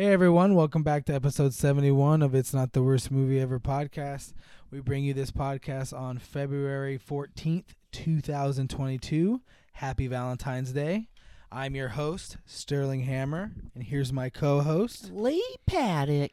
[0.00, 4.32] Hey everyone, welcome back to episode 71 of It's Not the Worst Movie Ever podcast.
[4.70, 9.42] We bring you this podcast on February 14th, 2022.
[9.74, 11.08] Happy Valentine's Day.
[11.52, 15.10] I'm your host, Sterling Hammer, and here's my co host.
[15.12, 16.30] Lee Paddock.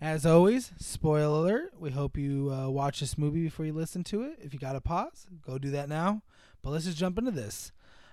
[0.00, 4.22] As always, spoiler alert, we hope you uh, watch this movie before you listen to
[4.22, 4.38] it.
[4.40, 6.22] If you got to pause, go do that now.
[6.62, 7.72] But let's just jump into this.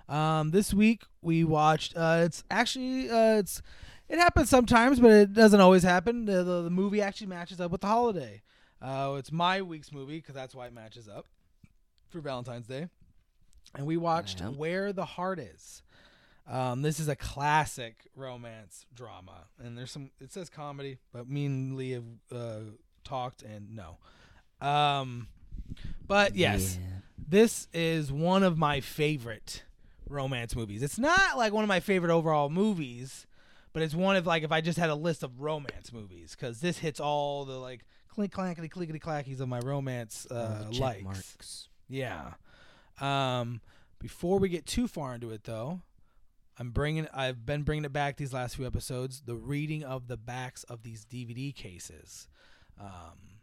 [0.09, 1.95] Um, this week we watched.
[1.95, 3.61] Uh, it's actually uh, it's
[4.09, 6.25] it happens sometimes, but it doesn't always happen.
[6.25, 8.41] The, the, the movie actually matches up with the holiday.
[8.81, 11.25] Uh, it's my week's movie because that's why it matches up
[12.09, 12.87] for Valentine's Day.
[13.75, 14.47] And we watched Yeah.
[14.50, 15.83] Where the Heart Is.
[16.47, 20.09] Um, this is a classic romance drama, and there's some.
[20.19, 22.59] It says comedy, but me and Lee have uh,
[23.03, 23.97] talked, and no.
[24.65, 25.28] Um,
[26.07, 26.87] but yes, Yeah.
[27.28, 29.61] this is one of my favorite
[30.09, 30.81] romance movies.
[30.81, 33.28] It's not like one of my favorite overall movies,
[33.73, 36.59] but it's one of like if I just had a list of romance movies because
[36.59, 41.03] this hits all the like clink clankety clickety clackies of my romance uh, the likes.
[41.03, 41.70] marks.
[41.88, 42.34] Yeah.
[43.00, 43.62] Um,
[44.00, 45.81] before we get too far into it, though,
[46.58, 47.08] I'm bringing.
[47.14, 49.22] I've been bringing it back these last few episodes.
[49.25, 52.28] The reading of the backs of these DVD cases,
[52.80, 53.40] um,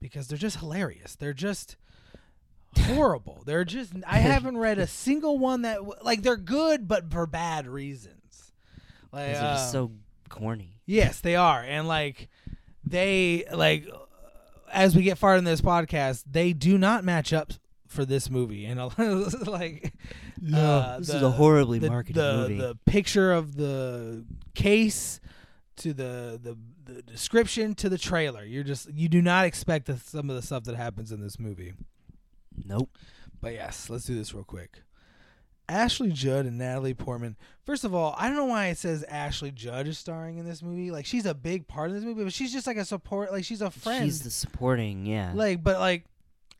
[0.00, 1.16] because they're just hilarious.
[1.16, 1.76] They're just
[2.78, 3.42] horrible.
[3.46, 3.92] They're just.
[4.06, 8.19] I haven't read a single one that like they're good, but for bad reasons.
[9.12, 9.92] Like, they're uh, just so
[10.28, 10.80] corny.
[10.86, 12.28] Yes, they are, and like
[12.84, 13.98] they like uh,
[14.72, 17.52] as we get far in this podcast, they do not match up
[17.86, 18.78] for this movie, and
[19.46, 19.92] like
[20.54, 22.58] uh, this the- is a horribly the, marketed the, movie.
[22.58, 25.20] The picture of the case
[25.76, 29.96] to the, the the description to the trailer, you're just you do not expect the,
[29.96, 31.74] some of the stuff that happens in this movie.
[32.64, 32.90] nope.
[33.40, 34.82] But yes, let's do this real quick.
[35.70, 37.36] Ashley Judd and Natalie Portman.
[37.64, 40.62] First of all, I don't know why it says Ashley Judd is starring in this
[40.62, 40.90] movie.
[40.90, 43.30] Like she's a big part of this movie, but she's just like a support.
[43.30, 44.04] Like she's a friend.
[44.04, 45.30] She's the supporting, yeah.
[45.32, 46.04] like, but like,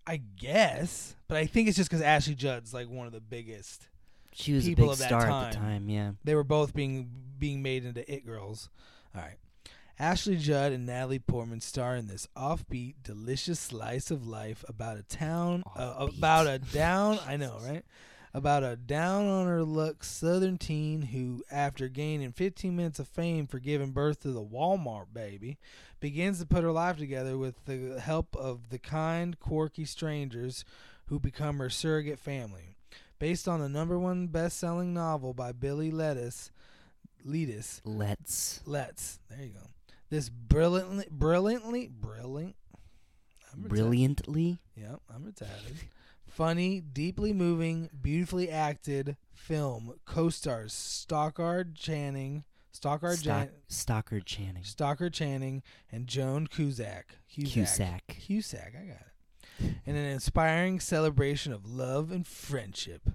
[0.06, 1.16] I guess.
[1.26, 3.88] But I think it's just because Ashley Judd's like one of the biggest.
[4.32, 5.50] she was a people big of that star at time.
[5.50, 6.12] the time, yeah.
[6.22, 8.70] They were both being being made into it girls.
[9.14, 9.38] All right.
[9.98, 15.02] Ashley Judd and Natalie Portman star in this offbeat, delicious slice of life about a
[15.02, 17.18] town, uh, about a down.
[17.26, 17.84] I know, right?
[18.32, 23.48] About a down on her luck Southern teen who, after gaining 15 minutes of fame
[23.48, 25.58] for giving birth to the Walmart baby,
[25.98, 30.64] begins to put her life together with the help of the kind, quirky strangers
[31.06, 32.76] who become her surrogate family.
[33.18, 36.52] Based on the number one best-selling novel by Billie Lettuce,
[37.24, 38.60] Letus, Let's.
[38.64, 39.18] Let's.
[39.28, 39.66] There you go.
[40.08, 42.56] This brilliantly, brilliantly, brilliant.
[43.52, 43.62] I'm.
[43.62, 44.60] Brilliantly.
[44.76, 45.76] Yep, I'm retarded.
[46.30, 54.62] Funny, deeply moving, beautifully acted film co-stars Stockard Channing, Stockard Stock, Jan- Stockard Channing.
[54.62, 57.16] Stockard Channing, and Joan Cusack.
[57.28, 58.02] Cusack.
[58.08, 59.74] Cusack, I got it.
[59.84, 63.10] In an inspiring celebration of love and friendship.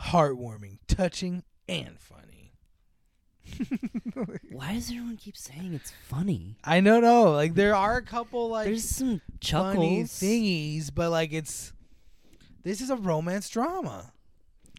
[0.00, 2.39] Heartwarming, touching, and funny.
[4.50, 6.56] Why does everyone keep saying it's funny?
[6.64, 7.32] I don't know.
[7.32, 10.10] Like there are a couple like There's some funny chuckles.
[10.10, 11.72] thingies, but like it's
[12.62, 14.12] this is a romance drama.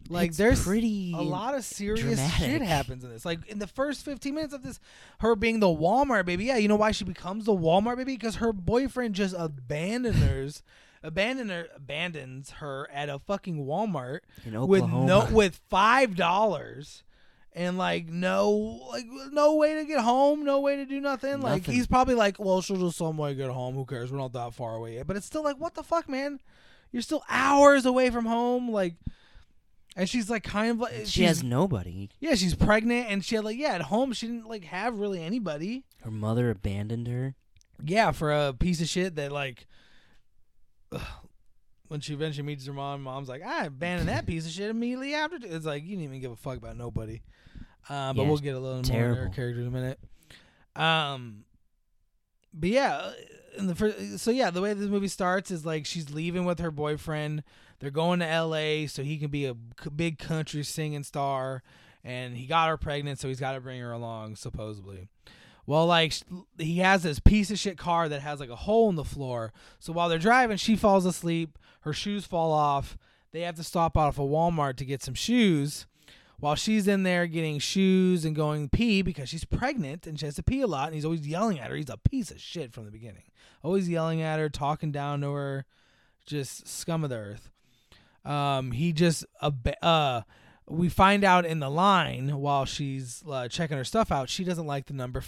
[0.08, 2.46] Like It's there's pretty a lot of serious dramatic.
[2.46, 3.24] shit happens in this.
[3.24, 4.80] Like in the first 15 minutes of this,
[5.20, 6.44] her being the Walmart baby.
[6.44, 8.16] Yeah, you know why she becomes the Walmart baby?
[8.16, 10.48] Because her boyfriend just abandons her,
[11.04, 15.06] abandon her, abandons her at a fucking Walmart in with Oklahoma.
[15.06, 17.04] no with five dollars.
[17.54, 18.50] And like no,
[18.90, 21.40] like no way to get home, no way to do nothing.
[21.40, 23.74] Like he's probably like, well, she'll just some way get home.
[23.74, 24.10] Who cares?
[24.10, 25.06] We're not that far away yet.
[25.06, 26.40] But it's still like, what the fuck, man?
[26.92, 28.70] You're still hours away from home.
[28.70, 28.94] Like,
[29.96, 32.08] and she's like kind of like she has nobody.
[32.20, 35.22] yeah, she's pregnant, and she had like yeah at home she didn't like have really
[35.22, 35.84] anybody.
[36.02, 37.34] Her mother abandoned her.
[37.84, 39.66] Yeah, for a piece of shit that like.
[40.90, 41.00] ugh,
[41.88, 45.12] when she eventually meets her mom, mom's like, I abandoned that piece of shit immediately
[45.12, 45.36] after.
[45.42, 47.20] It's like you didn't even give a fuck about nobody.
[47.88, 48.82] Uh, but Yeah, we'll get a little more in
[49.16, 49.98] her character in a minute.
[50.76, 51.44] Um,
[52.54, 53.12] but yeah,
[53.58, 56.58] in the first, so yeah, the way this movie starts is like she's leaving with
[56.60, 57.42] her boyfriend.
[57.80, 58.86] They're going to L.A.
[58.86, 61.62] so he can be a big country singing star,
[62.04, 65.08] and he got her pregnant, so he's got to bring her along supposedly.
[65.66, 66.14] Well, like
[66.58, 69.52] he has this piece of shit car that has like a hole in the floor.
[69.78, 71.58] So while they're driving, she falls asleep.
[71.80, 72.96] Her shoes fall off.
[73.32, 75.86] They have to stop off a Walmart to get some shoes.
[76.42, 80.34] While she's in there getting shoes and going pee because she's pregnant and she has
[80.34, 81.76] to pee a lot, and he's always yelling at her.
[81.76, 83.22] He's a piece of shit from the beginning.
[83.62, 85.66] Always yelling at her, talking down to her,
[86.26, 87.48] just scum of the earth.
[88.24, 90.22] Um, he just uh
[90.68, 94.66] we find out in the line while she's uh, checking her stuff out, she doesn't
[94.66, 95.20] like the number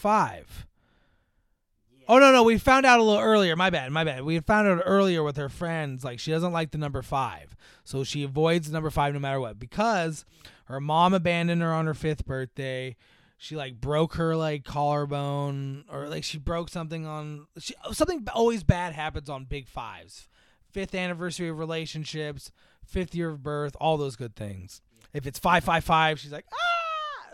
[2.07, 2.17] five.
[2.17, 3.57] Oh no, no, we found out a little earlier.
[3.57, 4.25] My bad, my bad.
[4.25, 7.57] We had found out earlier with her friends, like she doesn't like the number five,
[7.85, 10.25] so she avoids the number five no matter what because
[10.67, 12.97] her mom abandoned her on her fifth birthday.
[13.37, 17.47] She like broke her like collarbone, or like she broke something on.
[17.59, 20.29] She, something always bad happens on big fives,
[20.71, 22.51] fifth anniversary of relationships,
[22.87, 24.81] fifth year of birth, all those good things.
[25.13, 26.59] If it's five five five, she's like ah.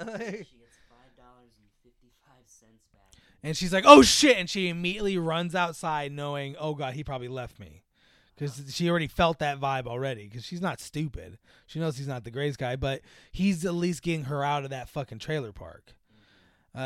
[0.08, 3.12] She gets five dollars and fifty-five cents back.
[3.42, 7.28] And she's like, "Oh shit!" And she immediately runs outside, knowing, "Oh god, he probably
[7.28, 7.82] left me,"
[8.36, 10.28] because she already felt that vibe already.
[10.28, 13.00] Because she's not stupid; she knows he's not the greatest guy, but
[13.32, 15.94] he's at least getting her out of that fucking trailer park.
[16.74, 16.82] Um,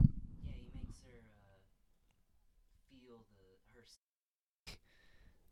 [0.00, 1.60] Yeah, he makes her uh,
[2.90, 3.18] feel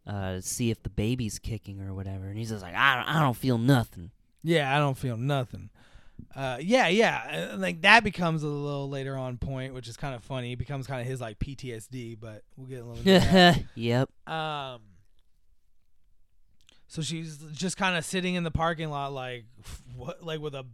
[0.07, 0.37] the her.
[0.37, 3.21] Uh, see if the baby's kicking or whatever, and he's just like, I don't, I
[3.21, 4.11] don't feel nothing.
[4.43, 5.69] yeah, I don't feel nothing.
[6.35, 10.15] Uh, yeah, yeah, uh, like that becomes a little later on point, which is kind
[10.15, 10.53] of funny.
[10.53, 12.99] It becomes kind of his like PTSD, but we'll get a little.
[12.99, 13.63] into that.
[13.75, 14.11] yep.
[14.29, 14.81] Um.
[16.89, 19.45] So she's just kind of sitting in the parking lot, like
[19.97, 20.65] what, like with a,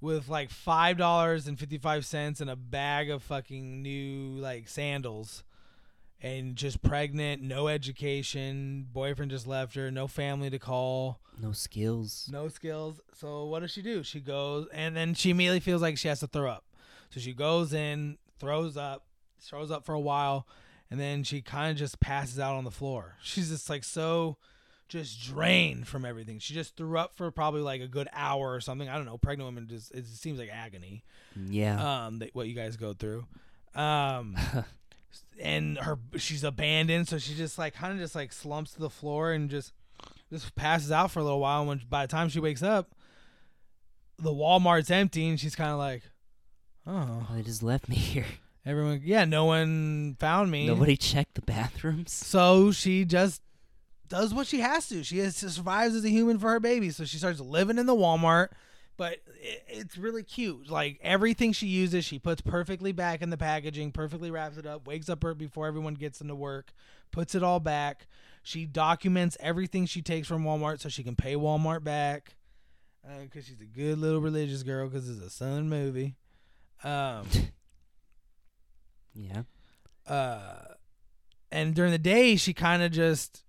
[0.00, 4.68] with like five dollars and fifty five cents and a bag of fucking new like
[4.68, 5.44] sandals,
[6.20, 12.28] and just pregnant, no education, boyfriend just left her, no family to call, No skills.
[12.32, 13.00] no skills.
[13.14, 14.02] So what does she do?
[14.02, 16.64] She goes, and then she immediately feels like she has to throw up.
[17.10, 19.04] So she goes in, throws up,
[19.40, 20.46] throws up for a while,
[20.90, 23.16] and then she kind of just passes out on the floor.
[23.22, 24.36] She's just like so
[24.88, 26.38] just drained from everything.
[26.38, 28.88] She just threw up for probably like a good hour or something.
[28.88, 29.18] I don't know.
[29.18, 31.04] Pregnant women just it seems like agony.
[31.48, 32.06] Yeah.
[32.06, 33.26] Um, that, what you guys go through.
[33.74, 34.34] Um,
[35.40, 38.90] and her she's abandoned, so she just like kind of just like slumps to the
[38.90, 39.72] floor and just
[40.30, 41.60] just passes out for a little while.
[41.60, 42.94] And when by the time she wakes up,
[44.18, 46.02] the Walmart's empty, and she's kind of like,
[46.86, 47.26] oh.
[47.30, 48.26] oh, they just left me here.
[48.66, 50.66] everyone, yeah, no one found me.
[50.66, 52.12] Nobody checked the bathrooms.
[52.12, 53.42] So she just
[54.08, 55.02] does what she has to.
[55.02, 56.90] She has to survives as a human for her baby.
[56.90, 58.48] So she starts living in the Walmart.
[58.98, 60.68] But it, it's really cute.
[60.68, 64.86] Like everything she uses, she puts perfectly back in the packaging, perfectly wraps it up,
[64.86, 66.72] wakes up her before everyone gets into work,
[67.12, 68.06] puts it all back.
[68.42, 72.34] She documents everything she takes from Walmart so she can pay Walmart back.
[73.22, 74.86] Because she's a good little religious girl.
[74.88, 76.16] Because it's a Sun movie.
[76.84, 77.26] Um,
[79.14, 79.42] Yeah.
[80.06, 80.74] uh,
[81.50, 83.42] and during the day she kind of just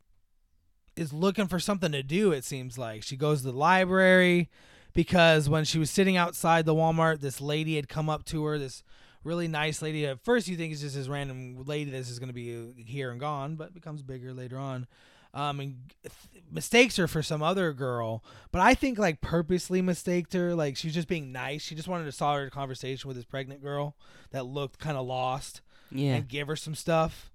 [0.95, 4.49] is looking for something to do it seems like she goes to the library
[5.03, 8.57] because when she was sitting outside the walmart this lady had come up to her
[8.59, 8.83] this
[9.23, 12.27] really nice lady at first you think it's just this random lady that's just going
[12.29, 14.87] to be here and gone but becomes bigger later on
[15.33, 20.33] um, and th- mistakes her for some other girl but i think like purposely mistaked
[20.33, 23.15] her like she was just being nice she just wanted to start a conversation with
[23.15, 23.95] this pregnant girl
[24.31, 25.61] that looked kind of lost
[25.91, 26.15] Yeah.
[26.15, 27.28] and give her some stuff.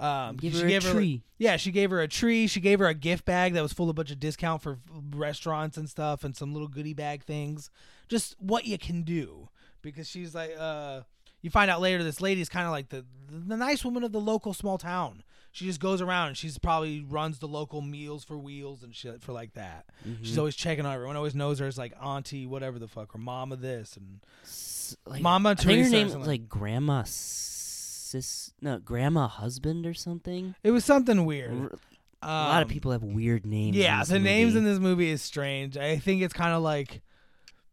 [0.00, 1.22] Um, Give she her a gave tree.
[1.38, 2.46] yeah, she gave her a tree.
[2.46, 4.78] She gave her a gift bag that was full of a bunch of discount for
[5.14, 7.70] restaurants and stuff, and some little goodie bag things.
[8.08, 9.48] Just what you can do
[9.82, 11.00] because she's like, uh,
[11.42, 14.20] you find out later this lady's kind of like the the nice woman of the
[14.20, 15.22] local small town.
[15.50, 19.22] She just goes around and she's probably runs the local meals for wheels and shit
[19.22, 19.86] for like that.
[20.22, 20.38] She's Mhm.
[20.38, 21.16] always checking on everyone.
[21.16, 25.22] Always knows her as like auntie, whatever the fuck, or mama this and S- like,
[25.22, 26.28] Mama I think her name was something.
[26.30, 27.02] like Grandma
[28.08, 28.52] Sis.
[28.60, 30.54] No, Grandma Husband or something.
[30.62, 31.52] it was something weird.
[31.52, 31.78] R-
[32.22, 33.76] a lot of Um, people have weird names.
[33.76, 35.76] Yeah, the names in this movie is strange.
[35.76, 37.02] I think it's kind of like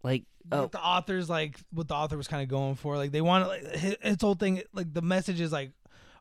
[0.03, 2.95] like oh what the author's like what the author was kind of going for.
[2.97, 4.61] Like they want like his whole thing.
[4.73, 5.71] Like the message is like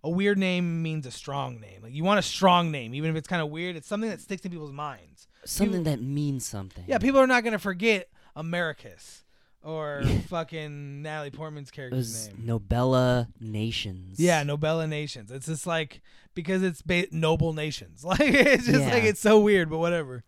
[0.02, 1.82] a weird name means a strong name.
[1.82, 3.76] Like you want a strong name, even if it's kind of weird.
[3.76, 5.26] It's something that sticks in people's minds.
[5.44, 6.84] something that means something.
[6.86, 9.23] Yeah, people are not gonna forget Americus
[9.64, 12.46] or fucking Natalie Portman's character's name.
[12.46, 14.20] Nobella Nations.
[14.20, 15.30] Yeah, Nobella Nations.
[15.30, 16.02] It's just like
[16.34, 18.04] because it's ba- noble nations.
[18.04, 20.22] Like it's just like it's so weird, but whatever.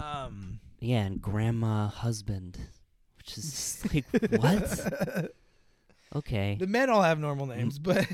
[0.00, 0.60] Um.
[0.80, 2.58] Yeah, and Grandma Husband,
[3.16, 4.04] which is like
[4.42, 5.30] what?
[6.14, 6.56] Okay.
[6.60, 8.06] The men all have normal names, but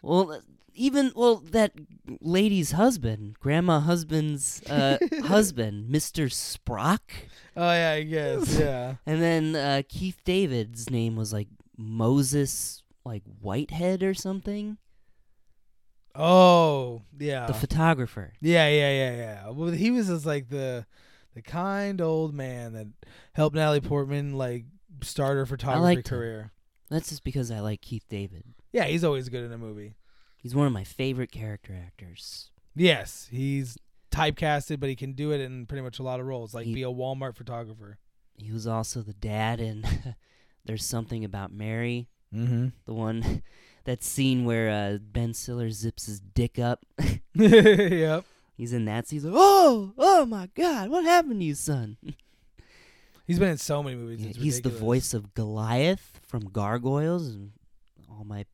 [0.00, 0.38] Well, uh,
[0.74, 1.72] even well that
[2.20, 7.00] lady's husband, Grandma Husband's uh, husband, Mister Sprock,
[7.56, 8.94] oh yeah, I guess yeah.
[9.06, 14.78] and then uh, Keith David's name was like Moses, like Whitehead or something.
[16.14, 18.32] Oh yeah, The photographer.
[18.40, 19.48] yeah, yeah, yeah, yeah.
[19.50, 20.84] Well, he was just like the
[21.34, 22.86] the kind old man that
[23.32, 24.66] helped Natalie Portman like
[25.02, 26.02] start her photography him.
[26.02, 26.52] career.
[26.90, 28.44] That's just because I like Keith David.
[28.72, 29.94] Yeah, he's always good in a movie.
[30.36, 32.50] He's one of my favorite character actors.
[32.74, 33.78] Yes, he's
[34.12, 36.74] typecasted, but he can do it in pretty much a lot of roles, like He-
[36.74, 37.98] be a Walmart photographer.
[38.38, 39.84] He was also the dad in
[40.64, 42.68] There's Something About Mary, Mm-hmm.
[42.86, 43.42] the one
[43.84, 46.84] that scene where uh, Ben Stiller zips his dick up.
[47.34, 48.24] yep.
[48.56, 49.18] He's in that scene.
[49.18, 51.96] He's like, oh, oh my God, what happened to you, son?
[53.26, 54.20] He's been in so many movies.
[54.22, 57.52] Yeah, it's he's the voice of Goliath from Gargoyles, and
[58.10, 58.46] all my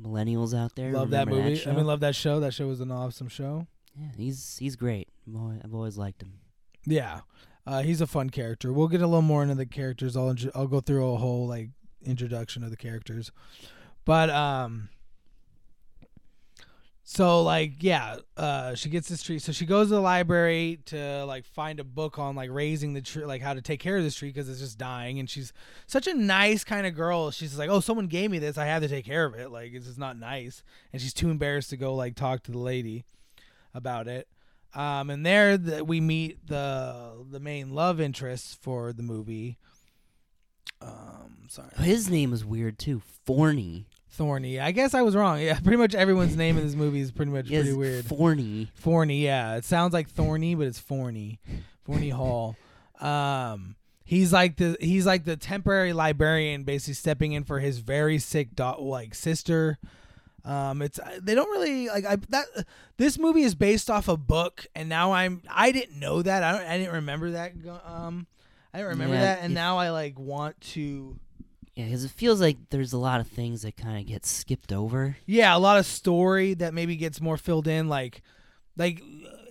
[0.00, 1.56] millennials out there Love that movie.
[1.56, 1.70] show?
[1.70, 2.40] I mean, love that show.
[2.40, 3.66] That show was an awesome show.
[4.00, 5.08] Yeah, he's he's great.
[5.62, 6.32] I've always, liked him.
[6.86, 7.20] Yeah,
[7.66, 8.72] uh, he's a fun character.
[8.72, 10.16] We'll get a little more into the characters.
[10.16, 11.70] I'll I'll go through a whole like
[12.02, 13.30] introduction of the characters,
[14.06, 14.88] but um,
[17.02, 19.38] so like yeah, uh, she gets this tree.
[19.38, 23.02] So she goes to the library to like find a book on like raising the
[23.02, 25.18] tree, like how to take care of this tree because it's just dying.
[25.18, 25.52] And she's
[25.86, 27.30] such a nice kind of girl.
[27.30, 28.56] She's like, oh, someone gave me this.
[28.56, 29.50] I have to take care of it.
[29.50, 30.62] Like it's just not nice.
[30.92, 33.04] And she's too embarrassed to go like talk to the lady
[33.74, 34.28] about it.
[34.74, 39.58] Um, and there that we meet the the main love interest for the movie.
[40.80, 43.86] Um, sorry, His name is weird too, Forney.
[44.12, 44.58] Thorny.
[44.58, 45.40] I guess I was wrong.
[45.40, 48.04] Yeah, pretty much everyone's name in this movie is pretty much Yes, pretty weird.
[48.06, 48.68] Forney.
[48.74, 51.38] Forney, yeah, it sounds like thorny, but it's Forney.
[51.84, 52.56] Forney Hull.
[53.00, 58.18] Um, he's like the he's like the temporary librarian, basically stepping in for his very
[58.18, 59.78] sick do- like sister.
[60.44, 62.46] Um, it's they don't really like I that
[62.96, 66.52] this movie is based off a book, and now I'm I didn't know that I
[66.52, 67.52] don't I didn't remember that
[67.84, 68.26] um
[68.72, 71.18] I didn't remember Yeah, that, and now I like want to.
[71.74, 74.72] Yeah, because it feels like there's a lot of things that kind of get skipped
[74.72, 75.16] over.
[75.26, 78.22] yeah a lot of story that maybe gets more filled in like
[78.76, 79.00] like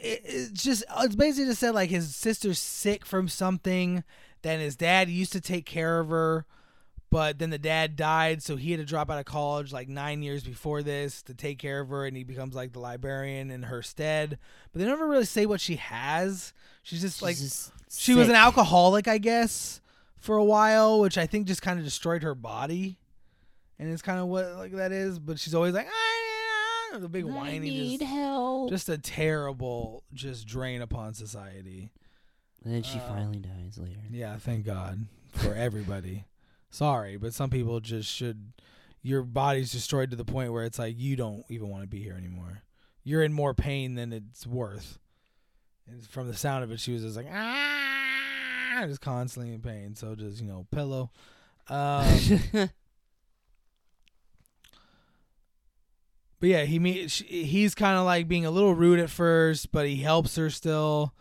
[0.01, 4.03] it, it's just it's basically just said like his sister's sick from something
[4.41, 6.45] then his dad used to take care of her
[7.11, 10.21] but then the dad died so he had to drop out of college like nine
[10.21, 13.63] years before this to take care of her and he becomes like the librarian in
[13.63, 14.37] her stead.
[14.71, 16.53] But they never really say what she has.
[16.83, 19.81] She's just She's like just she was an alcoholic i guess
[20.19, 22.97] for a while which i think just kind of destroyed her body.
[23.79, 27.25] And it's kind of what like that is but she's always like ah, the big
[27.25, 28.69] whiny just, help.
[28.69, 31.91] just a terrible just drain upon society.
[32.63, 34.01] And then she uh, finally dies later.
[34.11, 36.25] yeah thank god for everybody
[36.69, 38.53] sorry but some people just should
[39.01, 42.01] your body's destroyed to the point where it's like you don't even want to be
[42.01, 42.63] here anymore
[43.03, 44.99] you're in more pain than it's worth
[45.87, 49.95] and from the sound of it she was just like ah just constantly in pain
[49.95, 51.11] so just you know pillow
[51.69, 52.07] um
[56.39, 59.71] But yeah, he meet sh he's kind of like being a little rude at first,
[59.71, 61.13] but he helps her still.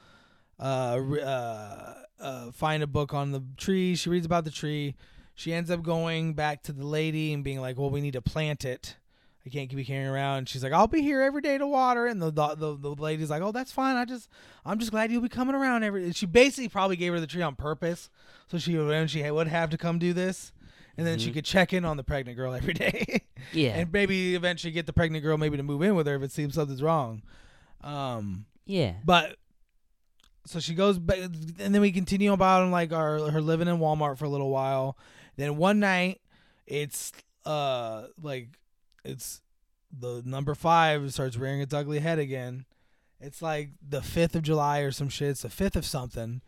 [0.60, 3.94] Uh, uh, uh, find a book on the tree.
[3.94, 4.96] She reads about the tree.
[5.38, 8.20] She ends up going back to the lady and being like, "Well, we need to
[8.20, 8.96] plant it.
[9.46, 12.06] I can't keep carrying around." And she's like, "I'll be here every day to water."
[12.06, 13.94] And the the the, the lady's like, "Oh, that's fine.
[13.94, 14.28] I just
[14.64, 17.26] I'm just glad you'll be coming around every." And she basically probably gave her the
[17.28, 18.10] tree on purpose,
[18.48, 20.50] so she would when she would have to come do this,
[20.96, 21.34] and then she Mhm.
[21.34, 23.22] could check in on the pregnant girl every day.
[23.52, 26.22] yeah, and maybe eventually get the pregnant girl maybe to move in with her if
[26.22, 27.22] it seems something's wrong.
[27.84, 28.94] Um, yeah.
[29.04, 29.36] but
[30.46, 33.78] so she goes back, and then we continue about on like our her living in
[33.78, 34.98] Walmart for a little while.
[35.38, 36.20] Then one night,
[36.66, 37.12] it's
[37.46, 38.48] uh like
[39.04, 39.40] it's
[39.96, 42.66] the number five starts rearing its ugly head again.
[43.20, 45.30] It's like the fifth of July or some shit.
[45.30, 46.42] It's the fifth of something.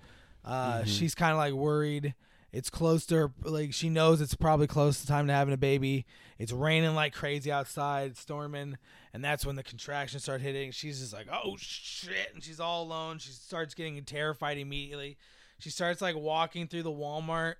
[0.44, 0.86] Uh, Mhm.
[0.86, 2.14] she's kind of like worried.
[2.52, 5.58] It's close to her, like she knows it's probably close to time to having a
[5.58, 6.04] baby.
[6.38, 8.76] It's raining like crazy outside, it's storming,
[9.14, 10.72] and that's when the contractions start hitting.
[10.72, 13.18] She's just like, "Oh shit!" and she's all alone.
[13.18, 15.16] She starts getting terrified immediately.
[15.60, 17.54] She starts like walking through the Walmart,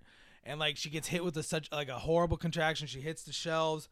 [0.45, 2.87] and like she gets hit with a such like a horrible contraction.
[2.87, 3.89] She hits the shelves,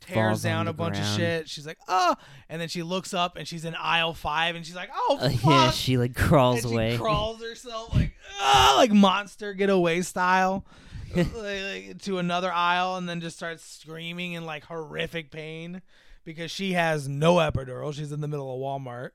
[0.00, 1.48] tears down a bunch of shit.
[1.48, 2.14] She's like, "Oh!"
[2.48, 5.30] and then she looks up and she's in aisle five, and she's like, "Oh Uh,
[5.30, 6.96] fuck!" yeah, she like crawls and away.
[6.96, 10.64] Crawls herself like ah, like monster getaway style.
[11.16, 15.80] like, like, to another aisle and then just starts screaming in like horrific pain
[16.24, 17.94] because she has no epidural.
[17.94, 19.10] She's in the middle of Walmart.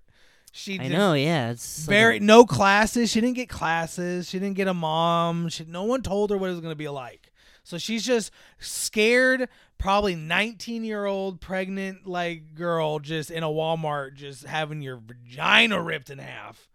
[0.52, 1.52] She I know, yeah.
[1.52, 3.10] It's like a- very no classes.
[3.10, 4.30] She didn't get classes.
[4.30, 5.50] She didn't get a mom.
[5.50, 7.32] She no one told her what it was going to be like.
[7.64, 14.16] So she's just scared, probably 19 year old pregnant like girl just in a Walmart
[14.16, 16.68] just having your vagina ripped in half.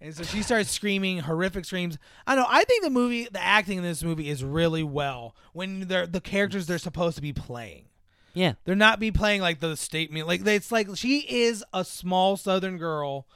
[0.00, 1.98] And so she starts screaming horrific screams.
[2.26, 2.46] I know.
[2.48, 6.20] I think the movie, the acting in this movie is really well when they're the
[6.20, 7.86] characters they're supposed to be playing.
[8.34, 8.54] Yeah.
[8.64, 10.26] They're not be playing like the statement.
[10.26, 13.26] Like it's like she is a small Southern girl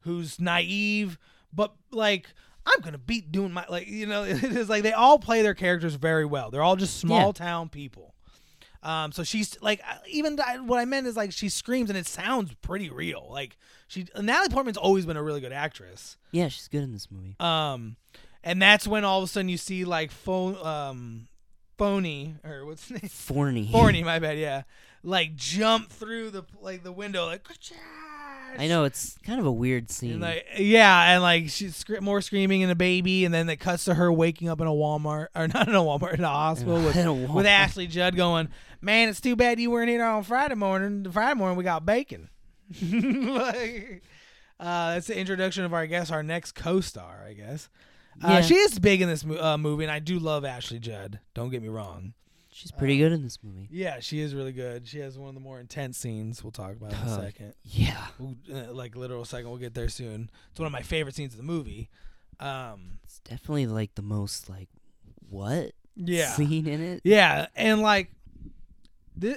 [0.00, 1.18] who's naive,
[1.52, 2.28] but like
[2.66, 4.22] I'm gonna beat doing my like you know.
[4.28, 6.50] It is like they all play their characters very well.
[6.50, 8.14] They're all just small town people.
[8.82, 12.06] Um, so she's like, even th- what I meant is like she screams and it
[12.06, 13.28] sounds pretty real.
[13.30, 13.56] Like
[13.86, 16.16] she, Natalie Portman's always been a really good actress.
[16.32, 17.36] Yeah, she's good in this movie.
[17.38, 17.96] Um,
[18.42, 21.28] and that's when all of a sudden you see like phone, um,
[21.82, 23.08] phony or what's his name?
[23.08, 23.68] Forney.
[23.70, 24.38] Forney, my bad.
[24.38, 24.62] Yeah,
[25.02, 27.46] like jump through the like the window, like.
[28.58, 30.12] I know it's kind of a weird scene.
[30.12, 33.56] And like yeah, and like she's sc- more screaming and a baby, and then it
[33.56, 36.28] cuts to her waking up in a Walmart or not in a Walmart in a
[36.28, 38.48] hospital with, In a with Ashley Judd going,
[38.80, 41.10] man, it's too bad you weren't here on Friday morning.
[41.10, 42.28] Friday morning we got bacon.
[42.80, 44.02] like,
[44.60, 47.24] uh, that's the introduction of our I guess our next co-star.
[47.26, 47.68] I guess
[48.22, 48.40] uh, Yeah.
[48.42, 51.20] she is big in this mo- uh, movie, and I do love Ashley Judd.
[51.34, 52.14] Don't get me wrong.
[52.54, 53.66] she's pretty good in this movie.
[53.70, 54.86] Yeah, she is really good.
[54.86, 56.44] She has one of the more intense scenes.
[56.44, 57.54] We'll talk about in a second.
[57.64, 59.48] Yeah, We'll, uh, like literal second.
[59.48, 60.30] We'll get there soon.
[60.50, 61.88] It's one of my favorite scenes of the movie.
[62.40, 64.68] Um, it's definitely like the most like
[65.30, 67.00] what yeah, scene in it.
[67.04, 68.10] yeah, and like,
[69.18, 69.36] thi-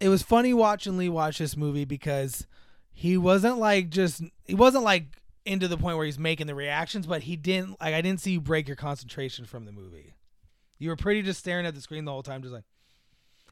[0.00, 2.46] it was funny watching Lee watch this movie because
[2.92, 5.06] he wasn't like just he wasn't like
[5.48, 8.32] into the point where he's making the reactions, but he didn't like I didn't see
[8.32, 10.14] you break your concentration from the movie.
[10.78, 12.64] You were pretty just staring at the screen the whole time, just like.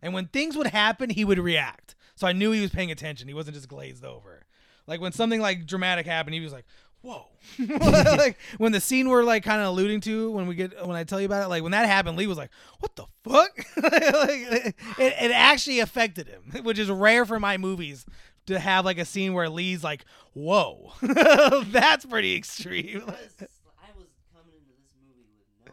[0.03, 1.95] And when things would happen, he would react.
[2.15, 3.29] So I knew he was paying attention.
[3.29, 4.47] He wasn't just glazed over.
[4.87, 6.67] Like when something like dramatic happened, he was like,
[7.01, 7.27] "Whoa!"
[7.59, 11.05] like when the scene we're like kind of alluding to when we get when I
[11.05, 12.51] tell you about it, like when that happened, Lee was like,
[12.81, 18.07] "What the fuck?" like, it, it actually affected him, which is rare for my movies
[18.47, 23.03] to have like a scene where Lee's like, "Whoa!" That's pretty extreme.
[23.07, 25.27] I was coming into this movie
[25.65, 25.73] with no.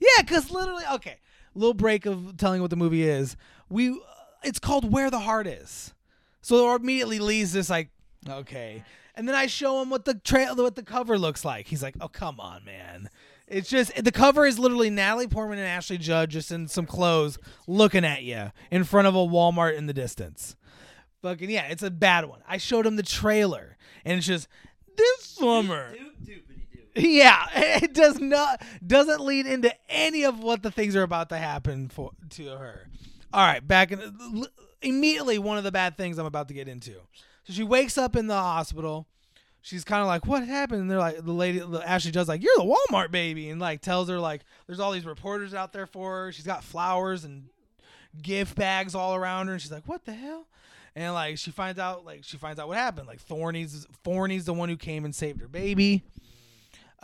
[0.00, 1.16] Yeah, because literally, okay,
[1.54, 3.36] little break of telling what the movie is.
[3.68, 3.94] We, uh,
[4.42, 5.92] it's called Where the Heart Is.
[6.40, 7.90] So immediately Lee's just like,
[8.28, 8.84] okay,
[9.14, 11.66] and then I show him what the trail, what the cover looks like.
[11.66, 13.10] He's like, oh come on, man.
[13.48, 17.38] It's just the cover is literally Natalie Portman and Ashley Judd just in some clothes
[17.66, 20.54] looking at you in front of a Walmart in the distance.
[21.22, 22.40] Fucking yeah, it's a bad one.
[22.46, 24.48] I showed him the trailer, and it's just
[24.96, 25.94] this summer.
[26.94, 31.38] Yeah, it does not doesn't lead into any of what the things are about to
[31.38, 32.88] happen for to her.
[33.32, 34.46] All right, back in
[34.80, 36.94] immediately one of the bad things I'm about to get into.
[37.44, 39.06] So she wakes up in the hospital.
[39.60, 42.42] She's kind of like, "What happened?" And they're like, the lady the Ashley Judd's like,
[42.42, 45.86] "You're the Walmart baby," and like tells her like, "There's all these reporters out there
[45.86, 47.48] for her." She's got flowers and
[48.22, 50.46] gift bags all around her, and she's like, "What the hell?"
[50.98, 53.06] And like she finds out like she finds out what happened.
[53.06, 56.02] Like Thorny's Thorny's the one who came and saved her baby.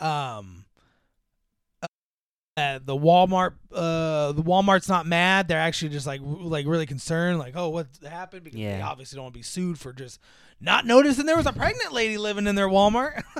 [0.01, 0.65] Um
[2.57, 5.47] uh, the Walmart uh the Walmart's not mad.
[5.47, 7.39] They're actually just like like really concerned.
[7.39, 8.43] Like oh what happened?
[8.43, 10.19] Because they obviously don't want to be sued for just
[10.59, 13.23] not noticing there was a pregnant lady living in their Walmart.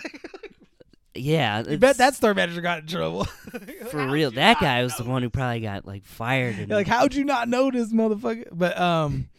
[1.18, 3.24] Yeah, it's- bet that store manager got in trouble.
[3.90, 4.32] For real.
[4.32, 6.60] That guy was the one who probably got like fired.
[6.60, 8.50] And, like how'd you not notice motherfucker?
[8.52, 9.30] But um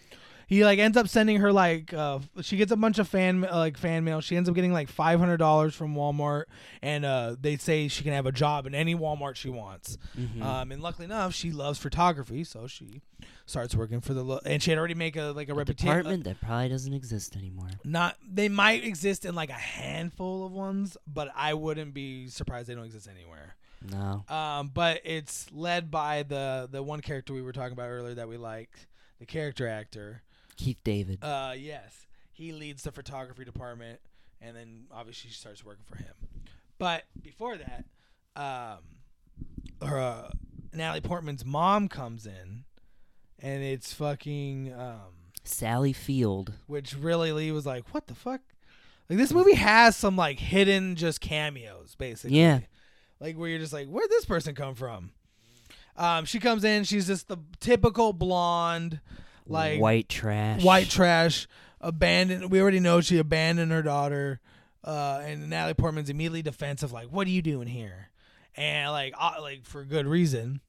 [0.47, 3.57] he like ends up sending her like uh she gets a bunch of fan uh,
[3.57, 6.45] like fan mail she ends up getting like $500 from walmart
[6.83, 10.43] and uh they say she can have a job in any walmart she wants Mhm.
[10.43, 13.01] um and luckily enough she loves photography so she
[13.47, 16.25] starts working for the lo- and she had already make a like a reputation department
[16.25, 17.69] that probably doesn't exist anymore.
[17.85, 22.69] not they might exist in like a handful of ones but i wouldn't be surprised
[22.69, 23.57] they don't exist anywhere
[23.91, 24.25] No.
[24.29, 28.29] um, but it's led by the the one character we were talking about earlier that
[28.29, 28.87] we liked,
[29.21, 30.23] the character actor.
[30.57, 31.23] Keith David.
[31.23, 34.01] Uh, yes, he leads the photography department,
[34.41, 36.15] and then obviously she starts working for him.
[36.79, 37.85] But before that,
[38.35, 38.79] um,
[39.87, 40.31] her uh,
[40.73, 42.65] Natalie Portman's mom comes in,
[43.39, 46.53] and it's fucking um, Sally Field.
[46.67, 48.41] which really Lee was like, "What the fuck?"
[49.09, 52.39] Like this movie has some like hidden just cameos, basically.
[52.39, 52.61] Yeah.
[53.21, 55.13] Like where you're just like, "Where'd this person come from?"
[55.97, 56.85] Um, she comes in.
[56.85, 59.01] She's just the typical blonde,
[59.47, 60.63] like white trash.
[60.63, 61.47] white trash,
[61.81, 62.51] abandoned.
[62.51, 64.41] We already know she abandoned her daughter,
[64.85, 68.11] uh, and Natalie Portman's immediately defensive, like, "What are you doing here?"
[68.57, 70.61] And like, uh, like for good reason.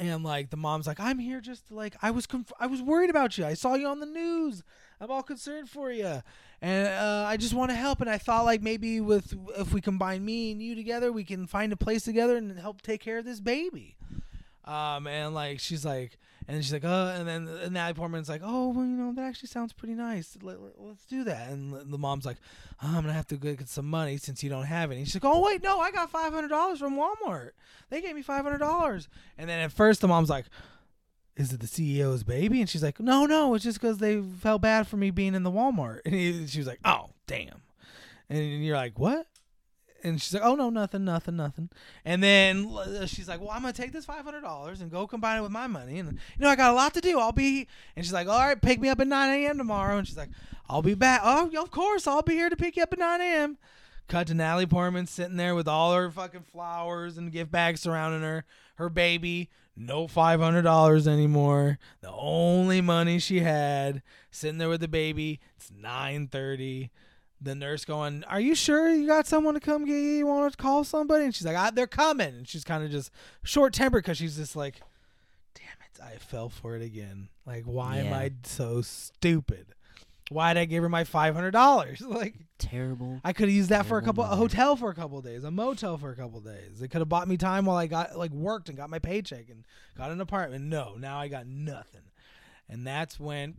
[0.00, 2.80] And like the mom's like, "I'm here just to, like I was conf- I was
[2.80, 3.44] worried about you.
[3.44, 4.62] I saw you on the news.
[5.00, 6.22] I'm all concerned for you,
[6.62, 8.00] and uh, I just want to help.
[8.00, 11.48] And I thought like maybe with if we combine me and you together, we can
[11.48, 13.96] find a place together and help take care of this baby."
[14.64, 16.18] Um, and like she's like,
[16.48, 19.26] and she's like, oh, and then and Natalie Portman's like, oh, well, you know, that
[19.26, 20.36] actually sounds pretty nice.
[20.42, 21.50] Let, us do that.
[21.50, 22.38] And the- mom's like,
[22.82, 25.04] oh, I'm gonna have to get some money since you don't have any.
[25.04, 27.50] She's like, oh wait, no, I got five hundred dollars from Walmart.
[27.90, 29.08] They gave me five hundred dollars.
[29.36, 30.46] And then at first the mom's like,
[31.36, 32.60] is it the CEO's baby?
[32.60, 35.44] And she's like, no, no, it's just because they felt bad for me being in
[35.44, 36.00] the Walmart.
[36.04, 37.62] And he, she was like, oh, damn.
[38.28, 39.26] And you're like, what?
[40.08, 41.70] And she's like, "Oh no, nothing, nothing, nothing."
[42.04, 45.06] And then uh, she's like, "Well, I'm gonna take this five hundred dollars and go
[45.06, 47.18] combine it with my money, and you know I got a lot to do.
[47.18, 49.58] I'll be." And she's like, "All right, pick me up at nine a.m.
[49.58, 50.30] tomorrow." And she's like,
[50.68, 51.20] "I'll be back.
[51.22, 53.58] Oh, of course, I'll be here to pick you up at nine a.m."
[54.08, 58.22] Cut to Natalie Portman sitting there with all her fucking flowers and gift bags surrounding
[58.22, 58.44] her,
[58.76, 59.50] her baby.
[59.76, 61.78] No five hundred dollars anymore.
[62.00, 65.40] The only money she had, sitting there with the baby.
[65.56, 66.90] It's nine thirty
[67.40, 69.98] the nurse going, "Are you sure you got someone to come get you?
[69.98, 72.90] You want to call somebody?" And she's like, ah, "They're coming." And she's kind of
[72.90, 73.10] just
[73.42, 74.80] short tempered because she's just like,
[75.54, 77.28] "Damn it, I fell for it again.
[77.46, 79.66] Like, why am I so stupid?
[80.30, 82.00] Why did I give her my five hundred dollars?
[82.06, 83.20] Like, Terrible.
[83.24, 85.50] I could have used that for a couple, a hotel for a couple days, a
[85.50, 86.82] motel for a couple days.
[86.82, 89.48] It could have bought me time while I got like worked and got my paycheck
[89.48, 89.64] and
[89.96, 90.64] got an apartment.
[90.64, 92.02] No, now I got nothing.
[92.70, 93.54] And that's when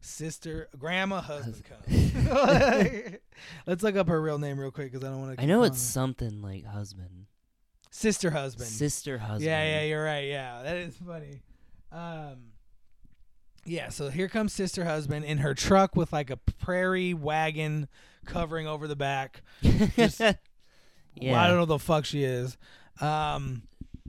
[0.00, 1.62] sister, grandma, husband
[2.24, 3.16] comes.
[3.66, 5.42] Let's look up her real name real quick because I don't want to.
[5.42, 7.26] I know it's something like husband,
[7.90, 8.68] sister husband.
[8.68, 9.44] sister husband.
[9.44, 10.26] Yeah, yeah, you're right.
[10.26, 11.42] Yeah, that is funny.
[11.92, 12.52] Um,
[13.66, 17.88] yeah, so here comes sister husband in her truck with like a prairie wagon
[18.24, 19.42] covering over the back.
[19.62, 20.36] Just- yeah.
[21.32, 22.56] Well, I don't know the fuck she is.
[23.00, 23.62] Um,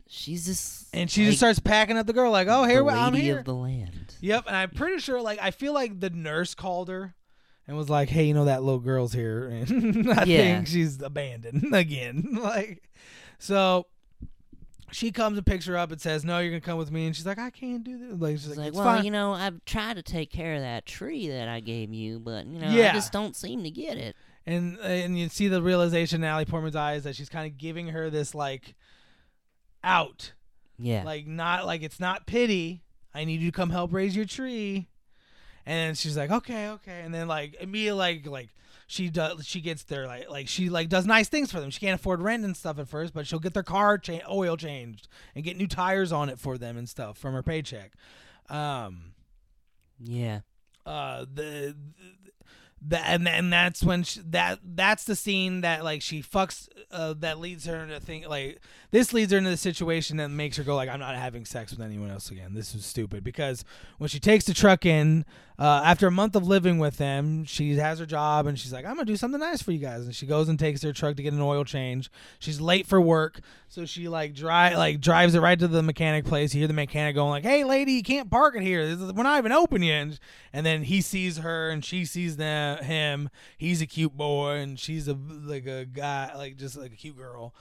[0.08, 2.94] She's just and she like, just starts packing up the girl like, "Oh, here we-
[2.94, 4.16] I'm here." of the land.
[4.22, 7.16] Yep, and I'm pretty sure like I feel like the nurse called her
[7.68, 10.38] and was like, "Hey, you know that little girl's here, and I Yeah.
[10.38, 12.84] think she's abandoned again." like,
[13.40, 13.88] so
[14.92, 17.16] she comes and picks her up and says, "No, you're gonna come with me." And
[17.16, 19.34] she's like, "I can't do this." Like, she's like, like, "It's well, fine." you know,
[19.34, 22.70] I've tried to take care of that tree that I gave you, but you know,
[22.70, 22.92] Yeah.
[22.92, 24.16] I just don't seem to get it.
[24.46, 27.88] and and you see the realization in Natalie Portman's eyes that she's kind of giving
[27.88, 28.76] her this like
[29.86, 30.34] out,
[30.78, 31.04] Yeah.
[31.04, 32.82] like not like it's not pity.
[33.14, 34.88] I need you to come help raise your tree.
[35.66, 37.02] And then she's like, okay, okay.
[37.02, 38.50] And then like immediately like like
[38.88, 41.70] she does she gets their like like she like does nice things for them.
[41.72, 44.58] She can't afford rent and stuff at first, but she'll get their car cha- oil
[44.58, 47.94] changed and get new tires on it for them and stuff from her paycheck.
[48.50, 49.14] Um
[50.00, 50.42] yeah.
[50.86, 51.76] uh the
[52.82, 57.14] that and and that's when she, that that's the scene that like she fucks uh
[57.18, 58.60] that leads her into think like
[58.92, 61.72] this leads her into the situation that makes her go like I'm not having sex
[61.72, 62.54] with anyone else again.
[62.54, 63.64] This is stupid because
[63.98, 65.26] when she takes the truck in
[65.58, 68.86] uh after a month of living with them, she has her job and she's like
[68.86, 70.94] I'm going to do something nice for you guys and she goes and takes their
[70.94, 72.10] truck to get an oil change.
[72.40, 76.26] She's late for work, so she like drive like drives it right to the mechanic
[76.26, 76.54] place.
[76.54, 78.96] You hear the mechanic going like, "Hey lady, you can't park it here.
[78.98, 80.20] We're not even open yet." And,
[80.54, 83.30] and then he sees her and she sees them, him.
[83.58, 87.18] He's a cute boy and she's a like a guy like just like a cute
[87.18, 87.54] girl.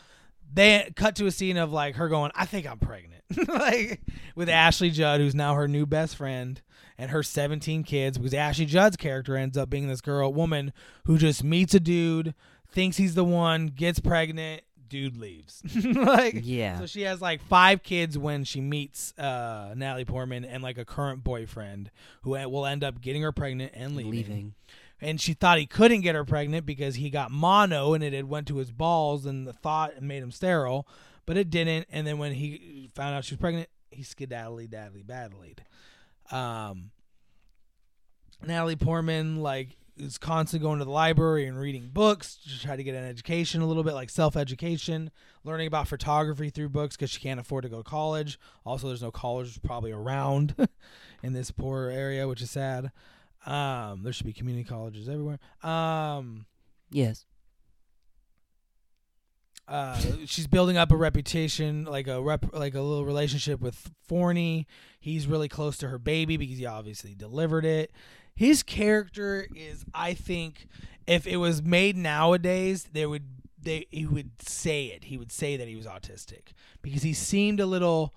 [0.53, 4.01] They cut to a scene of like her going, "I think I'm pregnant," like
[4.35, 6.61] with Ashley Judd, who's now her new best friend,
[6.99, 8.19] and her 17 kids.
[8.19, 10.73] Because Ashley Judd's character ends up being this girl, woman
[11.07, 12.35] who just meets a dude,
[12.71, 15.63] thinks he's the one, gets pregnant, dude leaves.
[15.85, 16.79] like, Yeah.
[16.79, 20.85] so she has like five kids when she meets uh, Natalie Portman and like a
[20.85, 21.91] current boyfriend
[22.23, 24.55] who will end up getting her pregnant and leaving leaving.
[25.01, 28.29] and she thought he couldn't get her pregnant because he got mono and it had
[28.29, 30.87] went to his balls and the thought made him sterile,
[31.27, 31.87] but it didn't.
[31.91, 35.59] And then when he found out she was pregnant, he skedaddly daddly badlied.
[36.35, 36.91] Um,
[38.45, 42.83] Natalie Portman like is constantly going to the library and reading books to try to
[42.83, 45.11] get an education a little bit like self-education
[45.45, 49.03] learning about photography through books because she can't afford to go to college also there's
[49.03, 50.57] no college probably around
[51.23, 52.91] in this poor area which is sad
[53.47, 55.39] um, there should be community colleges everywhere.
[55.63, 56.47] Um,
[56.91, 57.27] Yes.
[59.67, 64.67] Uh, she's building up a reputation, like a rep, like a little relationship with Forney.
[65.01, 67.91] He's really close to her baby because he obviously delivered it.
[68.35, 70.67] His character is, I think,
[71.07, 73.25] if it was made nowadays, there would
[73.63, 75.05] they he would say it.
[75.05, 78.15] He would say that he was autistic because he seemed a little.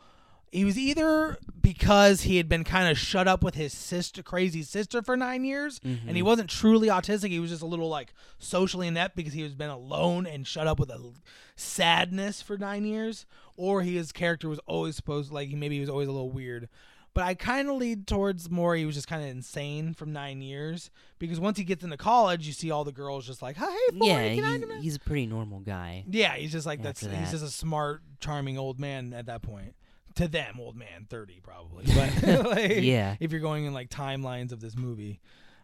[0.51, 4.63] He was either because he had been kind of shut up with his sister, crazy
[4.63, 6.25] sister, for nine years, and he mm-hmm.
[6.25, 7.29] wasn't truly autistic.
[7.29, 10.67] He was just a little like socially inept because he was been alone and shut
[10.67, 11.11] up with a
[11.55, 13.25] sadness for nine years,
[13.57, 16.69] or his character was always supposed like he maybe he was always a little weird.
[17.13, 20.39] But I kind of lead towards more he was just kind of insane from nine
[20.43, 23.65] years because once he gets into college, you see all the girls just like, "Hey,
[23.89, 26.05] Forney, Yeah, he's, he's a pretty normal guy.
[26.07, 29.41] Yeah, he's just like that's After he's just a smart, charming old man at that
[29.41, 29.73] point.
[30.17, 31.85] To them, old man, thirty probably.
[31.95, 33.15] But like, Yeah.
[33.19, 35.19] if you're going in like timelines of this movie,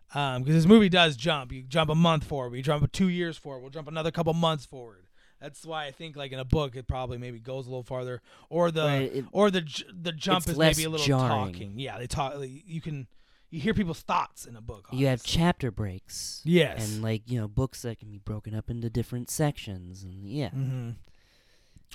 [0.10, 1.52] because this movie does jump.
[1.52, 4.66] You jump a month forward, we jump two years forward, we'll jump another couple months
[4.66, 5.06] forward.
[5.42, 8.22] That's why I think like in a book it probably maybe goes a little farther,
[8.50, 9.62] or the Right, it- or the
[9.92, 11.54] the jump is maybe a little jarring.
[11.54, 11.80] talking.
[11.80, 12.36] Yeah, they talk.
[12.42, 13.08] You can
[13.50, 14.88] you hear people's thoughts in a book.
[14.92, 16.42] You have chapter breaks.
[16.46, 20.28] yes, And like you know, books that can be broken up into different sections, and
[20.28, 20.50] yeah.
[20.50, 20.90] mm-hmm.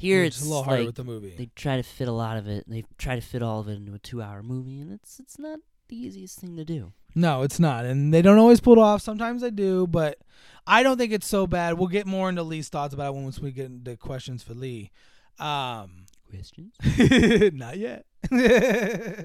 [0.00, 1.34] Here it's it's a little harder like with the movie.
[1.37, 2.64] they try to fit a lot of it.
[2.68, 5.61] They try to fit all of it into a two-hour movie, and it's it's not
[5.88, 6.92] the easiest thing to do.
[7.14, 9.02] No, it's not, and they don't always pull it off.
[9.02, 10.18] Sometimes they do, but
[10.66, 11.78] I don't think it's so bad.
[11.78, 14.90] We'll get more into Lee's thoughts about it once we get into questions for Lee.
[15.38, 16.74] Um, Questions?
[17.54, 18.04] not yet.
[18.28, 19.22] Hmm.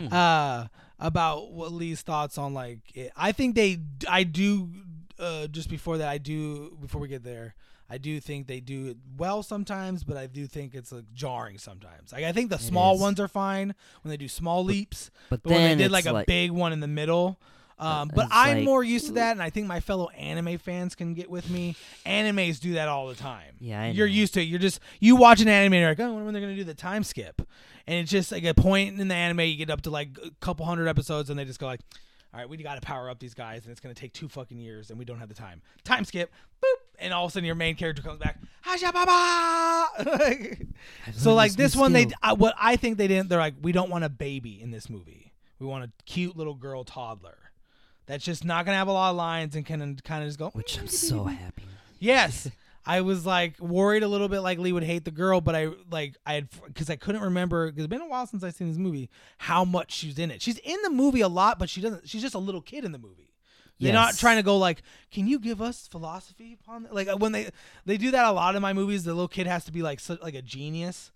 [0.12, 0.66] uh,
[0.98, 3.12] about what Lee's thoughts on like it.
[3.16, 4.70] I think they, I do.
[5.18, 6.76] Uh, just before that, I do.
[6.80, 7.54] Before we get there,
[7.88, 11.58] I do think they do it well sometimes, but I do think it's like jarring
[11.58, 12.12] sometimes.
[12.12, 13.00] Like I think the small is.
[13.00, 15.10] ones are fine when they do small leaps.
[15.28, 17.38] But, But when they did like a big one in the middle,
[17.78, 20.94] um, but I'm like- more used to that, and I think my fellow anime fans
[20.94, 21.76] can get with me.
[22.06, 23.56] Animes do that all the time.
[23.60, 24.44] Yeah, I you're used to it.
[24.44, 26.56] You're just you watch an anime, and you're like, oh, I wonder when they're gonna
[26.56, 27.42] do the time skip,
[27.86, 29.40] and it's just like a point in the anime.
[29.40, 31.80] You get up to like a couple hundred episodes, and they just go like.
[32.34, 34.58] All right, we got to power up these guys, and it's gonna take two fucking
[34.58, 35.62] years, and we don't have the time.
[35.84, 38.40] Time skip, boop, and all of a sudden your main character comes back.
[38.62, 40.56] Hasha baba.
[41.12, 42.14] So like new this one, they skill.
[42.24, 43.28] I, what I think they didn't.
[43.28, 45.32] They're like, we don't want a baby in this movie.
[45.60, 47.38] We want a cute little girl toddler
[48.06, 50.50] that's just not gonna have a lot of lines and can kind of just go.
[50.50, 51.62] which I'm "Mm, so happy.
[52.00, 52.50] Yes,
[52.86, 55.68] I was like worried a little bit like Lee would hate the girl, but I
[55.90, 58.68] like I had because I couldn't remember because it's been a while since I've seen
[58.68, 60.42] this movie how much she's in it.
[60.42, 62.08] She's in the movie a lot, but she doesn't.
[62.08, 63.34] She's just a little kid in the movie.
[63.80, 66.94] They're not trying to go like, can you give us philosophy upon that?
[66.94, 67.50] Like uh, when they
[67.84, 70.00] they do that a lot in my movies, the little kid has to be like
[70.00, 71.10] so, like a genius,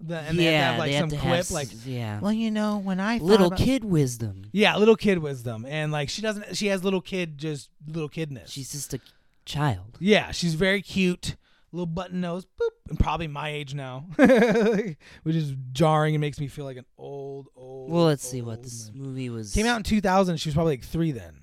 [0.00, 2.50] the, and they have to yeah, have like some quip have like, yeah, well, you
[2.50, 4.44] know, when I little about-" kid wisdom.
[4.52, 8.48] yeah, little kid wisdom, and like she doesn't, she has little kid just little kidness.
[8.48, 9.00] She's just a
[9.44, 9.96] child.
[10.00, 11.36] yeah, she's very cute,
[11.72, 16.48] little button nose, boop, and probably my age now, which is jarring and makes me
[16.48, 17.90] feel like an old old.
[17.90, 19.02] Well, let's see what this man.
[19.02, 19.52] movie was.
[19.54, 20.36] Came out in 2000.
[20.38, 21.40] She was probably like three then.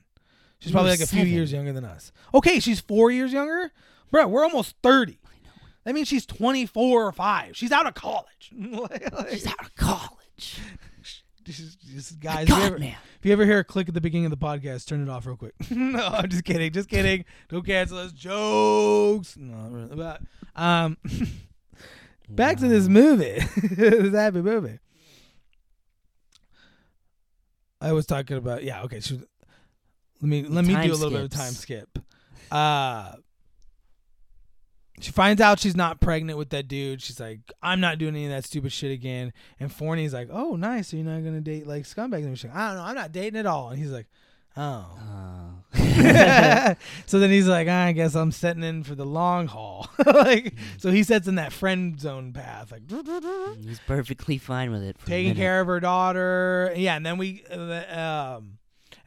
[0.60, 2.12] She's You probably like a few years younger than us.
[2.34, 3.72] Okay, she's four years younger.
[4.12, 5.18] Bro, we're almost 30.
[5.86, 7.58] That means she's 24 or 5.
[7.58, 8.52] She's out of college.
[8.56, 10.60] Like- She's out of college.
[11.46, 12.96] This is- this is- guys, if you, ever, man.
[13.20, 15.26] if you ever hear a click at the beginning of the podcast, turn it off
[15.26, 15.54] real quick.
[15.72, 16.72] no, I'm just kidding.
[16.72, 17.26] Just kidding.
[17.50, 18.12] Don't cancel us.
[18.12, 19.36] Jokes.
[19.38, 19.96] No, really.
[19.96, 20.22] But,
[20.56, 20.98] um,
[22.30, 22.94] back to this Wow.
[22.94, 23.40] movie.
[23.76, 24.80] this happy movie.
[27.80, 29.00] I was talking about yeah, okay.
[29.00, 29.16] So
[30.22, 31.90] let me let me do a little bit of time skip.
[32.52, 33.14] Uh
[35.02, 37.02] she finds out she's not pregnant with that dude.
[37.02, 39.34] She's like, I'm not doing any of that stupid shit again.
[39.60, 40.90] And Forney's like, Oh, nice.
[40.90, 42.24] So you're not gonna date like scumbags.
[42.24, 43.70] And she's like, I don't know, I'm not dating at all.
[43.70, 44.08] And he's like,
[44.58, 44.86] Oh.
[45.00, 45.62] Oh.
[47.06, 49.90] so then he's like, I guess I'm setting in for the long haul.
[50.06, 52.84] like, so he sets in that friend zone path, like
[53.62, 54.98] He's perfectly fine with it.
[55.00, 56.74] For taking care of her daughter.
[56.76, 58.58] Yeah, and then we, uh, um,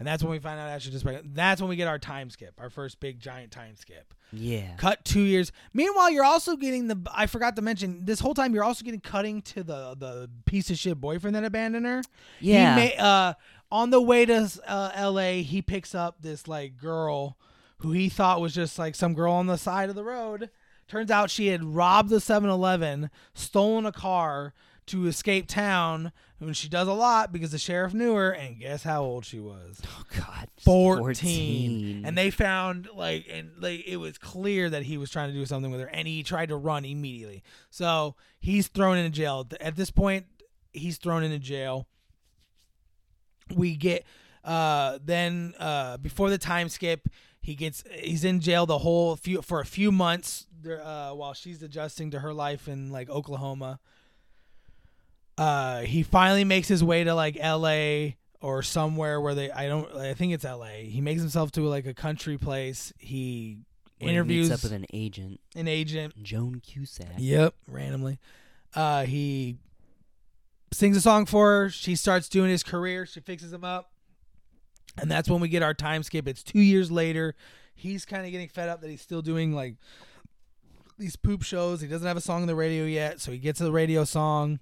[0.05, 1.35] and that's when we find out actually just pregnant.
[1.35, 4.13] That's when we get our time skip, our first big giant time skip.
[4.33, 4.77] Yeah.
[4.77, 5.51] Cut two years.
[5.73, 7.01] Meanwhile, you're also getting the.
[7.11, 8.53] I forgot to mention this whole time.
[8.53, 12.03] You're also getting cutting to the the piece of shit boyfriend that abandoned her.
[12.39, 12.79] Yeah.
[12.79, 13.35] He ma- uh,
[13.73, 17.39] on the way to uh, L.A., he picks up this like girl
[17.79, 20.51] who he thought was just like some girl on the side of the road.
[20.87, 24.53] Turns out she had robbed the 7-Eleven, stolen a car
[24.87, 26.13] to escape town,
[26.47, 28.31] and she does a lot because the sheriff knew her.
[28.31, 29.81] And guess how old she was?
[29.87, 30.49] oh God.
[30.59, 30.99] 14.
[30.99, 32.03] 14.
[32.07, 35.45] And they found like and like it was clear that he was trying to do
[35.47, 37.43] something with her and he tried to run immediately.
[37.71, 39.47] So he's thrown into jail.
[39.61, 40.27] At this point,
[40.73, 41.87] he's thrown into jail.
[43.55, 44.05] We get
[44.43, 47.09] uh then uh before the time skip,
[47.41, 51.63] he gets he's in jail the whole few for a few months uh while she's
[51.63, 53.81] adjusting to her life in like Oklahoma.
[55.37, 59.93] Uh he finally makes his way to like LA or somewhere where they I don't
[59.97, 60.83] I think it's LA.
[60.85, 62.93] He makes himself to like a country place.
[62.99, 63.59] He
[63.99, 66.23] When he interviews meets up with an agent, an agent.
[66.23, 67.15] Joan Cusack.
[67.19, 68.19] Yep, randomly.
[68.75, 69.57] Uh he
[70.73, 71.71] sings a song for her.
[71.71, 73.07] She starts doing his career.
[73.07, 73.91] She fixes him up.
[75.01, 76.29] And that's when we get our time skip.
[76.29, 77.35] It's 2 years later.
[77.75, 79.77] He's kind of getting fed up that he's still doing like
[80.97, 81.81] these poop shows.
[81.81, 84.61] He doesn't have a song on the radio yet, so he gets a radio song.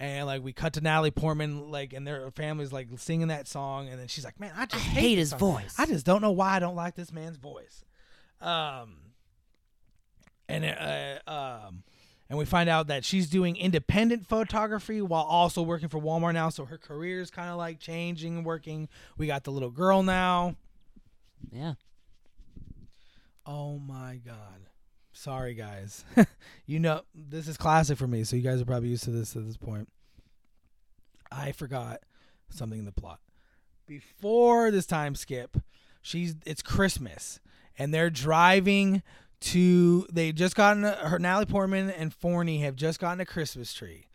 [0.00, 3.88] And like we cut to Natalie Portman, like, and their family's like singing that song,
[3.90, 5.38] and then she's like, "Man, I I just hate his song.
[5.38, 5.74] voice.
[5.76, 7.84] I just don't know why I don't like this man's voice."
[8.40, 8.96] Um,
[10.48, 11.82] and uh, um,
[12.30, 16.48] and we find out that she's doing independent photography while also working for Walmart now.
[16.48, 18.88] So her career is kind of like changing and working.
[19.18, 20.56] We got the little girl now.
[21.52, 21.74] yeah.
[23.44, 24.69] Oh my god.
[25.12, 26.04] Sorry guys.
[26.66, 29.36] you know this is classic for me, so you guys are probably used to this
[29.36, 29.88] at this point.
[31.32, 32.00] I forgot
[32.50, 33.20] something in the plot.
[33.86, 35.56] before this time skip,
[36.02, 37.40] she's it's Christmas
[37.78, 39.02] and they're driving
[39.40, 44.06] to they just gotten her Natalie Portman and Forney have just gotten a Christmas tree.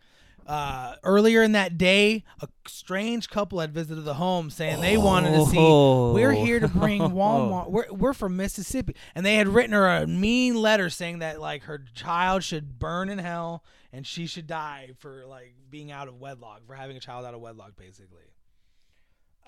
[0.46, 5.32] Uh, earlier in that day, a strange couple had visited the home saying they wanted
[5.32, 5.58] to see.
[5.58, 7.68] We're here to bring Walmart.
[7.68, 11.64] We're, we're from Mississippi, and they had written her a mean letter saying that like
[11.64, 16.20] her child should burn in hell and she should die for like being out of
[16.20, 18.30] wedlock for having a child out of wedlock, basically.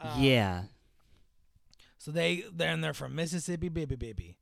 [0.01, 0.63] Um, yeah.
[1.99, 4.39] So they then they're from Mississippi, baby, baby.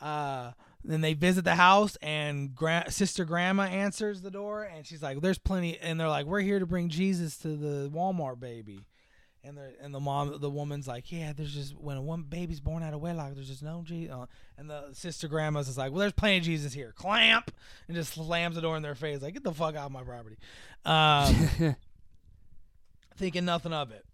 [0.00, 0.52] Uh,
[0.84, 5.20] then they visit the house, and gra- sister grandma answers the door, and she's like,
[5.20, 8.86] "There's plenty," and they're like, "We're here to bring Jesus to the Walmart baby."
[9.42, 12.60] And the and the mom, the woman's like, "Yeah, there's just when a one baby's
[12.60, 15.92] born out of wedlock, there's just no Jesus." Uh, and the sister grandma's is like,
[15.92, 17.50] "Well, there's plenty of Jesus here." Clamp,
[17.86, 20.02] and just slams the door in their face, like, "Get the fuck out of my
[20.02, 20.36] property."
[20.84, 21.76] Um,
[23.16, 24.04] thinking nothing of it.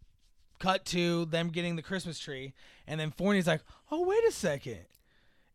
[0.59, 2.55] Cut to them getting the Christmas tree,
[2.87, 4.87] and then Forney's like, "Oh, wait a second,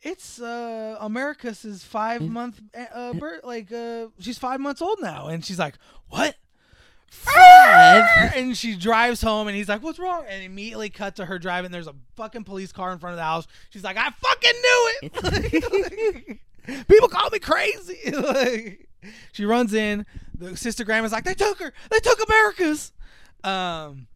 [0.01, 2.61] it's uh Americus's five month
[2.93, 5.75] uh birth, like uh she's five months old now," and she's like,
[6.09, 6.35] "What?"
[7.09, 8.05] Five?
[8.35, 11.71] And she drives home, and he's like, "What's wrong?" And immediately cut to her driving.
[11.71, 13.47] There's a fucking police car in front of the house.
[13.69, 14.91] She's like, "I fucking knew
[16.23, 16.39] it."
[16.87, 18.11] People call me crazy.
[18.11, 18.87] Like,
[19.33, 20.05] she runs in.
[20.37, 21.73] The sister grandma's like, "They took her.
[21.89, 22.93] They took Americus."
[23.43, 24.07] Um,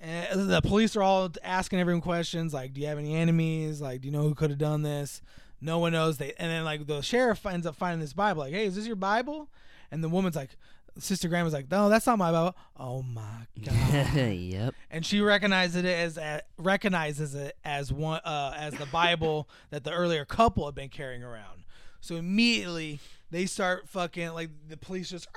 [0.00, 3.80] and the police are all asking everyone questions like, "Do you have any enemies?
[3.80, 5.20] Like, do you know who could have done this?"
[5.60, 6.16] No one knows.
[6.18, 8.40] They and then like the sheriff ends up finding this Bible.
[8.40, 9.48] Like, "Hey, is this your Bible?"
[9.90, 10.56] And the woman's like,
[10.98, 14.16] "Sister Grandma's like, no, that's not my Bible." Oh my god!
[14.32, 14.74] yep.
[14.90, 19.84] and she recognizes it as a, recognizes it as one uh, as the Bible that
[19.84, 21.64] the earlier couple had been carrying around.
[22.00, 25.28] So immediately they start fucking like the police just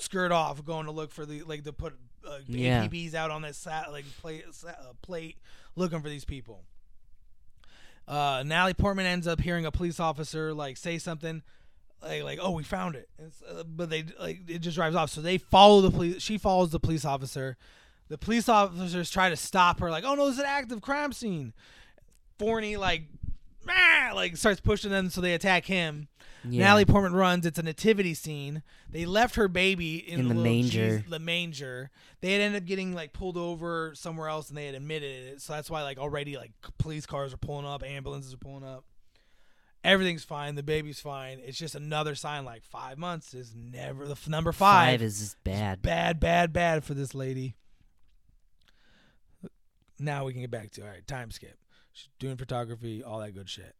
[0.00, 1.96] skirt off, going to look for the like to put
[2.28, 2.86] uh, Yeah.
[2.86, 5.36] APBs out on this sat, like plate uh, plate
[5.76, 6.64] looking for these people.
[8.08, 11.42] Uh, Natalie Portman ends up hearing a police officer like say something
[12.02, 13.08] like like oh we found it.
[13.48, 15.10] Uh, but they like it just drives off.
[15.10, 17.56] So they follow the police she follows the police officer.
[18.08, 21.52] The police officers try to stop her like oh no it's an active crime scene.
[22.38, 23.02] Forney like
[23.68, 26.08] ah, like starts pushing them so they attack him
[26.48, 26.64] Yeah.
[26.64, 27.44] Natalie Portman runs.
[27.44, 28.62] It's a nativity scene.
[28.88, 30.98] They left her baby in, In the, the manger.
[31.00, 31.90] cheese- the manger.
[32.20, 35.40] They had ended up getting like pulled over somewhere else, and they had admitted it.
[35.42, 38.84] So that's why like already like police cars are pulling up, ambulances are pulling up.
[39.82, 40.56] Everything's fine.
[40.56, 41.40] The baby's fine.
[41.42, 44.92] It's just another sign like five months is never the f- number five.
[45.00, 45.80] Five is bad.
[45.80, 47.54] bad, bad, bad for this lady.
[49.98, 51.06] Now we can get back to all right.
[51.06, 51.56] Time skip.
[51.92, 53.74] She's doing photography, all that good shit.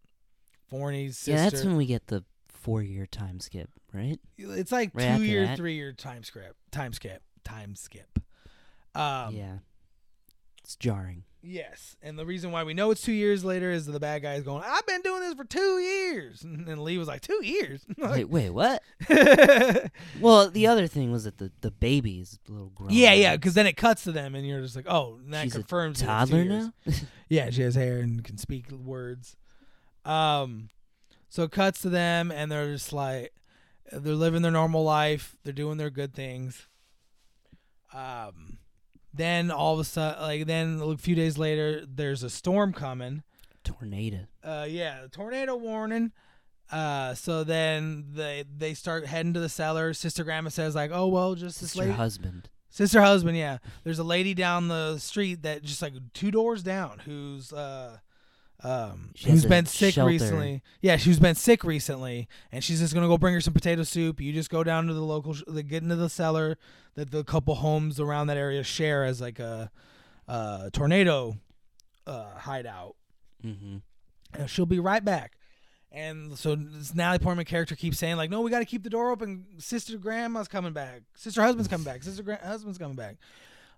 [0.68, 1.32] Forney's sister.
[1.32, 2.24] Yeah, that's when we get the
[2.60, 4.18] four-year time skip, right?
[4.38, 5.56] It's like Right two year, that.
[5.56, 8.18] three year time skip, time skip, time skip.
[8.94, 9.58] Um, yeah.
[10.64, 11.24] It's jarring.
[11.42, 14.34] Yes, and the reason why we know it's two years later is the bad guy
[14.34, 14.62] is going.
[14.62, 17.82] I've been doing this for two years, and then Lee was like, two years.
[17.96, 18.82] Wait, wait, what?
[20.20, 22.90] Well, the other thing was that the the baby is a little grown.
[22.90, 25.44] yeah, yeah, because then it cuts to them, and you're just like, oh, and that
[25.44, 26.72] She's a confirms that it's two toddler now.
[27.30, 29.36] Yeah, she has hair and can speak words.
[30.04, 30.68] Um,
[31.30, 33.32] so it cuts to them, and they're just like,
[33.90, 35.34] they're living their normal life.
[35.42, 36.68] They're doing their good things.
[37.94, 38.58] Um,
[39.14, 43.22] then all of a sudden, like then a few days later, there's a storm coming.
[43.64, 44.26] Tornado.
[44.44, 46.12] Uh, yeah, tornado warning.
[46.70, 49.92] Uh, so then they they start heading to the cellar.
[49.92, 51.92] Sister Grandma says like, oh well, just this Sister lady.
[51.92, 52.48] husband.
[52.68, 53.58] Sister husband, yeah.
[53.82, 57.98] There's a lady down the street that just like two doors down who's uh
[58.62, 60.08] um She has been sick shelter.
[60.10, 60.62] recently.
[60.80, 64.20] Yeah, she's been sick recently and she's just to go bring her some potato soup.
[64.20, 66.58] You just go down to the local sh- the, get into the cellar
[66.94, 69.70] that the couple homes around that area share as like a
[70.28, 71.36] uh tornado
[72.06, 72.96] uh hideout.
[73.44, 73.78] Mm-hmm.
[74.34, 75.32] And she'll be right back.
[75.92, 78.90] And so this Natalie Portman character keeps saying like, "No, we got to keep the
[78.90, 79.44] door open.
[79.58, 81.02] Sister grandma's coming back.
[81.16, 82.04] Sister husband's coming back.
[82.04, 83.16] Sister gra- husband's coming back."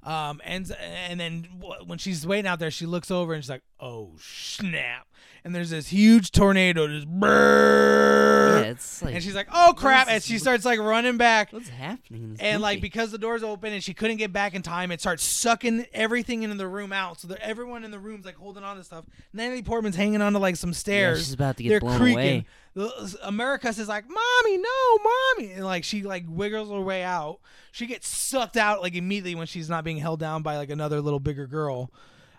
[0.04, 1.48] Um, and and then
[1.86, 5.06] when she's waiting out there, she looks over and she's like, "Oh snap!"
[5.44, 8.62] And there's this huge tornado just brrrr.
[8.64, 9.14] Yeah, like.
[9.14, 11.52] and she's like, "Oh crap!" And she starts like running back.
[11.52, 12.36] what's happening?
[12.40, 15.22] And like because the door's open and she couldn't get back in time, it starts
[15.22, 17.20] sucking everything into the room out.
[17.20, 19.04] So that everyone in the room's like holding on to stuff.
[19.32, 21.18] Natalie Portman's hanging onto like some yeah, stairs.
[21.18, 22.18] she's about to get They're blown creaking.
[22.18, 22.46] away.
[23.22, 27.40] America says like, "Mommy, no, mommy!" And like she like wiggles her way out.
[27.70, 31.00] She gets sucked out like immediately when she's not being held down by like another
[31.00, 31.92] little bigger girl.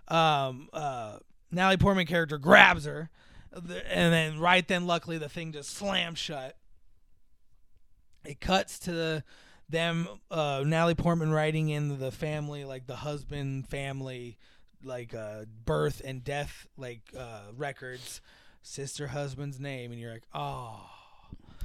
[0.07, 1.19] Um, uh,
[1.51, 3.09] Natalie Portman character grabs her,
[3.53, 6.57] and then right then, luckily, the thing just slams shut.
[8.25, 9.23] It cuts to the,
[9.69, 14.37] them, uh, Natalie Portman writing in the family, like the husband family
[14.83, 18.21] like uh, birth and death like uh, records,
[18.63, 20.89] sister husband's name, and you're like, oh.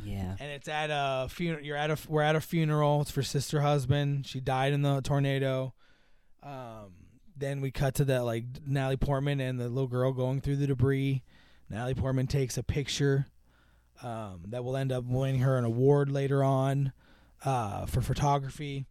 [0.05, 0.37] Yeah.
[0.39, 1.65] And it's at a funeral.
[1.65, 3.01] You're at a we're at a funeral.
[3.01, 4.27] It's for sister husband.
[4.27, 5.75] She died in the tornado.
[6.43, 6.93] Um,
[7.37, 10.69] then we cut to that like Natalie Portman and the little girl going through the
[10.69, 11.25] debris.
[11.69, 13.27] Natalie Portman takes a picture
[14.03, 16.93] um, that will end up winning her an award later on
[17.45, 18.87] uh, for photography.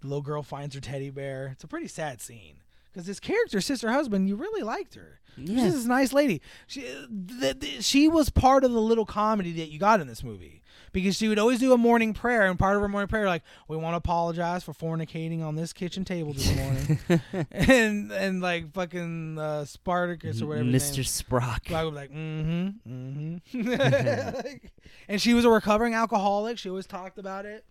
[0.00, 1.48] The little girl finds her teddy bear.
[1.52, 5.20] It's a pretty sad scene because this character, sister husband, you really liked her.
[5.36, 5.64] Yeah.
[5.64, 6.40] She's this nice lady.
[6.66, 10.22] She th- th- she was part of the little comedy that you got in this
[10.22, 10.62] movie
[10.92, 13.42] because she would always do a morning prayer, and part of her morning prayer, like,
[13.68, 16.98] "We want to apologize for fornicating on this kitchen table this morning,"
[17.50, 20.68] and and like fucking uh, Spartacus or whatever.
[20.68, 21.02] Mr.
[21.02, 21.72] Sprock.
[21.72, 24.56] I would be like, mm-hmm, mm-hmm.
[25.08, 26.58] and she was a recovering alcoholic.
[26.58, 27.64] She always talked about it.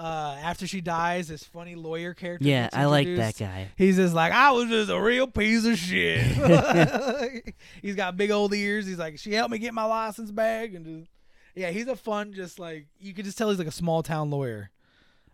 [0.00, 2.48] Uh, after she dies, this funny lawyer character.
[2.48, 3.68] Yeah, I like that guy.
[3.76, 6.22] He's just like, I was just a real piece of shit.
[7.82, 8.86] he's got big old ears.
[8.86, 11.10] He's like, she helped me get my license back, and just,
[11.54, 14.30] yeah, he's a fun, just like you could just tell he's like a small town
[14.30, 14.70] lawyer.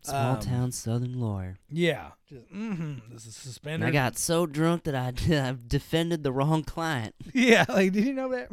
[0.02, 1.58] Small Um, town southern lawyer.
[1.70, 3.12] Yeah, just mm-hmm.
[3.12, 3.88] This is suspended.
[3.88, 5.12] I got so drunk that I
[5.48, 7.14] I've defended the wrong client.
[7.32, 8.48] Yeah, like did you know that?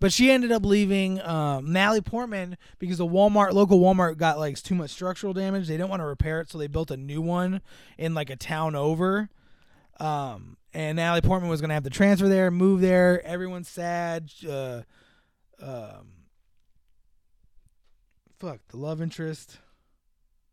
[0.00, 4.60] But she ended up leaving um, Natalie Portman because the Walmart local Walmart got like
[4.62, 5.68] too much structural damage.
[5.68, 7.60] They didn't want to repair it, so they built a new one
[7.98, 9.28] in like a town over.
[9.98, 13.24] Um, and Natalie Portman was gonna have to transfer there, move there.
[13.24, 14.30] Everyone's sad.
[14.46, 14.82] Uh,
[15.60, 16.08] um,
[18.38, 19.58] fuck the love interest,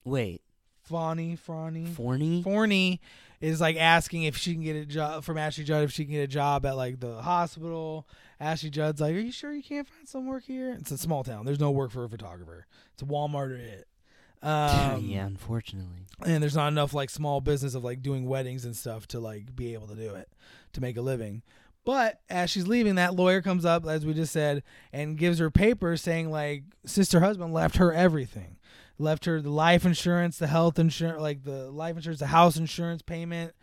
[0.06, 0.42] Wait,
[0.90, 1.88] Fawny, Fawny.
[1.88, 2.44] Forney?
[2.44, 3.02] Forney
[3.40, 6.14] is like asking if she can get a job from Ashley Judd if she can
[6.14, 8.08] get a job at like the hospital.
[8.44, 11.24] Ashley Judd's like, "Are you sure you can't find some work here?" It's a small
[11.24, 11.46] town.
[11.46, 12.66] There's no work for a photographer.
[12.94, 13.88] It's a Walmart or it.
[14.44, 16.06] Um, yeah, unfortunately.
[16.26, 19.56] and there's not enough like small business of like doing weddings and stuff to like
[19.56, 20.28] be able to do it
[20.74, 21.44] to make a living.
[21.86, 25.50] But as she's leaving, that lawyer comes up, as we just said, and gives her
[25.50, 28.58] papers saying like sister husband left her everything,
[28.98, 33.02] left her the life insurance, the health insurance, like the life insurance, the house insurance
[33.02, 33.54] payment,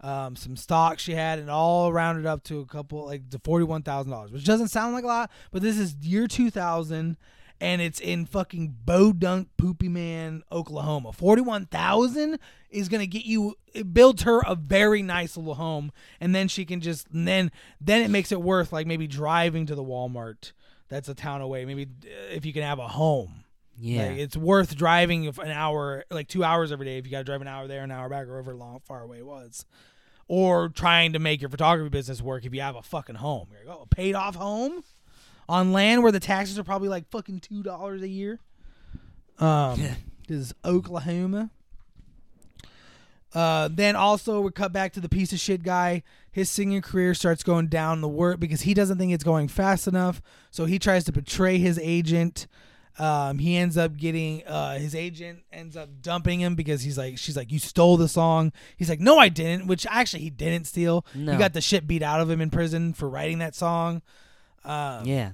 [0.00, 3.64] um, some stock she had, and all rounded up to a couple like to forty
[3.64, 7.16] one thousand dollars, which doesn't sound like a lot, but this is year two thousand
[7.60, 11.12] and it's in fucking Bodunk Poopy Man, Oklahoma.
[11.12, 12.38] Forty-one thousand
[12.70, 13.56] is gonna get you.
[13.74, 18.02] It builds her a very nice little home, and then she can just then then
[18.02, 20.52] it makes it worth like maybe driving to the Walmart
[20.88, 21.64] that's a town away.
[21.64, 23.44] Maybe uh, if you can have a home,
[23.80, 24.08] Yeah.
[24.08, 26.98] like, it's worth driving an hour, like two hours every day.
[26.98, 29.02] If you got to drive an hour there, an hour back, or however long far
[29.02, 29.64] away it was.
[30.28, 33.48] Or trying to make your photography business work if you have a fucking home.
[33.50, 34.84] You're like, oh, a paid off home
[35.48, 38.38] on land where the taxes are probably like fucking two dollars a year.
[39.38, 39.80] Um,
[40.28, 41.50] this is Oklahoma.
[43.32, 46.02] Uh, then also we cut back to the piece of shit guy.
[46.32, 49.86] His singing career starts going down the work because he doesn't think it's going fast
[49.86, 50.20] enough.
[50.50, 52.46] So he tries to betray his agent.
[52.98, 57.16] Um, he ends up getting uh, his agent ends up dumping him because he's like
[57.16, 58.52] she's like you stole the song.
[58.76, 61.06] He's like no I didn't, which actually he didn't steal.
[61.14, 61.32] No.
[61.32, 64.02] He got the shit beat out of him in prison for writing that song.
[64.64, 65.32] Um, yeah.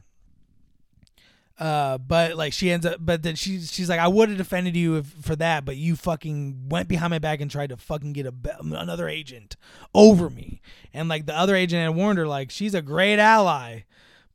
[1.58, 4.76] uh, but like she ends up, but then she's she's like, I would have defended
[4.76, 8.12] you if, for that, but you fucking went behind my back and tried to fucking
[8.12, 9.56] get a another agent
[9.94, 10.60] over me,
[10.92, 13.80] and like the other agent had warned her, like she's a great ally,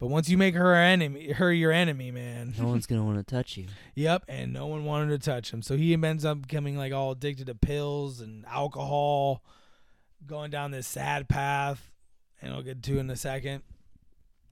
[0.02, 2.56] but once you make her enemy, her your enemy, man.
[2.58, 3.68] No one's gonna want to touch you.
[3.96, 7.12] Yep, and no one wanted to touch him, so he ends up becoming like all
[7.12, 9.44] addicted to pills and alcohol,
[10.26, 11.92] going down this sad path,
[12.42, 13.62] and I'll get to in a second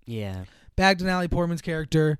[0.06, 0.43] Yeah.
[0.76, 2.20] back to Natalie Portman's character.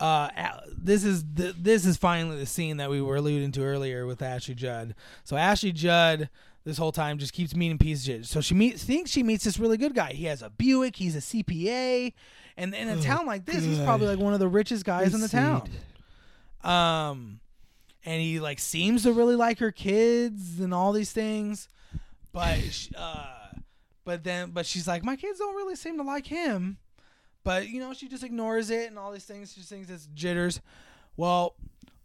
[0.00, 0.28] Uh,
[0.76, 4.20] this is the, this is finally the scene that we were alluding to earlier with
[4.20, 4.96] Ashley Judd.
[5.22, 6.28] So Ashley Judd,
[6.64, 8.26] this whole time, just keeps meeting pieces of shit.
[8.26, 10.12] So she meets, thinks she meets this really good guy.
[10.12, 10.96] He has a Buick.
[10.96, 12.12] He's a CPA,
[12.56, 15.20] and in a town like this, he's probably like one of the richest guys in
[15.20, 15.68] the town.
[16.62, 17.40] Um,
[18.04, 21.68] and he like seems to really like her kids and all these things,
[22.32, 22.58] but
[22.96, 23.26] uh,
[24.04, 26.78] but then but she's like, my kids don't really seem to like him.
[27.42, 29.52] But you know, she just ignores it and all these things.
[29.52, 30.60] She just thinks it's jitters.
[31.16, 31.54] Well,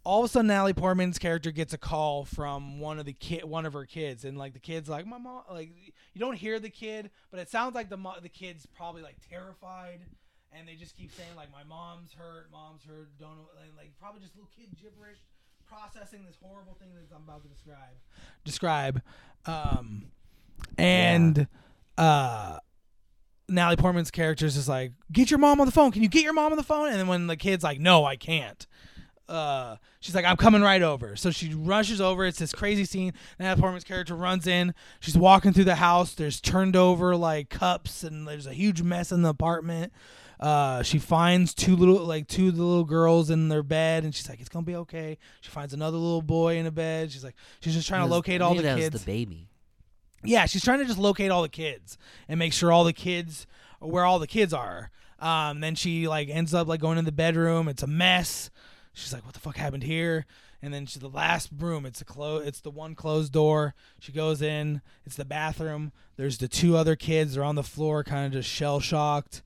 [0.04, 3.44] all of a sudden, Natalie Portman's character gets a call from one of the kid,
[3.44, 5.70] one of her kids, and like the kid's like, "My mom." Like
[6.14, 9.16] you don't hear the kid, but it sounds like the mo- the kid's probably like
[9.28, 10.00] terrified,
[10.52, 13.92] and they just keep saying like, "My mom's hurt, mom's hurt." Don't know, and, like
[14.00, 15.18] probably just little kid gibberish,
[15.68, 17.96] processing this horrible thing that I'm about to describe.
[18.44, 19.02] Describe,
[19.46, 20.12] um,
[20.78, 21.46] and
[21.98, 22.58] uh.
[23.52, 25.90] Natalie Portman's character is just like, get your mom on the phone.
[25.90, 26.86] Can you get your mom on the phone?
[26.86, 28.64] And then when the kid's like, no, I can't.
[29.30, 31.14] Uh, she's like, I'm coming right over.
[31.16, 32.24] So she rushes over.
[32.26, 33.12] It's this crazy scene.
[33.38, 34.74] Natalie Portman's character runs in.
[34.98, 36.14] She's walking through the house.
[36.14, 39.92] There's turned over like cups, and there's a huge mess in the apartment.
[40.40, 44.14] Uh, she finds two little like two of the little girls in their bed, and
[44.14, 47.12] she's like, "It's gonna be okay." She finds another little boy in a bed.
[47.12, 48.94] She's like, she's just trying to locate all the that kids.
[48.94, 49.48] Was the baby.
[50.24, 51.96] Yeah, she's trying to just locate all the kids
[52.28, 53.46] and make sure all the kids
[53.80, 54.90] where all the kids are.
[55.18, 57.68] Um, then she like ends up like going in the bedroom.
[57.68, 58.50] It's a mess.
[58.92, 60.26] She's like, "What the fuck happened here?"
[60.62, 61.86] And then she's the last room.
[61.86, 62.46] It's a close.
[62.46, 63.74] It's the one closed door.
[63.98, 64.82] She goes in.
[65.06, 65.92] It's the bathroom.
[66.16, 67.34] There's the two other kids.
[67.34, 69.42] They're on the floor, kind of just shell shocked.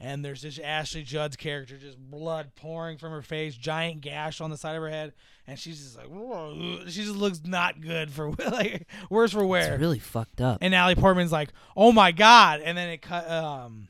[0.00, 4.48] And there's this Ashley Judd's character, just blood pouring from her face, giant gash on
[4.48, 5.12] the side of her head,
[5.44, 9.72] and she's just like, "Whoa." she just looks not good for like worse for wear.
[9.72, 10.58] It's really fucked up.
[10.60, 13.28] And Natalie Portman's like, "Oh my god!" And then it cut.
[13.28, 13.88] Um,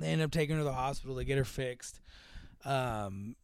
[0.00, 2.00] they end up taking her to the hospital to get her fixed.
[2.64, 3.36] Um,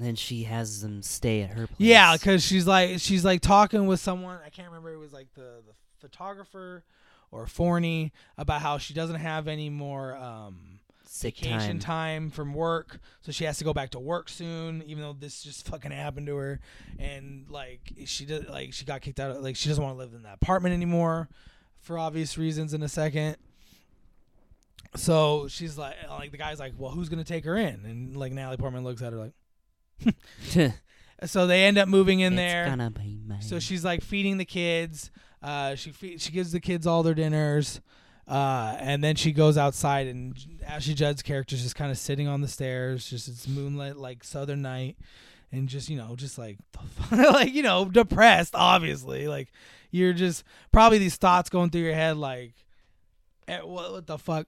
[0.00, 1.76] And she has them stay at her place.
[1.78, 4.38] yeah, because she's like she's like talking with someone.
[4.44, 4.92] I can't remember.
[4.92, 6.84] It was like the the photographer
[7.30, 11.80] or Forney about how she doesn't have any more um, sick vacation time.
[11.80, 14.82] time from work, so she has to go back to work soon.
[14.86, 16.60] Even though this just fucking happened to her,
[16.98, 19.32] and like she did, like she got kicked out.
[19.32, 21.28] Of, like she doesn't want to live in that apartment anymore,
[21.80, 22.72] for obvious reasons.
[22.72, 23.36] In a second,
[24.96, 27.84] so she's like, like the guy's like, well, who's gonna take her in?
[27.84, 29.32] And like Natalie Portman looks at her like,
[31.24, 32.66] so they end up moving in there.
[32.66, 33.42] gonna be mine.
[33.42, 35.10] So she's like feeding the kids.
[35.42, 37.80] Uh, she fe- she gives the kids all their dinners,
[38.26, 40.06] uh, and then she goes outside.
[40.06, 40.36] And
[40.66, 44.24] Ashley Judd's character is just kind of sitting on the stairs, just it's moonlit like
[44.24, 44.96] southern night,
[45.52, 46.58] and just you know just like
[47.12, 48.54] like you know depressed.
[48.54, 49.52] Obviously, like
[49.90, 52.54] you're just probably these thoughts going through your head like,
[53.46, 54.46] eh, what what the fuck.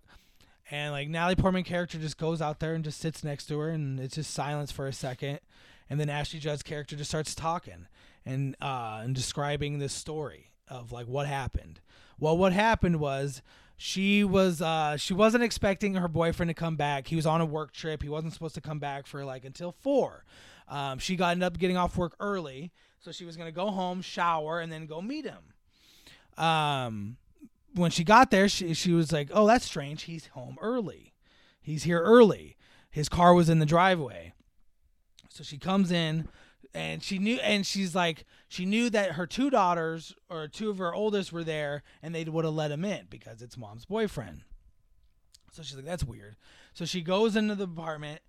[0.71, 3.71] And like Natalie Portman character just goes out there and just sits next to her,
[3.71, 5.41] and it's just silence for a second,
[5.89, 7.89] and then Ashley Judd's character just starts talking
[8.25, 11.81] and uh, and describing this story of like what happened.
[12.18, 13.43] Well, what happened was
[13.77, 17.09] she was uh, she wasn't expecting her boyfriend to come back.
[17.09, 18.03] He was on a work trip.
[18.03, 20.25] He wasn't supposed to come back for like until four.
[20.68, 24.03] Um, she got ended up getting off work early, so she was gonna go home,
[24.03, 26.43] shower, and then go meet him.
[26.43, 27.16] Um,
[27.75, 30.03] when she got there, she she was like, "Oh, that's strange.
[30.03, 31.14] He's home early.
[31.61, 32.57] He's here early.
[32.91, 34.35] His car was in the driveway."
[35.29, 36.29] So she comes in
[36.75, 40.79] and she knew and she's like she knew that her two daughters or two of
[40.79, 44.43] her oldest were there and they would have let him in because it's mom's boyfriend.
[45.53, 46.37] So she's like that's weird.
[46.75, 48.21] So she goes into the apartment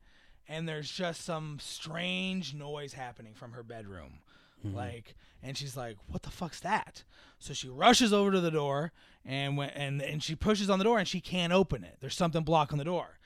[0.47, 4.19] and there's just some strange noise happening from her bedroom.
[4.65, 4.75] Mm-hmm.
[4.75, 7.03] Like and she's like what the fuck's that?
[7.39, 8.91] So she rushes over to the door
[9.25, 11.97] and when and and she pushes on the door and she can't open it.
[11.99, 13.17] There's something blocking the door.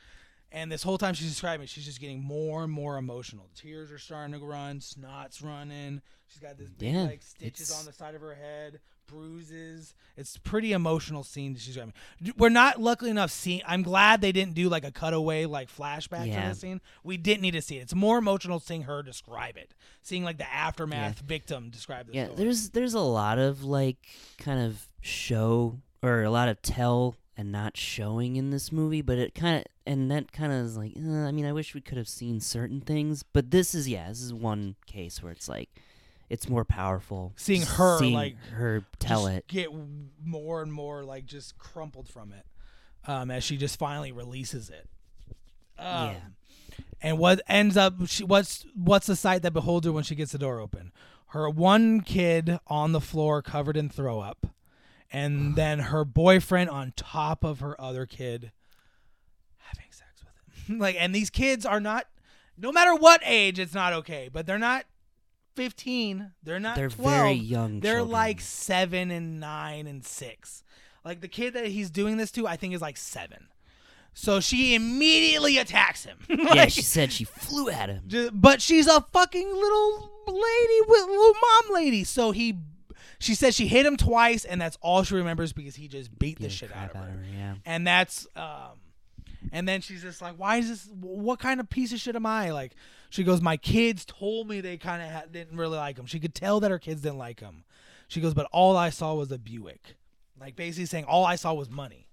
[0.52, 3.50] And this whole time she's describing, she's just getting more and more emotional.
[3.56, 6.02] Tears are starting to run, snot's running.
[6.28, 9.94] She's got this big Yeah, like stitches on the side of her head, bruises.
[10.18, 11.94] It's pretty emotional scene she's having.
[12.38, 13.62] We're not luckily enough seeing.
[13.66, 16.44] I'm glad they didn't do like a cutaway like flashback Yeah.
[16.44, 16.82] to the scene.
[17.04, 17.82] We didn't need to see it.
[17.82, 22.26] It's more emotional seeing her describe it, seeing like the aftermath victim describe the yeah,
[22.26, 22.38] story.
[22.38, 23.98] there's there's a lot of like
[24.38, 29.18] kind of show or a lot of tell and not showing in this movie, but
[29.18, 31.82] it kind of and that kind of is like, uh, I mean, I wish we
[31.82, 35.50] could have seen certain things, but this is yeah, this is one case where it's
[35.50, 35.70] like
[36.30, 39.48] it's more powerful Seeing her, seeing like, her tell it.
[39.48, 39.70] get
[40.24, 42.46] more and more like just crumpled from it
[43.08, 44.88] um, as she just finally releases it.
[45.78, 46.16] Um, Yeah.
[47.02, 50.32] And what ends up, she, what's what's the sight that beholds her when she gets
[50.32, 50.92] the door open?
[51.28, 54.48] Her one kid on the floor covered in throw up,
[55.12, 58.52] and then her boyfriend on top of her other kid
[59.58, 60.80] having sex with him.
[60.80, 62.08] like, and these kids are not,
[62.58, 64.30] no matter what age, it's not okay.
[64.32, 64.86] But they're not
[65.56, 66.32] fifteen.
[66.44, 66.76] They're not.
[66.76, 67.12] They're 12.
[67.12, 67.80] very young.
[67.80, 68.12] They're children.
[68.12, 70.64] like seven and nine and six.
[71.04, 73.48] Like the kid that he's doing this to, I think is like seven.
[74.14, 76.18] So she immediately attacks him.
[76.30, 76.68] yeah.
[76.68, 78.30] She said she flew at him.
[78.34, 82.06] but she's a fucking little lady with little mom lady.
[82.06, 82.58] So he,
[83.20, 86.38] she said she hit him twice, and that's all she remembers because he just beat
[86.38, 87.56] the Beat the shit out of out of her, yeah.
[87.66, 88.80] And that's um,
[89.52, 90.90] and then she's just like, why is this?
[90.94, 92.52] What kind of piece of shit am I?
[92.52, 92.74] Like,
[93.16, 96.06] she goes, my kids told me they kind of ha- didn't really like him.
[96.06, 97.64] She could tell that her kids didn't like him.
[98.08, 99.96] She goes, but all I saw was a Buick.
[100.40, 102.08] Like basically saying all I saw was money.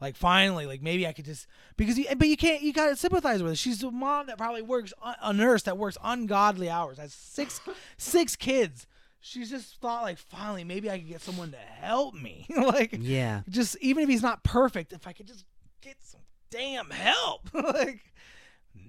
[0.00, 1.46] Like finally, like maybe I could just
[1.76, 2.62] because you, but you can't.
[2.62, 3.56] You gotta sympathize with her.
[3.56, 6.98] She's a mom that probably works uh, a nurse that works ungodly hours.
[6.98, 7.60] Has six
[7.98, 8.86] six kids.
[9.20, 12.46] She's just thought like finally maybe I could get someone to help me.
[12.56, 13.42] like Yeah.
[13.48, 15.44] just even if he's not perfect, if I could just
[15.80, 17.48] get some damn help.
[17.54, 18.00] like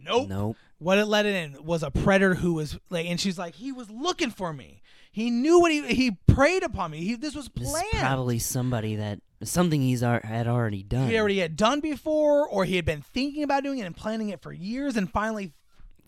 [0.04, 0.28] Nope.
[0.30, 0.58] Nope.
[0.80, 3.72] What it let it in was a predator who was like, and she's like, he
[3.72, 4.82] was looking for me.
[5.12, 7.00] He knew what he he preyed upon me.
[7.04, 7.88] He this was This planned.
[7.94, 11.10] is probably somebody that something he's ar- had already done.
[11.10, 14.30] he already had done before, or he had been thinking about doing it and planning
[14.30, 15.54] it for years, and finally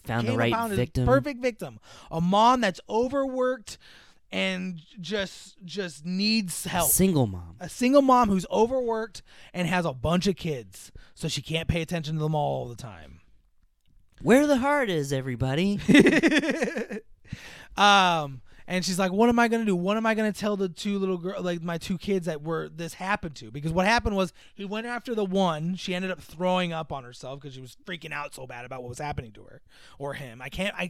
[0.05, 1.05] found the came right upon his victim.
[1.07, 1.79] perfect victim,
[2.11, 3.79] a mom that's overworked
[4.31, 6.91] and just just needs help.
[6.91, 7.55] Single mom.
[7.59, 9.23] A single mom who's overworked
[9.55, 12.75] and has a bunch of kids, so she can't pay attention to them all the
[12.75, 13.18] time.
[14.21, 15.79] Where the heart is, everybody.
[17.77, 19.75] um, and she's like, "What am I gonna do?
[19.75, 22.69] What am I gonna tell the two little girl, like my two kids that were
[22.69, 23.49] this happened to?
[23.49, 25.73] Because what happened was he went after the one.
[25.75, 28.81] She ended up throwing up on herself because she was freaking out so bad about
[28.83, 29.61] what was happening to her
[29.97, 30.39] or him.
[30.41, 30.75] I can't.
[30.77, 30.87] I.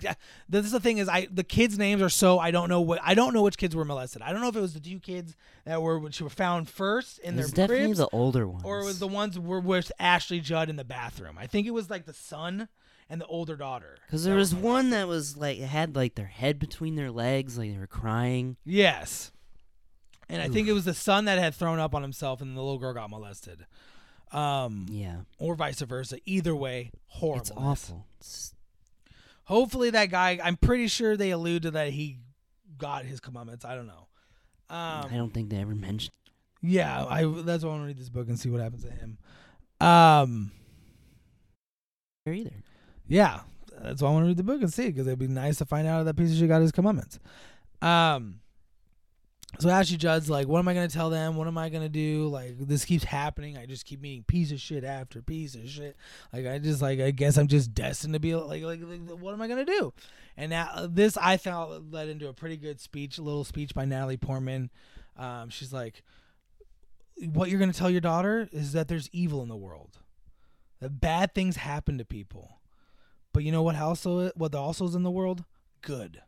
[0.49, 2.99] This is the thing is, I the kids' names are so I don't know what
[3.01, 4.21] I don't know which kids were molested.
[4.23, 6.67] I don't know if it was the two kids that were when she were found
[6.69, 8.63] first in It their definitely cribs, the older ones.
[8.65, 11.37] or it was the ones were with Ashley Judd in the bathroom.
[11.39, 12.67] I think it was like the son
[13.09, 13.97] and the older daughter.
[14.05, 17.71] Because there was one that was like had like their head between their legs, like
[17.73, 18.57] they were crying.
[18.65, 19.31] Yes.
[20.31, 22.61] And I think it was the son that had thrown up on himself and the
[22.61, 23.65] little girl got molested.
[24.31, 26.17] Um Yeah, or vice versa.
[26.25, 27.41] Either way, horrible.
[27.41, 28.05] it's awful.
[28.19, 28.53] It's,
[29.45, 32.19] Hopefully that guy I'm pretty sure they allude to that he
[32.77, 33.65] got his commandments.
[33.65, 34.05] I don't know.
[34.69, 36.13] Um, I don't think they ever mentioned.
[36.61, 38.91] yeah, I that's why I want to read this book and see what happens to
[38.91, 39.17] him.
[39.81, 40.51] Um
[42.27, 42.51] either.
[43.09, 43.41] Yeah,
[43.81, 45.65] that's why I want to read the book and see because it'd be nice to
[45.65, 47.17] find out that piece of shit got his comeuppance.
[47.81, 48.41] Um,
[49.57, 51.35] so Ashley Judd's like, what am I gonna tell them?
[51.35, 52.27] What am I gonna do?
[52.27, 53.57] Like this keeps happening.
[53.57, 55.97] I just keep meeting piece of shit after piece of shit.
[56.31, 59.33] Like I just like I guess I'm just destined to be like like, like what
[59.33, 59.91] am I gonna do?
[60.37, 63.85] And now this I thought led into a pretty good speech, a little speech by
[63.85, 64.69] Natalie Portman.
[65.17, 66.03] Um, she's like,
[67.17, 69.97] what you're gonna tell your daughter is that there's evil in the world,
[70.79, 72.58] that bad things happen to people.
[73.33, 75.43] But you know what also what also is in the world?
[75.81, 76.21] Good.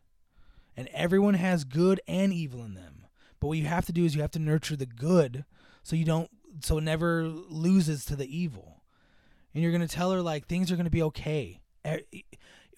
[0.76, 3.06] And everyone has good and evil in them.
[3.40, 5.44] But what you have to do is you have to nurture the good
[5.82, 6.30] so you don't
[6.60, 8.82] so it never loses to the evil.
[9.52, 11.60] And you're going to tell her like things are going to be okay.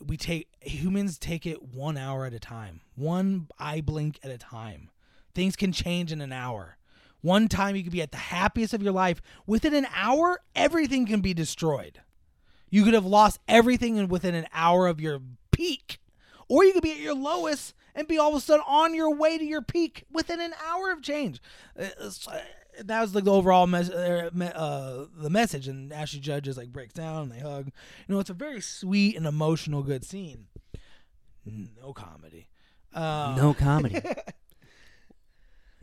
[0.05, 2.81] We take humans take it 1 hour at a time.
[2.97, 4.91] One eye blink at a time.
[5.35, 6.79] Things can change in an hour.
[7.21, 9.23] One time you could be at the happiest of your life.
[9.47, 12.01] Within an hour, everything can be destroyed.
[12.75, 15.21] You could have lost everything in within an hour of your
[15.53, 16.01] peak,
[16.49, 19.15] or you could be at your lowest and be all of a sudden on your
[19.15, 21.41] way to your peak within an hour of change.
[21.79, 22.43] Uh, it's, uh,
[22.83, 26.73] That was like the overall mes- uh, uh, the message, and Ashley Judd just like
[26.73, 27.67] breaks down and they hug.
[28.09, 30.49] You know, it's a very sweet and emotional, good scene.
[31.47, 32.49] No comedy.
[32.93, 34.01] Uh, No comedy.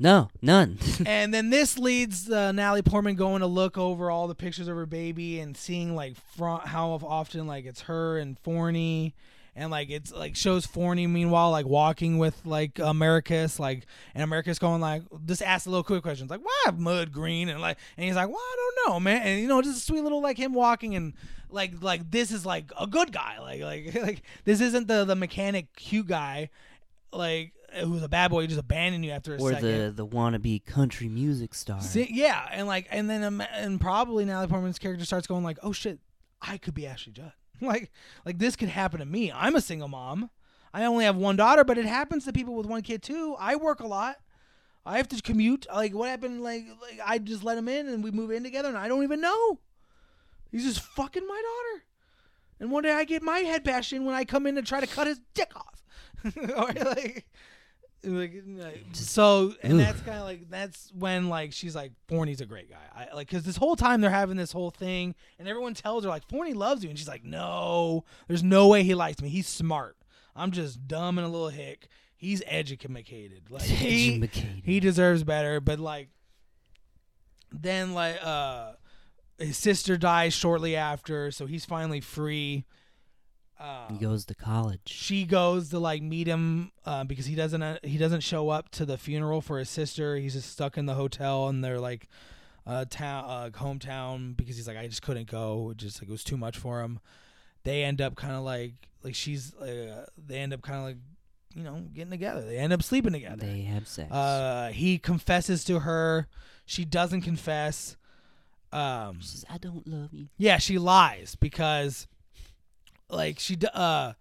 [0.02, 0.80] no, none.
[1.06, 4.76] and then this leads uh, Natalie Portman going to look over all the pictures of
[4.76, 9.14] her baby and seeing like front how often like it's her and Forney.
[9.56, 13.86] And like it's like shows Forney meanwhile like walking with like Americus like
[14.16, 17.50] and Americus going like just ask a little quick questions like why mud green?
[17.50, 19.22] And like and he's like well I don't know man.
[19.22, 21.14] And you know just a sweet little like him walking and
[21.50, 23.40] like like this is like a good guy.
[23.40, 26.50] Like like like this isn't the the mechanic cute guy.
[27.14, 30.08] Like who's a bad boy who just abandoned you after a or second the the
[30.08, 31.82] wannabe country music star.
[31.82, 35.58] See, yeah, and like, and then um, and probably Natalie Portman's character starts going like,
[35.64, 36.00] "Oh shit,
[36.42, 37.34] I could be Ashley Judd.
[37.62, 37.92] like,
[38.26, 39.32] like this could happen to me.
[39.32, 40.30] I'm a single mom.
[40.74, 43.36] I only have one daughter, but it happens to people with one kid too.
[43.40, 44.18] I work a lot.
[44.86, 45.68] I have to commute.
[45.72, 46.42] Like, what happened?
[46.42, 49.04] Like, like I just let him in and we move in together, and I don't
[49.04, 49.60] even know.
[50.52, 51.84] He's just fucking my daughter.
[52.60, 54.80] And one day I get my head bashed in when I come in to try
[54.80, 55.84] to cut his dick off.
[56.36, 57.26] or like,
[58.04, 58.44] like,
[58.94, 62.78] so and that's kind of like that's when like she's like Forney's a great guy.
[63.12, 66.10] I like because this whole time they're having this whole thing and everyone tells her
[66.10, 68.04] like Forney loves you and she's like no.
[68.28, 69.30] There's no way he likes me.
[69.30, 69.98] He's smart.
[70.36, 71.88] I'm just dumb and a little hick.
[72.16, 73.50] He's educated.
[73.50, 74.62] Like he Educated.
[74.64, 76.10] he deserves better but like
[77.52, 78.74] then like uh
[79.38, 82.66] his sister dies shortly after so he's finally free
[83.62, 84.82] uh, He goes to college.
[84.86, 88.70] she goes to like meet him uh, because he doesn't uh, he doesn't show up
[88.72, 90.16] to the funeral for his sister.
[90.18, 92.08] He's just stuck in the hotel and they're like
[92.68, 95.70] uh town uh hometown because he's like I just couldn't go.
[95.72, 97.00] It just like it was too much for him.
[97.64, 100.98] They end up kind of like like she's uh, they end up kind of like
[101.56, 102.42] you know getting together.
[102.42, 103.46] They end up sleeping together.
[103.46, 104.12] They have sex.
[104.12, 106.28] Uh, he confesses to her.
[106.66, 107.98] She doesn't confess.
[108.72, 112.08] Um, She says, "I don't love you." yeah, she lies because
[113.12, 114.14] like she uh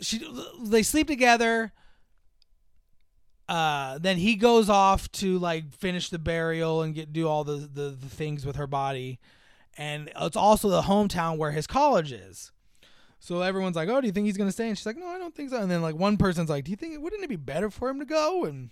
[0.00, 0.20] she
[0.62, 1.72] they sleep together
[3.48, 7.68] uh then he goes off to like finish the burial and get do all the,
[7.72, 9.20] the the things with her body
[9.78, 12.50] and it's also the hometown where his college is
[13.20, 15.18] So everyone's like, "Oh, do you think he's gonna stay?" And she's like, "No, I
[15.18, 17.36] don't think so." And then like one person's like, "Do you think wouldn't it be
[17.36, 18.70] better for him to go?" And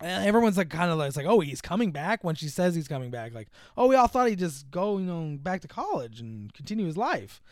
[0.00, 2.74] and everyone's like, kind of like, it's like, "Oh, he's coming back." When she says
[2.74, 5.68] he's coming back, like, "Oh, we all thought he'd just go, you know, back to
[5.68, 7.42] college and continue his life."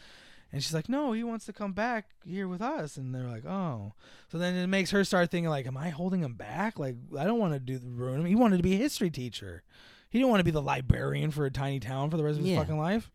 [0.50, 3.44] And she's like, "No, he wants to come back here with us." And they're like,
[3.44, 3.92] "Oh."
[4.32, 6.78] So then it makes her start thinking like, "Am I holding him back?
[6.78, 8.26] Like, I don't want to do ruin him.
[8.26, 9.62] He wanted to be a history teacher.
[10.08, 12.44] He didn't want to be the librarian for a tiny town for the rest of
[12.44, 12.60] his Yeah.
[12.60, 13.10] fucking life."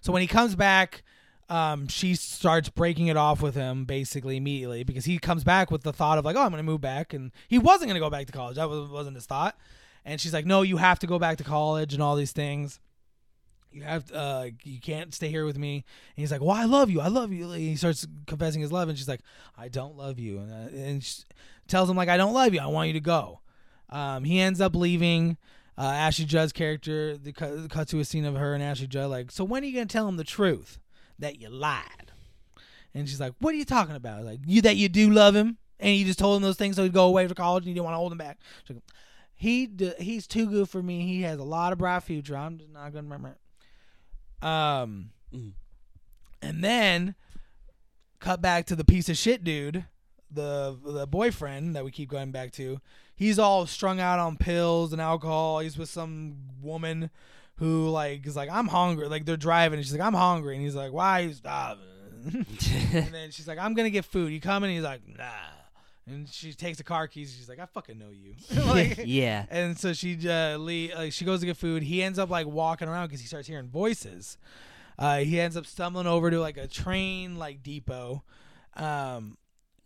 [0.00, 1.04] So when he comes back,
[1.48, 5.82] um, she starts breaking it off with him basically immediately because he comes back with
[5.82, 8.26] the thought of like, "Oh, I'm gonna move back," and he wasn't gonna go back
[8.26, 8.56] to college.
[8.56, 9.56] That was, wasn't his thought.
[10.04, 12.80] And she's like, "No, you have to go back to college and all these things."
[13.70, 15.74] You have to, uh, you can't stay here with me.
[15.76, 17.00] And he's like, "Well, I love you.
[17.00, 19.20] I love you." And he starts confessing his love, and she's like,
[19.56, 21.22] "I don't love you," and, uh, and she
[21.66, 22.60] tells him like, "I don't love you.
[22.60, 23.40] I want you to go."
[23.90, 25.36] Um, he ends up leaving.
[25.76, 29.10] Uh, Ashley Judd's character, the cut, cut to a scene of her and Ashley Judd,
[29.10, 30.80] like, "So when are you gonna tell him the truth
[31.20, 32.10] that you lied?"
[32.94, 34.24] And she's like, "What are you talking about?
[34.24, 36.82] Like, you that you do love him, and you just told him those things so
[36.82, 38.38] he'd go away to college, and you didn't want to hold him back."
[39.36, 41.06] He he's too good for me.
[41.06, 42.36] He has a lot of bright future.
[42.36, 43.36] I'm just not gonna remember.
[44.42, 45.52] Um, Mm.
[46.40, 47.14] and then
[48.20, 49.84] cut back to the piece of shit dude,
[50.30, 52.80] the the boyfriend that we keep going back to.
[53.14, 55.58] He's all strung out on pills and alcohol.
[55.58, 57.10] He's with some woman
[57.56, 59.08] who like is like I'm hungry.
[59.08, 61.84] Like they're driving and she's like I'm hungry and he's like why are you starving?
[62.32, 64.32] and then she's like I'm gonna get food.
[64.32, 64.70] You coming?
[64.70, 65.24] He's like nah.
[66.08, 67.34] And she takes the car keys.
[67.36, 68.34] She's like I fucking know you.
[68.66, 69.44] like, yeah.
[69.50, 71.82] and so she uh, Lee, uh, she goes to get food.
[71.82, 74.38] He ends up like walking around because he starts hearing voices.
[74.98, 78.22] Uh, he ends up stumbling over to like a train like depot,
[78.76, 79.36] um,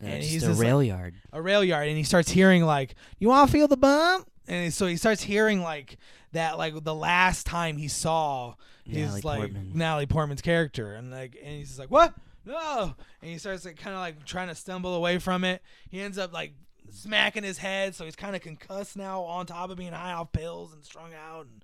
[0.01, 1.15] Uh, and he's a just like- rail yard.
[1.31, 4.73] a rail yard, and he starts hearing like, "You want to feel the bump?" And
[4.73, 5.97] so he starts hearing like
[6.33, 8.55] that, like the last time he saw
[8.85, 9.71] his Natalie like Portman.
[9.75, 12.13] Natalie Portman's character, and like, and he's just like, "What?
[12.45, 15.61] No!" And he starts like kind of like trying to stumble away from it.
[15.89, 16.53] He ends up like
[16.91, 20.31] smacking his head, so he's kind of concussed now, on top of being high off
[20.31, 21.63] pills and strung out and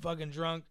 [0.00, 0.64] fucking drunk.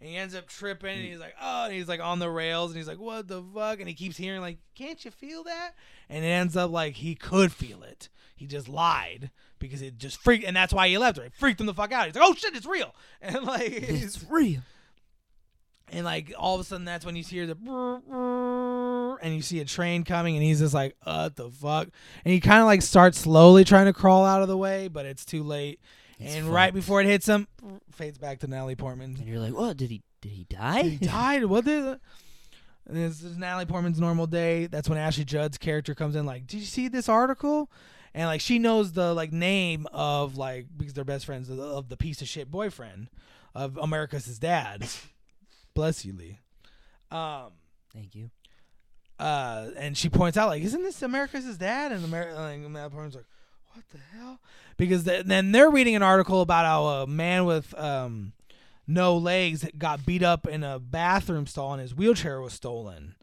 [0.00, 1.10] And he ends up tripping, and mm.
[1.10, 3.80] he's like, "Oh!" And he's like on the rails, and he's like, "What the fuck?"
[3.80, 5.72] And he keeps hearing like, "Can't you feel that?"
[6.08, 8.08] And it ends up like he could feel it.
[8.34, 11.24] He just lied because it just freaked, and that's why he left her.
[11.24, 12.06] It freaked him the fuck out.
[12.06, 14.62] He's like, "Oh shit, it's real!" And like, It's real.
[15.92, 17.54] and like all of a sudden that's when you hear the
[19.22, 21.88] and you see a train coming and he's just like what the fuck
[22.24, 25.06] and he kind of like starts slowly trying to crawl out of the way but
[25.06, 25.80] it's too late
[26.18, 27.48] and right before it hits him
[27.92, 29.76] fades back to Natalie Portman And you're like, what?
[29.78, 30.02] Did he?
[30.20, 30.82] Did he die?
[30.82, 31.98] he died what the
[32.86, 36.46] and this is Natalie Portman's normal day that's when Ashley Judd's character comes in like
[36.46, 37.70] did you see this article
[38.14, 41.62] and like she knows the like name of like because they're best friends of the,
[41.62, 43.08] of the piece of shit boyfriend
[43.54, 44.86] of Americus his dad
[45.74, 46.38] bless you Lee
[47.10, 47.52] um
[47.92, 48.30] Thank you.
[49.20, 53.14] Uh, and she points out like, "Isn't this America's dad?" And America, like, Matt Portman's
[53.14, 53.26] like,
[53.74, 54.40] "What the hell?"
[54.78, 58.32] Because th- then they're reading an article about how a man with um,
[58.86, 63.14] no legs got beat up in a bathroom stall and his wheelchair was stolen.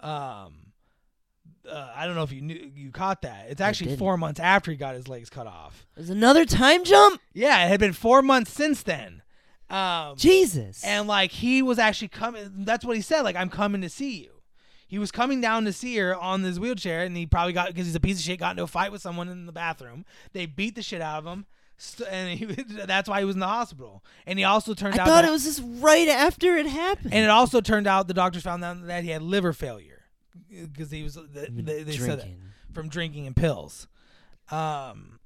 [0.00, 0.72] Um,
[1.70, 3.46] uh, I don't know if you knew you caught that.
[3.50, 5.86] It's actually four months after he got his legs cut off.
[5.96, 7.20] There's another time jump.
[7.34, 9.22] Yeah, it had been four months since then.
[9.68, 10.82] Um, Jesus.
[10.82, 12.50] and like he was actually coming.
[12.64, 13.20] That's what he said.
[13.20, 14.39] Like I'm coming to see you.
[14.90, 17.86] He was coming down to see her on his wheelchair, and he probably got because
[17.86, 18.40] he's a piece of shit.
[18.40, 20.04] Got into a fight with someone in the bathroom.
[20.32, 21.46] They beat the shit out of him,
[21.78, 22.44] st- and he,
[22.86, 24.02] that's why he was in the hospital.
[24.26, 26.66] And he also turned I out I thought that, it was just right after it
[26.66, 27.14] happened.
[27.14, 30.02] and it also turned out the doctors found out that he had liver failure
[30.50, 32.28] because he was they, they, they said that
[32.72, 33.86] from drinking and pills.
[34.50, 35.20] Um,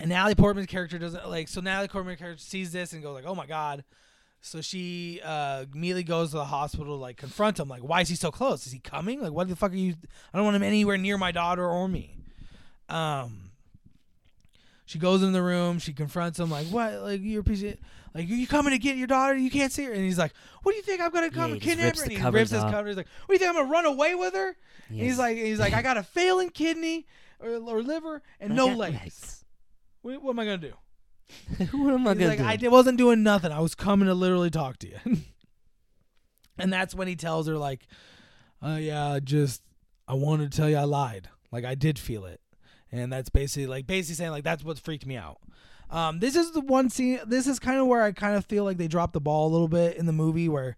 [0.00, 1.48] and Natalie Portman's character doesn't like.
[1.48, 3.84] So Natalie Portman's character sees this and goes like, "Oh my god!"
[4.40, 7.68] So she uh, immediately goes to the hospital to like confront him.
[7.68, 8.66] Like, why is he so close?
[8.66, 9.20] Is he coming?
[9.20, 9.94] Like, what the fuck are you?
[10.32, 12.16] I don't want him anywhere near my daughter or me.
[12.88, 13.44] Um.
[14.86, 15.78] She goes in the room.
[15.80, 16.50] She confronts him.
[16.50, 16.94] Like, what?
[17.02, 17.76] Like, you're a piece of.
[18.14, 19.36] Like, you coming to get your daughter?
[19.36, 19.92] You can't see her.
[19.92, 20.32] And he's like,
[20.62, 22.02] What do you think I'm gonna come Yeah, and kidnap her?
[22.04, 22.88] And he rips his cover.
[22.88, 24.56] He's like, What do you think I'm gonna run away with her?
[24.90, 25.04] Yes.
[25.04, 27.06] He's like, he's like, I got a failing kidney
[27.38, 29.44] or, or liver and I no got legs.
[30.00, 30.72] What, what am I gonna do?
[31.72, 32.44] what am I He's gonna like, do?
[32.44, 33.52] I di- wasn't doing nothing.
[33.52, 34.98] I was coming to literally talk to you.
[36.58, 37.86] and that's when he tells her like,
[38.62, 39.62] uh, yeah, just
[40.06, 41.28] I wanted to tell you I lied.
[41.52, 42.40] Like I did feel it,
[42.92, 45.38] and that's basically like basically saying like that's what freaked me out.
[45.90, 47.20] Um, this is the one scene.
[47.26, 49.52] This is kind of where I kind of feel like they dropped the ball a
[49.52, 50.76] little bit in the movie where.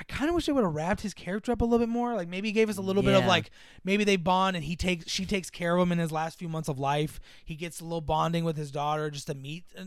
[0.00, 2.14] I kind of wish they would have wrapped his character up a little bit more.
[2.14, 3.50] Like maybe gave us a little bit of like
[3.84, 6.48] maybe they bond and he takes she takes care of him in his last few
[6.48, 7.20] months of life.
[7.44, 9.84] He gets a little bonding with his daughter just to meet, uh,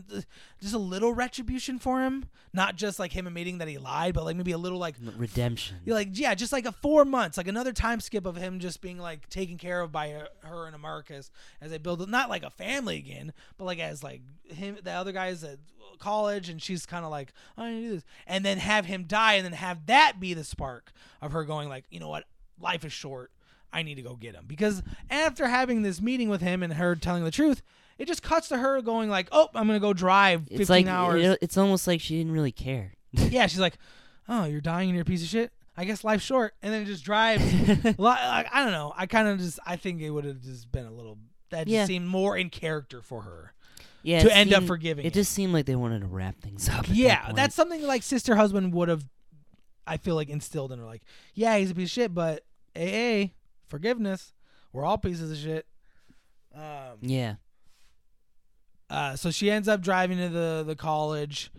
[0.60, 2.26] just a little retribution for him.
[2.52, 5.78] Not just like him admitting that he lied, but like maybe a little like redemption.
[5.84, 8.98] like yeah, just like a four months, like another time skip of him just being
[8.98, 12.50] like taken care of by her, her and Marcus as they build not like a
[12.50, 15.58] family again, but like as like him the other guys at
[15.98, 19.04] college and she's kind of like I need to do this, and then have him
[19.04, 22.24] die, and then have that be the spark of her going like you know what,
[22.60, 23.30] life is short.
[23.72, 26.94] I need to go get him because after having this meeting with him and her
[26.94, 27.60] telling the truth,
[27.98, 30.86] it just cuts to her going like, "Oh, I'm gonna go drive 15 It's like
[30.86, 32.92] hours." it- it's almost like she didn't really care.
[33.12, 33.76] yeah, she's like,
[34.28, 35.52] "Oh, you're dying and you're a piece of shit.
[35.76, 37.42] I guess life's short." And then it just drives.
[37.84, 38.92] Li- like, I don't know.
[38.96, 41.18] I kind of just I think it would have just been a little
[41.50, 41.84] that just Yeah.
[41.86, 43.54] seemed more in character for her
[44.04, 45.04] yeah, to end up forgiving.
[45.04, 45.14] It it.
[45.14, 46.80] just seemed like they wanted to wrap things up.
[46.80, 49.04] at that yeah, that's something like sister husband would have.
[49.86, 51.02] I feel like instilled in her like,
[51.34, 52.44] yeah, he's a piece of shit, but
[52.76, 53.32] AA
[53.66, 54.32] forgiveness.
[54.72, 55.66] We're all pieces of shit.
[56.54, 57.34] Um, yeah.
[58.90, 61.50] Uh, so she ends up driving to the the college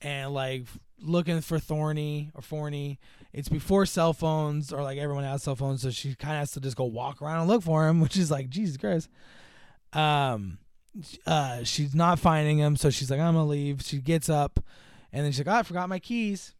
[0.00, 0.64] and like
[1.00, 2.98] looking for Thorny or Forney.
[3.32, 6.52] It's before cell phones or like everyone has cell phones, so she kind of has
[6.52, 9.08] to just go walk around and look for him, which is like Jesus Christ.
[9.92, 10.58] Um,
[11.26, 13.82] uh, she's not finding him, so she's like, I'm gonna leave.
[13.82, 14.60] She gets up,
[15.12, 16.54] and then she's like, oh, I forgot my keys.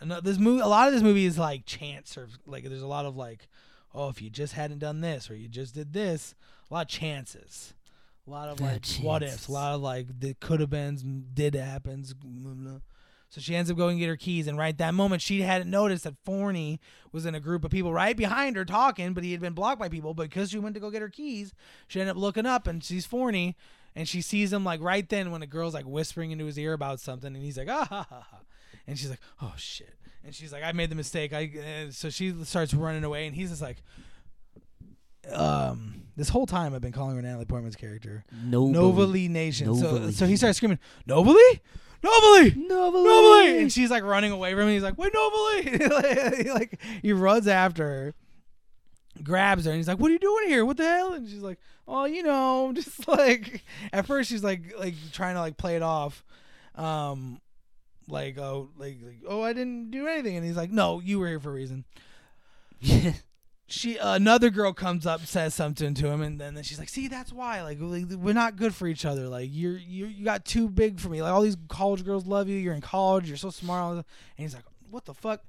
[0.00, 2.82] And uh, this movie, a lot of this movie is like chance or like there's
[2.82, 3.48] a lot of like,
[3.94, 6.34] oh, if you just hadn't done this or you just did this,
[6.70, 7.74] a lot of chances.
[8.26, 11.54] A lot of like what ifs, a lot of like the could have beens, did
[11.54, 12.12] happens.
[12.12, 12.80] blah, blah.
[13.28, 15.70] So she ends up going to get her keys, and right that moment she hadn't
[15.70, 16.80] noticed that Forney
[17.12, 19.78] was in a group of people right behind her talking, but he had been blocked
[19.78, 20.14] by people.
[20.14, 21.52] But because she went to go get her keys,
[21.86, 23.56] she ended up looking up and she's Forney,
[23.94, 26.72] and she sees him like right then when the girl's like whispering into his ear
[26.72, 28.40] about something, and he's like ah ha ha ha,
[28.86, 31.32] and she's like oh shit, and she's like I made the mistake.
[31.32, 33.82] I and so she starts running away, and he's just like
[35.32, 38.74] um this whole time I've been calling her Natalie Portman's character Novalee.
[38.74, 39.74] Novalee Nation.
[39.74, 40.78] So so he starts screaming
[41.08, 41.60] Novalee,
[42.02, 42.54] Novalee.
[42.54, 43.06] Novalee.
[43.06, 43.60] Novalee!
[43.60, 44.68] And she's like running away from him.
[44.70, 45.78] He's like, wait, Nobly!
[45.88, 48.14] like, like he runs after her,
[49.22, 50.64] grabs her, and he's like, what are you doing here?
[50.64, 51.14] What the hell?
[51.14, 51.58] And she's like,
[51.88, 55.82] oh, you know, just like at first she's like like trying to like play it
[55.82, 56.24] off,
[56.74, 57.40] um,
[58.08, 61.28] like oh like, like oh I didn't do anything, and he's like, no, you were
[61.28, 61.84] here for a reason.
[63.68, 67.08] She another girl comes up says something to him and then, then she's like see
[67.08, 69.26] that's why like, we're not good for each other.
[69.26, 71.20] Like you're you you got too big for me.
[71.20, 72.56] Like all these college girls love you.
[72.58, 73.26] You're in college.
[73.26, 73.96] You're so smart.
[73.96, 74.04] And
[74.36, 75.42] he's like what the fuck?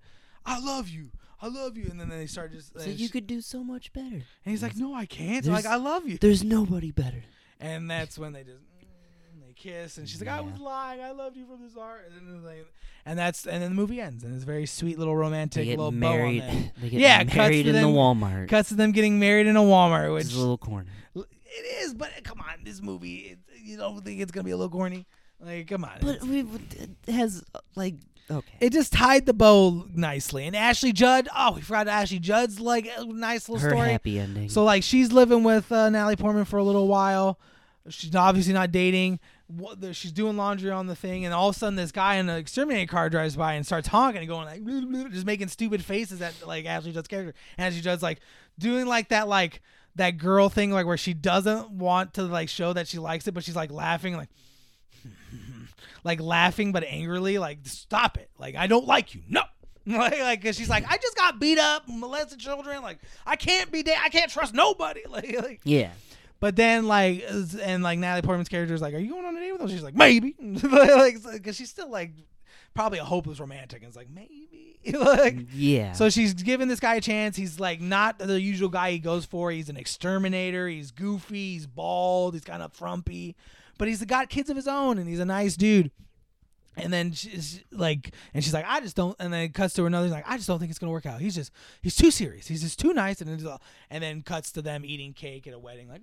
[0.43, 1.11] I love you.
[1.39, 1.89] I love you.
[1.91, 4.15] And then they start just so you she- could do so much better.
[4.15, 5.45] and he's like no I can't.
[5.45, 6.17] There's- like I love you.
[6.17, 7.23] There's nobody better.
[7.59, 8.63] and that's when they just
[9.47, 12.27] they kiss and she's like I was lying I loved you from the start and
[12.27, 12.61] then they,
[13.05, 15.77] and that's and then the movie ends and it's very sweet little romantic They get
[15.77, 16.41] little married.
[16.41, 16.71] bow on.
[16.81, 18.49] They get Yeah, married in the Walmart.
[18.49, 20.89] cuts to them getting married in a Walmart which is a little corny.
[21.15, 24.57] It is, but come on, this movie, it, you don't think it's gonna be a
[24.57, 25.05] little corny?
[25.39, 25.97] Like, come on.
[26.01, 27.43] But we, it has
[27.75, 27.95] like
[28.29, 28.57] okay.
[28.59, 30.45] it just tied the bow nicely.
[30.45, 33.89] And Ashley Judd, oh, we forgot Ashley Judd's like nice little Her story.
[33.89, 34.49] happy ending.
[34.49, 37.39] So like, she's living with uh, Natalie Portman for a little while.
[37.89, 39.19] She's obviously not dating.
[39.47, 42.15] What, the, she's doing laundry on the thing, and all of a sudden, this guy
[42.15, 45.83] in an exterminator car drives by and starts honking and going like, just making stupid
[45.83, 47.33] faces at like Ashley Judd's character.
[47.57, 48.19] And Ashley Judd's like
[48.59, 49.61] doing like that like
[49.95, 53.33] that girl thing like where she doesn't want to like show that she likes it,
[53.33, 54.29] but she's like laughing like
[56.03, 58.29] like laughing but angrily like stop it.
[58.37, 59.21] Like i don't like you.
[59.27, 59.41] No.
[59.89, 62.81] Like like 'cause she's like i just got beat up molested children.
[62.81, 65.01] Like i can't be da- i can't trust nobody.
[65.09, 65.91] Like, like yeah.
[66.39, 67.23] But then like
[67.61, 69.67] and like natalie portman's character is like are you going on a date with him
[69.69, 72.11] she's like maybe like because she's still like
[72.73, 75.93] probably a hopeless romantic and it's like maybe like Yeah.
[75.93, 77.35] so she's giving this guy a chance.
[77.35, 79.51] He's like not the usual guy he goes for.
[79.51, 80.67] He's an exterminator.
[80.67, 81.53] He's goofy.
[81.53, 82.35] He's bald.
[82.35, 83.35] He's kind of frumpy,
[83.77, 85.91] but he's got kids of his own, and he's a nice dude.
[86.78, 89.15] And then she's like, and she's like, I just don't.
[89.19, 90.07] And then it cuts to another.
[90.09, 91.19] Like, I just don't think it's gonna work out.
[91.19, 91.51] He's just,
[91.82, 92.47] he's too serious.
[92.47, 93.19] He's just too nice.
[93.21, 93.55] And then,
[93.89, 96.01] and then cuts to them eating cake at a wedding, like,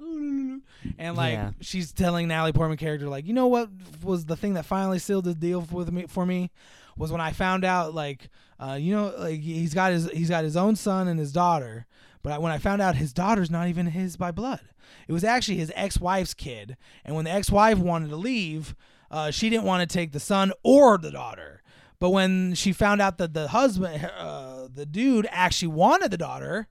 [0.98, 1.50] and like Yeah.
[1.60, 3.68] she's telling Natalie Portman character, like, you know what
[4.02, 6.50] was the thing that finally sealed the deal with me for me
[6.96, 8.28] was when I found out, like,
[8.60, 11.86] uh, you know, like he's got his he's got his own son and his daughter.
[12.22, 14.60] But I, when I found out his daughter's not even his by blood,
[15.08, 16.76] it was actually his ex-wife's kid.
[17.04, 18.74] And when the ex-wife wanted to leave,
[19.14, 21.62] uh, she didn't want to take the son or the daughter.
[22.00, 26.66] But when she found out that the husband, uh, the dude, actually wanted the daughter,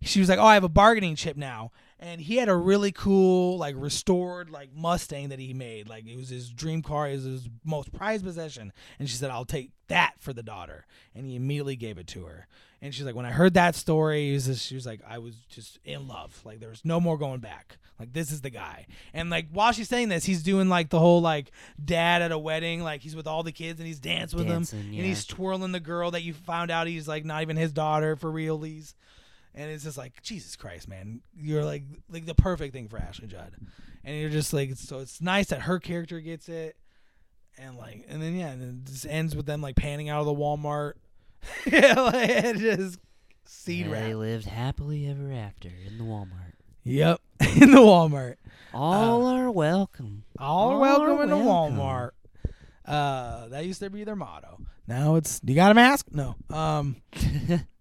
[0.00, 2.90] she was like, "Oh, I have a bargaining chip now." And he had a really
[2.90, 5.88] cool like restored like Mustang that he made.
[5.88, 8.72] Like it was his dream car, it was his most prized possession.
[8.98, 12.24] And she said, "I'll take that for the daughter." And he immediately gave it to
[12.24, 12.48] her.
[12.82, 15.18] And she's like, when I heard that story, he was just, she was like, I
[15.18, 16.40] was just in love.
[16.44, 17.76] Like there was no more going back.
[17.98, 18.86] Like this is the guy.
[19.12, 21.50] And like while she's saying this, he's doing like the whole like
[21.82, 24.60] dad at a wedding, like he's with all the kids and he's dancing with them,
[24.60, 27.72] Dancing, and he's twirling the girl that you found out he's like not even his
[27.72, 28.94] daughter for realies.
[29.54, 31.22] And it's just like Jesus Christ, man!
[31.36, 33.52] You're like like the perfect thing for Ashley Judd,
[34.04, 35.00] and you're just like so.
[35.00, 36.76] It's nice that her character gets it,
[37.58, 40.26] and like and then yeah, and it just ends with them like panning out of
[40.26, 40.94] the Walmart.
[41.66, 43.00] yeah, like it just
[43.44, 46.52] seed Yeah, They lived happily ever after in the Walmart.
[46.84, 47.20] Yep,
[47.60, 48.36] in the Walmart.
[48.72, 50.24] All are welcome.
[50.38, 51.36] All, All welcome are in the.
[51.36, 52.10] Walmart.
[52.86, 54.60] Uh, that used to be their motto.
[54.86, 56.06] Now it's you got a mask?
[56.10, 56.36] No.
[56.48, 56.96] Um,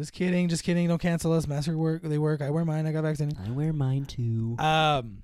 [0.00, 0.88] just kidding, just kidding.
[0.88, 1.46] Don't cancel us.
[1.46, 2.02] Mask work.
[2.02, 2.40] They work.
[2.40, 2.86] I wear mine.
[2.86, 3.38] I got vaccinated.
[3.46, 4.56] I wear mine too.
[4.58, 5.18] Um.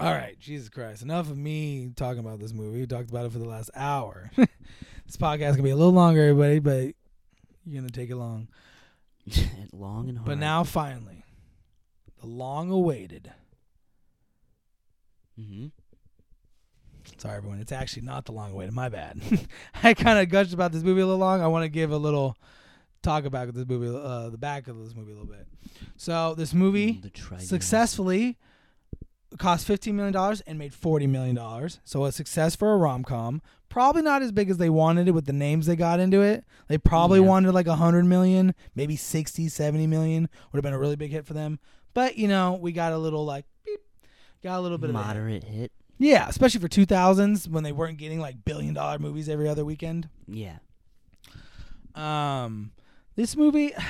[0.00, 1.02] All right, Jesus Christ!
[1.02, 2.80] Enough of me talking about this movie.
[2.80, 4.30] We talked about it for the last hour.
[4.36, 6.94] this podcast gonna be a little longer, everybody, but
[7.66, 8.48] you're gonna take it long.
[9.72, 10.26] Long and hard.
[10.26, 11.24] But now, finally,
[12.20, 13.32] the long-awaited.
[15.36, 15.66] hmm
[17.18, 17.58] Sorry, everyone.
[17.60, 18.74] It's actually not the long-awaited.
[18.74, 19.20] My bad.
[19.82, 21.40] I kind of gushed about this movie a little long.
[21.42, 22.36] I want to give a little
[23.04, 25.46] talk about this movie, uh, the back of this movie a little bit.
[25.96, 27.00] So this movie
[27.38, 28.36] successfully
[29.38, 31.68] cost $15 million and made $40 million.
[31.84, 33.42] So a success for a rom com.
[33.68, 36.44] Probably not as big as they wanted it with the names they got into it.
[36.68, 37.26] They probably Yeah.
[37.26, 41.10] wanted like a 100 million, maybe 60, 70 million would have been a really big
[41.10, 41.58] hit for them.
[41.92, 43.80] But, you know, we got a little like beep,
[44.42, 44.94] got a little bit of.
[44.94, 45.72] Moderate hit.
[45.98, 50.08] Yeah, especially for 2000s when they weren't getting like billion dollar movies every other weekend.
[50.28, 50.58] Yeah.
[51.94, 52.72] Um,
[53.16, 53.72] this movie,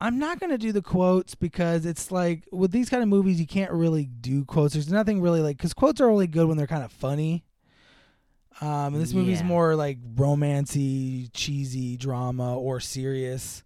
[0.00, 3.46] I'm not gonna do the quotes because it's like with these kind of movies you
[3.46, 4.74] can't really do quotes.
[4.74, 7.44] There's nothing really like because quotes are only good when they're kind of funny.
[8.60, 9.46] Um, and this movie's Yeah.
[9.46, 13.62] more like romancy, cheesy drama or serious.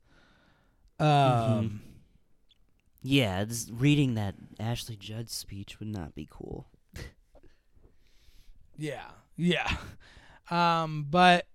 [1.01, 1.83] Um,
[3.03, 6.69] Yeah, this, reading that Ashley Judd speech would not be cool.
[8.77, 9.07] Yeah,
[9.37, 9.69] yeah.
[10.51, 11.47] Um, but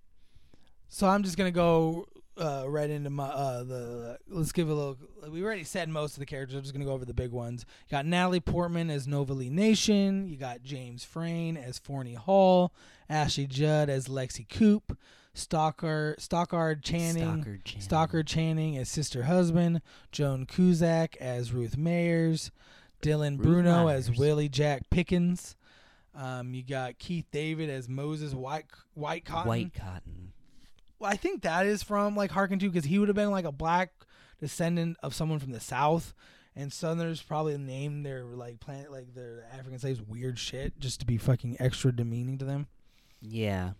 [0.94, 2.06] so I'm just gonna go
[2.38, 4.18] uh, right into my uh, the.
[4.28, 4.96] Let's give a little.
[5.28, 6.54] We already said most of the characters.
[6.54, 7.66] I'm just gonna go over the big ones.
[7.88, 10.28] You got Natalie Portman as Novalee Nation.
[10.28, 12.72] You got James Frain as Forney Hull.
[13.10, 14.96] Ashley Judd as Lexie Coop.
[15.34, 17.24] Stockard Stockard Channing.
[17.24, 17.82] Stockard Channing.
[17.82, 19.82] Stockard Channing as sister husband,
[20.12, 22.52] Joan Cusack as Ruth Meyers,
[23.02, 24.18] Dylan Ruth Bruno as Myers.
[24.20, 25.56] Willy Jack Pickens.
[26.14, 29.48] Um, you got Keith David as Moses White White Cotton.
[29.48, 30.33] White cotton.
[30.98, 33.44] Well, I think that is from like Harken to because he would have been like
[33.44, 33.92] a black
[34.40, 36.14] descendant of someone from the South,
[36.56, 41.06] and Southerners probably named their like planet like their African slaves weird shit just to
[41.06, 42.66] be fucking extra demeaning to them.
[43.20, 43.72] Yeah.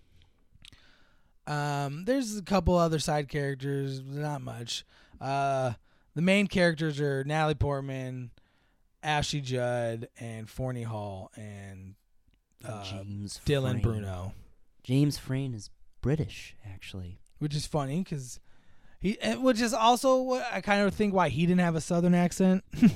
[1.46, 4.84] Um, there's a couple other side characters, not much.
[5.20, 5.74] Uh,
[6.14, 8.30] the main characters are Natalie Portman,
[9.02, 11.94] Ashley Judd, and Forney Hull, and
[12.66, 13.82] uh, James Dylan Frain.
[13.82, 14.32] Bruno,
[14.82, 15.68] James Frain is
[16.04, 17.18] British, actually.
[17.38, 18.38] which is funny because
[19.00, 22.14] he, which is also what I kind of think why he didn't have a Southern
[22.14, 22.62] accent.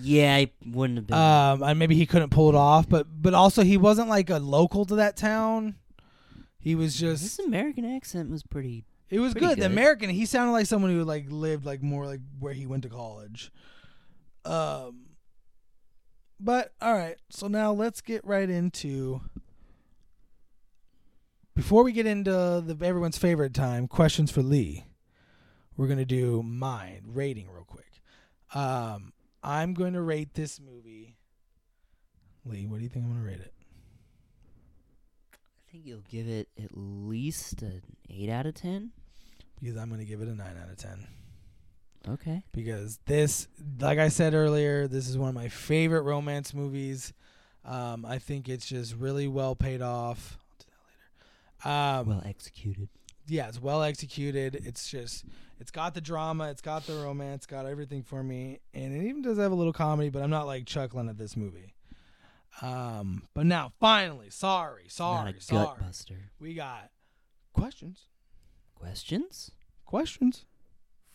[0.00, 1.16] Yeah, I wouldn't have been.
[1.18, 4.38] um, and maybe he couldn't pull it off, but but also he wasn't like a
[4.38, 5.74] local to that town.
[6.60, 8.84] He was just His American accent was pretty.
[9.10, 9.58] It was Pretty good.
[9.58, 9.66] The.
[9.66, 12.88] American, he sounded like someone who like lived like more like where he went to
[12.88, 13.50] college.
[14.44, 15.06] Um
[16.38, 19.20] but all right, so now let's get right into
[21.58, 22.30] before we get into
[22.64, 24.84] the everyone's favorite time, questions for Lee.
[25.76, 28.00] We're going to do mine rating real quick.
[28.54, 31.16] Um I'm going to rate this movie
[32.44, 33.52] Lee, what do you think I'm going to rate it?
[35.32, 38.92] I think you'll give it at least an eight out of ten.
[39.60, 41.08] Because I'm going to give it a 9 out of 10.
[42.10, 42.44] Okay.
[42.52, 43.48] because this,
[43.80, 47.12] like I said earlier, this is one of my favorite romance movies.
[47.64, 50.38] Um, I think it's just really well paid off.
[50.40, 51.08] I'll do that later.
[51.64, 52.88] Um, well executed.
[53.26, 54.54] yeah, it's well executed.
[54.64, 55.24] It's just,
[55.58, 59.22] it's got the drama, it's got the romance, got everything for me, and it even
[59.22, 60.08] does have a little comedy.
[60.10, 61.74] But I'm not like chuckling at this movie.
[62.62, 66.30] Um, but now, finally, sorry, sorry, sorry, gut buster.
[66.40, 66.90] we got
[67.52, 68.06] questions,
[68.74, 69.50] Questions
[69.84, 70.44] questions.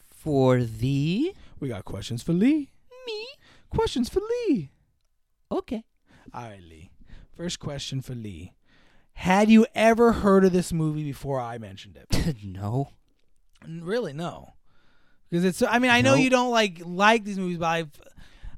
[0.10, 2.72] for the We got questions for Lee.
[3.06, 3.28] me.
[3.70, 4.70] Questions for Lee.
[5.52, 5.84] Okay.
[6.34, 6.91] All right, Lee.
[7.36, 8.54] First question for Lee.
[9.14, 12.36] Had you ever heard of this movie before I mentioned it?
[12.43, 12.89] no.
[13.68, 14.53] Really, no.
[15.30, 15.61] Because it's.
[15.61, 16.24] I mean, I know Nope.
[16.24, 17.86] you don't like like these movies, but I,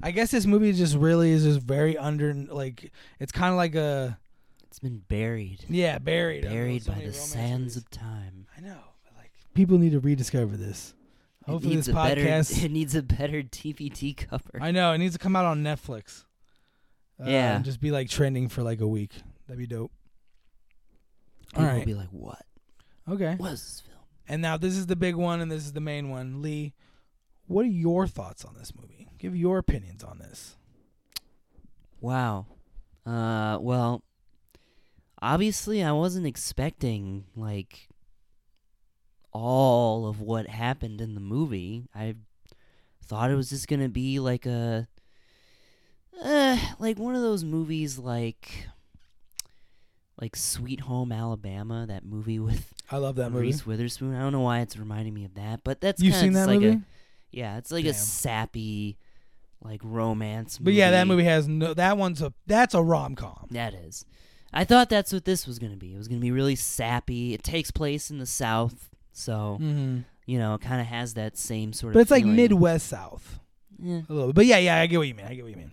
[0.02, 2.32] I guess this movie just really is just very under.
[2.34, 4.18] Like it's kind of like a
[4.64, 7.76] It's been buried, yeah buried buried so by the sands movies.
[7.76, 8.46] of time.
[8.56, 10.92] I know, but like people need to rediscover this.
[11.46, 12.20] Hopefully, it needs this a better.
[12.22, 12.62] podcast.
[12.64, 14.58] It needs a better DVD cover.
[14.60, 16.24] I know it needs to come out on Netflix.
[17.20, 17.56] Uh, Yeah.
[17.56, 19.12] and just be like trending for like a week.
[19.46, 19.92] That'd be dope.
[21.56, 22.42] All People will be like, "What?
[23.08, 23.34] Okay.
[23.36, 23.96] What is this film?"
[24.28, 26.42] And now this is the big one, and this is the main one.
[26.42, 26.74] Lee,
[27.46, 29.08] what are your thoughts on this movie?
[29.18, 30.56] Give your opinions on this.
[32.00, 32.46] Wow.
[33.04, 34.02] Uh, well,
[35.22, 37.88] obviously, I wasn't expecting like
[39.32, 41.86] all of what happened in the movie.
[41.94, 42.16] I
[43.04, 44.88] thought it was just gonna be like a,
[46.22, 48.66] uh, like one of those movies like,
[50.20, 53.46] like Sweet Home Alabama, that movie with I love that movie.
[53.48, 54.14] Reese Witherspoon.
[54.14, 56.60] I don't know why it's reminding me of that, but that's You've seen that like
[56.60, 56.76] movie?
[56.76, 56.82] A,
[57.32, 58.96] yeah, it's like a sappy,
[59.62, 60.58] like romance.
[60.58, 61.74] But yeah, that movie has no.
[61.74, 62.32] That one's a.
[62.46, 63.46] That's a rom com.
[63.50, 64.04] That is.
[64.52, 65.92] I thought that's what this was going to be.
[65.92, 67.34] It was going to be really sappy.
[67.34, 69.98] It takes place in the South, so Mm-hmm.
[70.24, 72.08] you know, it kind of has that same sort But of.
[72.08, 72.24] But it's like.
[72.24, 73.38] Midwest South
[73.78, 74.02] Yeah.
[74.08, 74.34] a little bit.
[74.36, 75.26] But yeah, yeah, I get what you mean.
[75.26, 75.72] I get what you mean.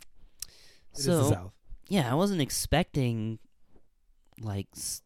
[0.94, 1.52] It is the So South.
[1.88, 3.40] yeah, I wasn't expecting
[4.44, 5.02] like s-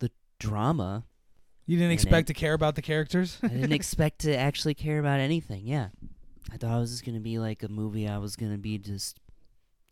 [0.00, 1.04] the drama.
[1.66, 3.38] You didn't expect it- to care about the characters.
[3.42, 5.66] I didn't expect to actually care about anything.
[5.66, 5.88] Yeah,
[6.52, 8.08] I thought it was just going to be like a movie.
[8.08, 9.18] I was going to be just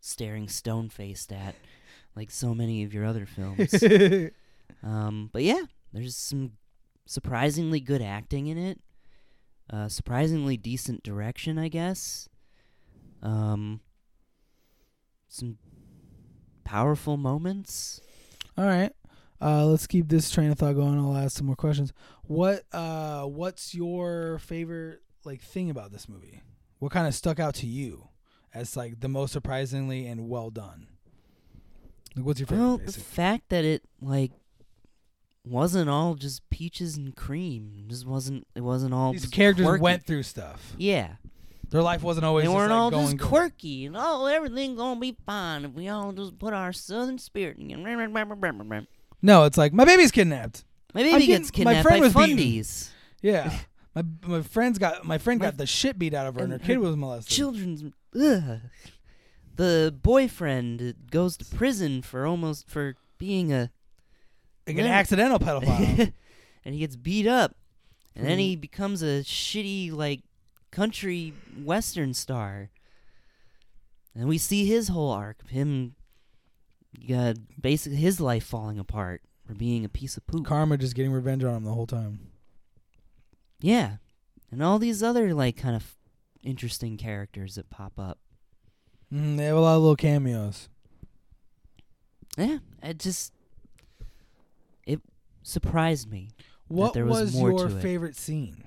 [0.01, 1.55] staring stone faced at,
[2.17, 3.83] like so many of your other films.
[4.83, 5.63] Um, but yeah,
[5.93, 6.53] there's some
[7.05, 8.81] surprisingly good acting in it.
[9.69, 12.29] Uh, surprisingly decent direction, I guess.
[13.23, 13.81] Um,
[15.29, 15.59] some
[16.65, 18.01] powerful moments.
[18.57, 18.93] All right.
[19.43, 20.99] Uh, let's keep this train of thought going.
[20.99, 21.93] I'll ask some more questions.
[22.23, 26.43] What uh, what's your favorite like thing about this movie?
[26.79, 28.09] What kind of stuck out to you
[28.53, 30.89] as like the most surprisingly and well done?
[32.15, 32.65] Like, what's your favorite?
[32.65, 34.33] Well, the fact that it like
[35.45, 37.85] wasn't all just peaches and cream.
[37.89, 38.47] Just wasn't.
[38.55, 39.13] It wasn't all.
[39.13, 39.83] These characters quirky.
[39.83, 40.75] went through stuff.
[40.77, 41.15] Yeah,
[41.71, 42.43] Their life wasn't always.
[42.43, 45.89] they just, weren't like, all just quirky and oh, everything's gonna be fine if we
[45.89, 47.59] all just put our southern spirit.
[47.59, 47.83] in.
[47.83, 48.83] My
[49.23, 50.65] No, it's like my baby's kidnapped.
[50.95, 52.39] My baby gets my kidnapped friend by was beaten.
[52.39, 52.91] fundies.
[53.23, 53.57] Yeah.
[53.95, 56.51] My my friends got my friend My- got the shit beat out of her, and
[56.53, 57.33] her and kid was molested.
[57.37, 57.85] children's
[58.21, 58.61] ugh.
[59.57, 63.71] the boyfriend goes to prison for almost for being a
[64.67, 66.13] like an accidental pedophile.
[66.65, 67.55] and he gets beat up
[68.17, 68.41] and then Mhm.
[68.43, 70.21] he becomes a shitty like
[70.71, 72.71] country western star
[74.15, 75.95] and we see his whole arc of him
[77.09, 81.13] got basically his life falling apart for being a piece of poop Karma just getting
[81.13, 82.21] revenge on him the whole time.
[83.61, 83.97] yeah
[84.51, 85.97] and all these other like kind of
[86.43, 88.19] interesting characters that pop up
[89.13, 90.69] Mm, they have a lot of little cameos.
[92.39, 93.33] yeah it just
[94.87, 95.01] it
[95.43, 96.31] surprised me
[96.69, 97.83] What there was more your to it.
[97.83, 98.63] favorite scene?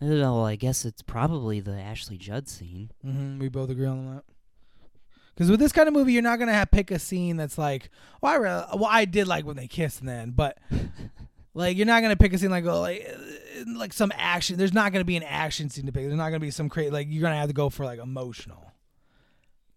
[0.00, 4.24] Well i guess it's probably the ashley judd scene Mm-hmm, we both agree on that.
[5.34, 7.88] Because with this kind of movie, you're not gonna have pick a scene that's like,
[8.20, 10.58] well, I really, well, I did like when they kissed then, but
[11.54, 14.58] like you're not gonna pick a scene like, oh, like, uh, like some action.
[14.58, 16.02] There's not gonna be an action scene to pick.
[16.04, 16.90] There's not gonna be some crazy.
[16.90, 18.72] Like you're gonna have to go for like emotional.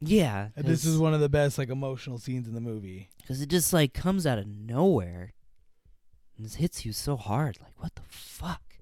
[0.02, 3.10] yeah And this is one of the best like emotional scenes in the movie.
[3.22, 5.32] because it just like comes out of nowhere
[6.38, 8.73] and hits you so hard like what the fuck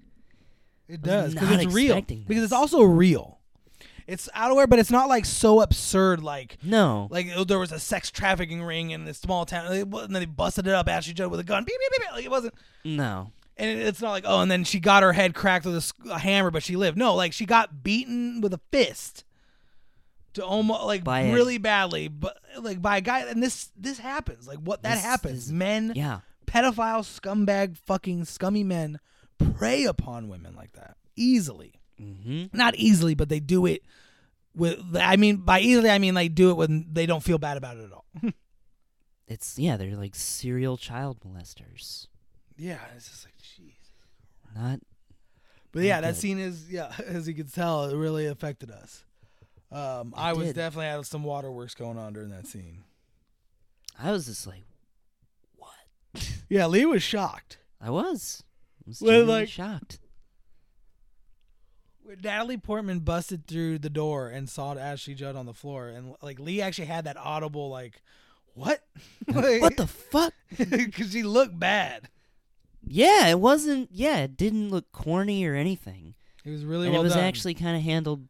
[0.92, 1.92] It does because it's real.
[1.92, 3.38] expecting Because it's also real.
[4.06, 6.22] It's out of where, but it's not like so absurd.
[6.22, 9.92] Like no like oh, there was a sex trafficking ring in this small town, and
[9.92, 10.88] they- then they busted it up.
[10.88, 11.64] Ashley Judd with a gun.
[11.64, 12.12] Beep, beep, beep, beep.
[12.12, 12.54] Like it wasn't.
[12.84, 16.18] no And it's not like oh, and then she got her head cracked with a
[16.18, 16.98] hammer, but she lived.
[16.98, 19.24] No, like she got beaten with a fist
[20.34, 23.20] to almost like By a- really badly, but like by a guy.
[23.20, 24.48] And this this happens.
[24.48, 25.44] Like what that happens.
[25.46, 28.98] is- Men, yeah pedophile, scumbag, fucking scummy men
[29.58, 31.74] prey upon women like that easily.
[32.00, 33.82] mm-hmm Not easily, but they do it
[34.54, 34.78] with.
[34.96, 37.76] I mean, by easily, I mean they do it when they don't feel bad about
[37.76, 38.06] it at all.
[39.28, 42.08] it's yeah they're like serial child molesters
[42.58, 43.74] yeah, it's just like jeez.
[44.54, 44.78] not
[45.72, 46.20] But yeah, that good.
[46.20, 49.04] scene is yeah, as you can tell, it really affected us.
[49.70, 50.56] Um, I was did.
[50.56, 52.84] definitely had some waterworks going on during that scene.
[53.98, 54.64] i was just like
[55.56, 55.70] what
[56.50, 57.56] Yeah, Lee was shocked.
[57.80, 58.42] i was
[58.86, 59.98] was genuinely like- shocked
[62.02, 66.14] When Natalie Portman busted through the door and saw Ashley Judd on the floor, and
[66.22, 68.02] like Lee actually had that audible like,
[68.54, 68.82] "What?
[69.26, 72.08] what the fuck Because she looked bad.
[72.84, 76.14] yeah it wasn't yeah it didn't look corny or anything
[76.44, 77.22] It was really and well it was done.
[77.24, 78.26] actually kind of handled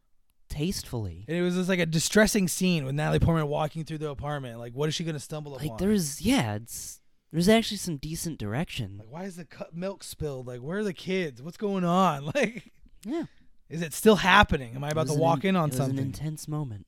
[0.49, 1.25] tastefully.
[1.27, 4.59] And it was just like a distressing scene with Natalie Portman walking through the apartment.
[4.59, 5.67] Like, what is she gonna stumble upon?
[5.67, 7.01] Like there was, yeah, it's
[7.33, 8.97] there's actually some decent direction.
[8.99, 10.47] Like, why is the cu- milk spilled?
[10.47, 11.41] Like, where are the kids?
[11.41, 12.25] What's going on?
[12.35, 12.71] Like,
[13.05, 13.23] Yeah,
[13.69, 14.75] is it still happening?
[14.75, 15.97] Am I about was to an walk in on it was something?
[15.99, 16.85] an intense moment.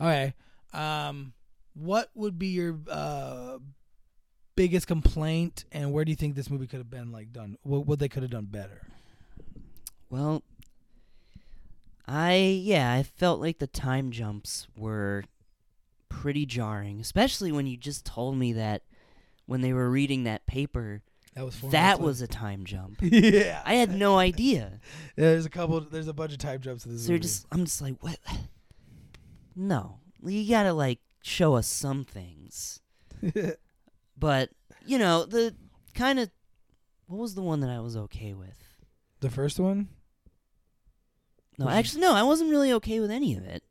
[0.00, 0.34] okay.
[0.72, 1.32] Um,
[1.74, 3.58] what would be your uh
[4.54, 7.56] biggest complaint, and where do you think this movie could have been like done?
[7.62, 8.82] What what they could have done better?
[10.10, 10.42] Well,
[12.06, 15.24] I yeah, I felt like the time jumps were
[16.08, 18.82] pretty jarring, especially when you just told me that
[19.46, 21.02] when they were reading that paper,
[21.34, 22.98] That was that was a time jump.
[23.02, 23.62] yeah.
[23.64, 24.80] I had no idea.
[25.16, 25.80] There's a couple.
[25.80, 27.22] There's a bunch of time jumps to this So movie.
[27.22, 28.18] just I'm just like, what?
[29.54, 32.80] No, you gotta like show us some things.
[34.18, 34.50] But
[34.86, 35.54] you know the
[35.94, 36.30] kind of
[37.06, 38.58] what was the one that I was okay with?
[39.20, 39.88] the first one.
[41.58, 43.62] No, Was actually, no, I wasn't really okay with any of it.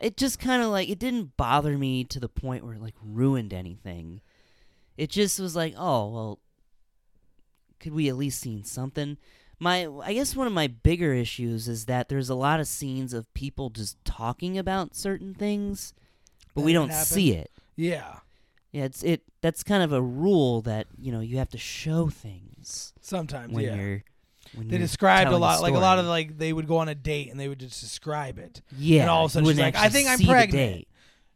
[0.00, 2.94] It just kind of like it didn't bother me to the point where it like
[3.02, 4.20] ruined anything.
[4.96, 6.38] It just was like, oh well,
[7.80, 9.18] could we at least seen something?
[9.60, 13.12] My, I guess one of my bigger issues is that there's a lot of scenes
[13.12, 15.94] of people just talking about certain things,
[16.54, 17.50] but That we don't see it.
[17.76, 18.16] Yeah.
[18.72, 19.22] Yeah, it's it.
[19.40, 23.52] That's kind of a rule that you know you have to show things Sometimes.
[23.52, 23.76] when yeah.
[23.76, 24.04] you're.
[24.54, 26.94] When They described a lot, like a lot of like they would go on a
[26.94, 29.02] date and they would just describe it, yeah.
[29.02, 30.86] and all of a sudden she's like, "I think I'm pregnant."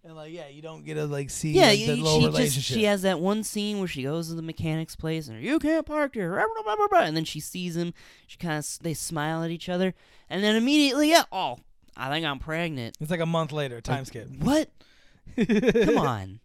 [0.09, 2.31] And like yeah, you don't get to like see Yeah, like, you- the she low
[2.33, 5.59] just she has that one scene where she goes to the mechanic's place and you
[5.59, 7.93] can't park here, and then she sees him.
[8.27, 9.95] She kind of they smile at each other,
[10.31, 11.59] and then immediately, yeah, oh,
[11.97, 12.97] I think I'm pregnant.
[13.01, 14.29] it's like a month later, time Like, skip.
[14.39, 14.71] What?
[15.37, 16.41] Come on.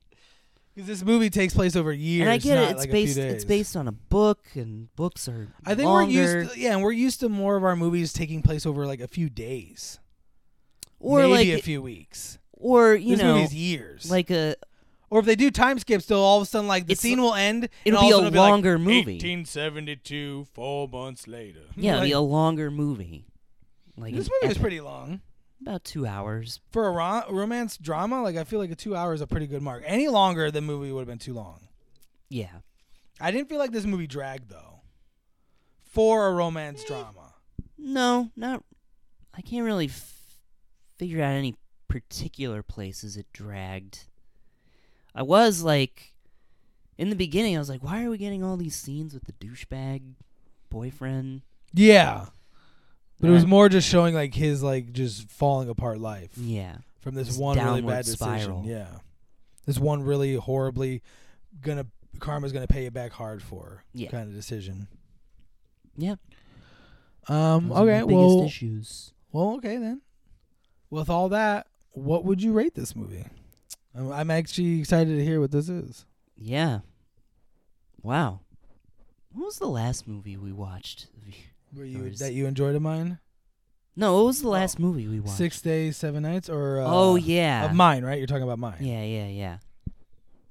[0.76, 2.22] Because this movie takes place over years.
[2.24, 2.72] and I get it.
[2.72, 3.18] It's like based.
[3.18, 5.54] It's based on a book, and books are.
[5.66, 6.54] I think longer, we're used.
[6.54, 9.08] To, yeah, and we're used to more of our movies taking place over like a
[9.08, 10.00] few days,
[11.00, 12.40] or maybe like, a few weeks.
[12.64, 14.10] Or you this know, movie's years.
[14.10, 14.56] like a.
[15.10, 17.22] or if they do time skips, they'll all of a sudden like the It's scene
[17.22, 17.70] will end.
[17.86, 19.14] It'll all be of a sudden it'll longer like, movie.
[19.14, 21.60] 1872, four months later.
[21.76, 23.26] Yeah, it'll Like, be a longer movie.
[23.98, 24.62] Like this an movie is epic.
[24.62, 25.22] pretty long.
[25.62, 26.60] about two hours.
[26.72, 29.48] For a ro- romance drama, like I feel like a two hours is a pretty
[29.48, 29.84] good mark.
[29.86, 31.68] Any longer, the movie would have been too long.
[32.30, 32.50] Yeah.
[33.22, 34.82] I didn't feel like this movie dragged though.
[35.84, 36.36] For a Eh.
[36.36, 37.36] romance drama,
[37.78, 38.64] No, not.
[39.36, 40.40] I can't really f-
[40.98, 41.56] figure out any
[41.94, 44.06] particular places it dragged.
[45.14, 46.16] I was like,
[46.98, 49.34] in the beginning, I was like, why are we getting all these scenes with the
[49.34, 50.02] douchebag
[50.72, 51.44] boyfriend?
[51.72, 52.26] yeah,
[53.22, 56.78] but it was more just showing like his like just falling apart life Yeah.
[57.00, 58.16] from this This one really bad decision.
[58.18, 58.64] spiral.
[58.66, 58.88] Yeah,
[59.68, 61.04] this one really horribly
[61.62, 61.86] gonna
[62.20, 64.10] karma's gonna pay you back hard for Yeah.
[64.10, 64.88] kind of decision.
[65.96, 66.16] Yeah.
[67.28, 67.70] Um.
[67.70, 68.00] Those Okay.
[68.02, 68.44] biggest Well.
[68.46, 69.14] issues.
[69.32, 69.50] Well.
[69.58, 70.02] Okay then.
[70.90, 73.26] With all that, what would you rate this movie?
[73.96, 76.06] I'm, I'm actually excited to hear what this is.
[76.36, 76.80] Yeah.
[78.02, 78.42] Wow.
[79.32, 81.08] What was the last movie we watched?
[81.76, 82.20] Were you Yours.
[82.20, 83.20] that you enjoyed of mine?
[83.96, 85.38] No, what was the last movie we watched?
[85.38, 87.66] Six days, seven nights, or uh, oh yeah.
[87.66, 88.18] of mine, right?
[88.18, 88.78] You're talking about mine.
[88.80, 89.58] yeah, yeah, yeah.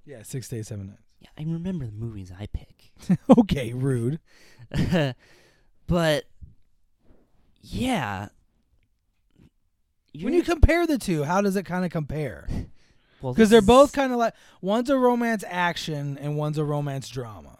[0.05, 1.02] Yeah, six days, seven nights.
[1.20, 2.93] Yeah, I remember the movies I pick.
[3.39, 4.20] okay, rude.
[5.86, 6.24] but
[7.62, 8.28] yeah.
[10.20, 12.47] When you compare the two, how does it kind of compare?
[13.22, 17.09] well, Because they're both kind of like one's a romance action and one's a romance
[17.09, 17.59] drama.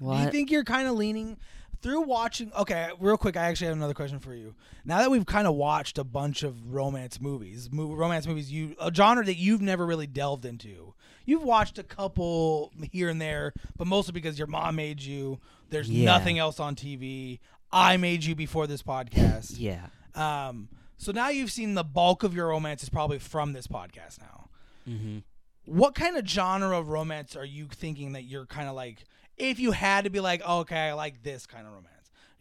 [0.00, 1.36] well, Do you think you're kind of leaning
[1.82, 2.50] through watching?
[2.58, 4.54] Okay, real quick, I actually have another question for you.
[4.86, 8.74] Now that we've kind of watched a bunch of romance movies, mo- romance movies, you
[8.80, 10.94] a genre that you've never really delved into.
[11.26, 15.40] You've watched a couple here and there, but mostly because your mom made you.
[15.70, 16.04] There's Yeah.
[16.06, 17.40] nothing else on TV.
[17.72, 19.54] I made you before this podcast.
[19.58, 19.86] yeah.
[20.14, 24.48] Um, so now you've seen the bulk of your romances probably from this podcast now.
[24.88, 25.18] Mm-hmm.
[25.66, 29.04] What kind of genre of romance are you thinking that you're kind of like,
[29.36, 31.90] if you had to be like, okay, I like this kind of romance?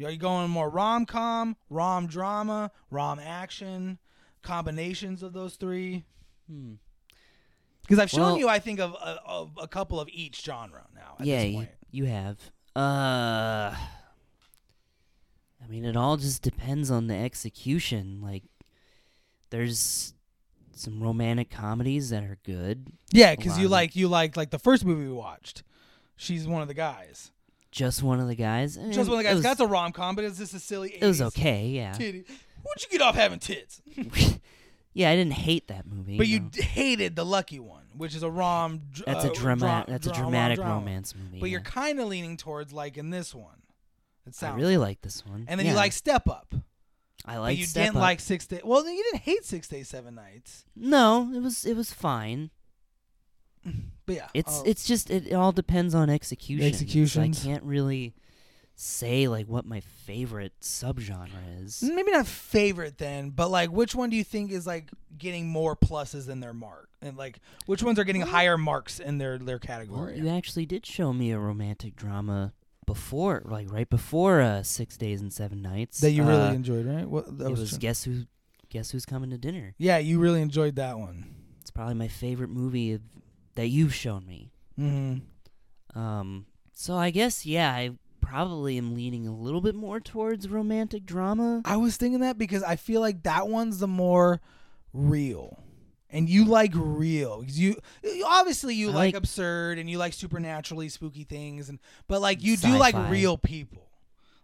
[0.03, 3.99] Are you going more rom com, rom drama, rom action,
[4.41, 6.03] combinations of those three?
[6.49, 6.73] Hmm.
[7.81, 10.85] Because I've shown Well- you, I think, of, of, of a couple of each genre
[10.93, 11.15] now.
[11.19, 12.37] At Yeah, this you, you have.
[12.75, 13.73] Uh,
[15.63, 18.19] I mean, it all just depends on the execution.
[18.21, 18.43] Like,
[19.49, 20.13] there's
[20.75, 22.87] some romantic comedies that are good.
[23.11, 25.63] yeah, because you like you like like the first movie we watched.
[26.15, 27.31] She's one of the guys.
[27.71, 28.77] Just one of the guys.
[28.77, 29.35] eh, Just one of the guys.
[29.35, 30.91] was- That's a rom com, but it's just a silly.
[30.99, 31.93] It was okay, yeah.
[31.93, 32.19] Titty.
[32.63, 33.81] Where'd you get off having tits?
[34.93, 36.17] yeah, I didn't hate that movie.
[36.17, 38.81] But you hated the Lucky One, which is a rom.
[39.05, 39.59] That's a uh, drama.
[39.59, 40.75] dra- That's a dra- dramatic drama.
[40.75, 41.39] romance movie.
[41.39, 43.62] But you're kind of leaning towards liking this one,
[44.25, 45.45] It I really like this one.
[45.47, 46.53] and then Yeah, you like Step Up,
[47.25, 47.51] I like.
[47.51, 48.01] but you Step didn't Up.
[48.01, 48.61] like Six Day.
[48.63, 50.65] Well, you didn't hate Six Days, Seven Nights.
[50.75, 52.49] No, it was it was fine.
[54.05, 56.67] But yeah, It's oh, it's just it, all depends on execution.
[56.67, 57.45] Executions.
[57.45, 58.13] I can't really
[58.75, 61.29] say like what my favorite subgenre
[61.63, 61.81] is.
[61.81, 65.75] maybe not favorite then, but like which one do you think is like getting more
[65.77, 68.27] pluses than their mark, and like which ones are getting mm.
[68.27, 70.17] higher marks in their their Well, category?
[70.19, 72.51] you actually did show me a romantic drama
[72.85, 75.99] before, like right before uh, Six Days and Seven Nights.
[76.01, 77.07] that you really Uh, enjoyed, right?
[77.07, 78.23] What that it was, was Guess Who?
[78.69, 79.75] Guess Who's Coming to Dinner?
[79.77, 81.35] yeah, you really enjoyed that one.
[81.61, 83.01] It's probably my favorite movie of,
[83.55, 84.51] that you've shown me.
[84.79, 85.99] Mm-hmm.
[85.99, 91.05] Um, so I guess yeah, I probably am leaning a little bit more towards romantic
[91.05, 91.61] drama.
[91.65, 94.41] I was thinking that because I feel like that one's the more
[94.91, 95.59] real.
[96.13, 97.41] And you like real.
[97.43, 97.75] 'Cause You
[98.25, 102.55] obviously you like, like- absurd and you like supernaturally spooky things and but like you
[102.55, 103.89] do like real people.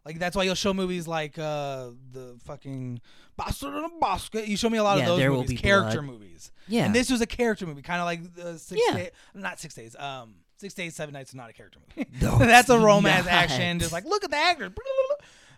[0.04, 3.00] Like that's why you'll show movies like uh the fucking
[3.38, 4.48] Bastard in a Basket.
[4.48, 6.12] You show me a lot Yeah, of those There Will movies, Be character Blood.
[6.20, 6.52] movies.
[6.68, 8.98] Yeah, And this was a character movie, kind of like the six Yeah.
[8.98, 9.96] days, not six days.
[9.96, 12.10] Um, six days, seven nights is not a character movie.
[12.22, 13.34] No, That's a romance not.
[13.34, 13.78] action.
[13.80, 14.72] Just like look at the actors,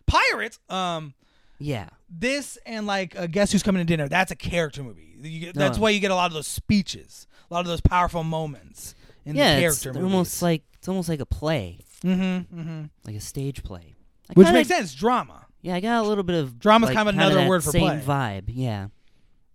[0.06, 0.60] pirates.
[0.70, 1.14] Um,
[1.62, 5.40] yeah, this and like uh, guess who's coming to dinner that's a character movie you
[5.40, 5.84] get, that's No.
[5.84, 9.36] why you get a lot of those speeches a lot of those powerful moments in
[9.36, 9.56] yeah.
[9.60, 12.84] the It's character almost like it's almost like a play, mm-hmm, mm-hmm.
[13.06, 13.94] like a stage play.
[14.30, 16.96] I which kinda- makes sense drama Yeah, I got a little bit of Drama's like,
[16.96, 18.02] kind of another word for same play.
[18.02, 18.44] vibe.
[18.48, 18.88] Yeah,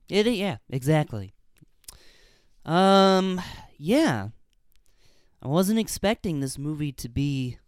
[0.09, 0.27] it.
[0.29, 1.33] Yeah, exactly.
[2.65, 3.41] Um,
[3.79, 4.29] yeah.
[5.43, 7.59] I wasn't expecting this movie to be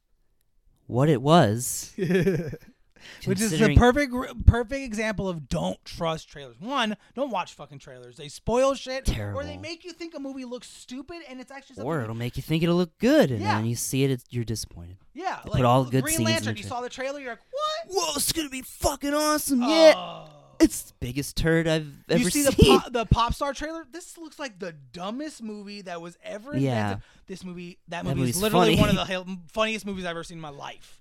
[0.87, 1.95] what it was.
[3.25, 4.15] which is the perfect
[4.47, 9.45] perfect example of don't trust trailers one don't watch fucking trailers they spoil shit or
[9.45, 12.43] they make you think a movie looks stupid and it's actually or it'll make you
[12.43, 13.57] think it'll look good, and Yeah.
[13.57, 14.97] then you see it, it's, you're disappointed.
[15.15, 17.31] yeah They like put all the good green scenes lantern you saw the trailer you're
[17.33, 19.63] like what Whoa, it's gonna be fucking awesome!
[19.63, 20.29] Yeah, Oh.
[20.61, 22.51] it's the biggest turd I've ever you see seen.
[22.73, 23.85] the pop, the pop star trailer?
[23.91, 26.63] This looks like the dumbest movie that was ever invented.
[26.63, 26.97] Yeah.
[27.27, 28.81] This movie, that That movie is literally funny.
[28.93, 31.01] one of the funniest movies I've ever seen in my life.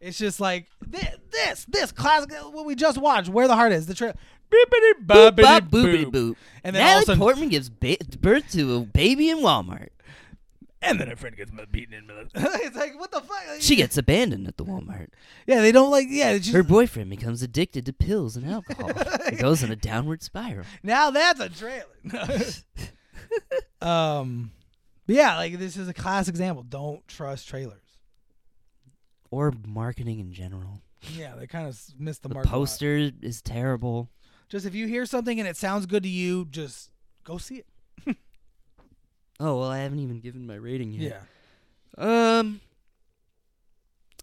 [0.00, 2.32] It's just like this, this, this classic.
[2.52, 3.86] What we just watched, where the heart is.
[3.86, 4.14] The trailer.
[4.50, 6.10] Bippity Boop, boopity boop.
[6.10, 6.36] boop.
[6.64, 9.88] And then Natalie sudden, Portman gives ba- birth to a baby in Walmart.
[10.80, 12.06] and then her friend gets beaten in.
[12.06, 12.28] the-
[12.64, 13.42] it's like what the fuck?
[13.60, 15.08] She gets abandoned at the Walmart.
[15.46, 16.06] yeah, they don't like.
[16.08, 18.90] Yeah, just, Her boyfriend becomes addicted to pills and alcohol.
[19.26, 20.64] and goes in a downward spiral.
[20.82, 21.84] now that's a trailer.
[23.82, 24.50] um,
[25.06, 26.62] but yeah, like this is a classic example.
[26.62, 27.82] Don't trust trailers.
[29.30, 30.82] Or marketing in general.
[31.14, 32.46] Yeah, they kind of missed the, The mark.
[32.46, 32.52] a lot.
[32.54, 34.08] poster is terrible.
[34.48, 36.90] Just if you hear something and it sounds good to you, just
[37.24, 37.62] go see
[38.06, 38.16] it.
[39.40, 41.22] Oh well, I haven't even given my rating yet.
[41.96, 42.04] Yeah.
[42.40, 42.60] Um,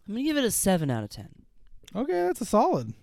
[0.05, 1.29] I'm gonna give it a seven out of ten.
[1.95, 2.93] Okay, that's a solid.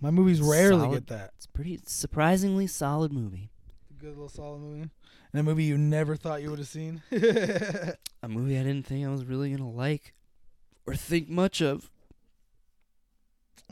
[0.00, 1.06] My movies rarely Solid.
[1.06, 1.30] get that.
[1.36, 3.50] It's pretty surprisingly solid movie.
[3.96, 4.90] Good little solid movie.
[5.32, 7.00] And a movie you never thought you would have seen.
[7.12, 10.14] A movie I didn't think I was really gonna like
[10.86, 11.90] or think much of.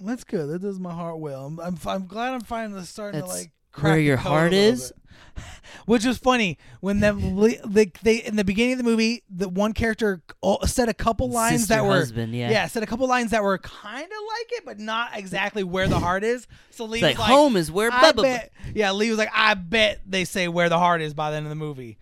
[0.01, 0.49] that's good.
[0.49, 1.47] That does my heart well.
[1.47, 4.93] I'm I'm, I'm glad I'm finally starting That's to like where your heart is?
[4.93, 4.97] bit.
[5.87, 9.73] Which was funny when them they, they in the beginning of the movie, the one
[9.73, 10.23] character
[10.65, 12.51] said a couple lines Sister that were husband, yeah.
[12.51, 15.89] yeah, said a couple lines that were kind of like it, but not exactly where
[15.89, 16.47] the heart is.
[16.71, 18.23] So Lee like, like, home is where blah, blah, blah.
[18.23, 18.53] bet.
[18.75, 21.47] Yeah, Lee was like, I bet they say where the heart is by the end
[21.47, 21.99] of the movie.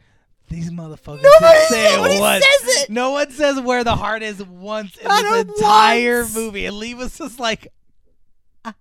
[0.48, 2.44] These motherfuckers Nobody- say nobody it once.
[2.44, 2.90] says it.
[2.90, 6.34] No one says where the heart is once in Not this entire once.
[6.34, 7.68] movie, and Lee was just like,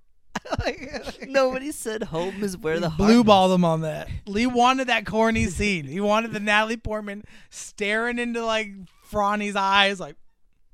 [1.28, 3.26] Nobody said home is where the heart blue is.
[3.26, 4.08] balled him on that.
[4.26, 5.86] Lee wanted that corny scene.
[5.86, 8.72] He wanted the Natalie Portman staring into like
[9.12, 10.16] Franny's eyes, like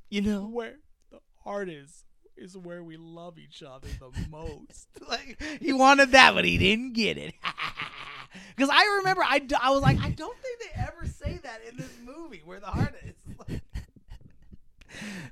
[0.10, 0.76] You know, where
[1.12, 2.04] the heart is
[2.38, 4.88] is where we love each other the most.
[5.10, 7.34] like he wanted that, but he didn't get it.
[8.56, 11.78] Because I remember, I, I was like, I don't think they ever say that in
[11.78, 13.16] this movie where the heart is.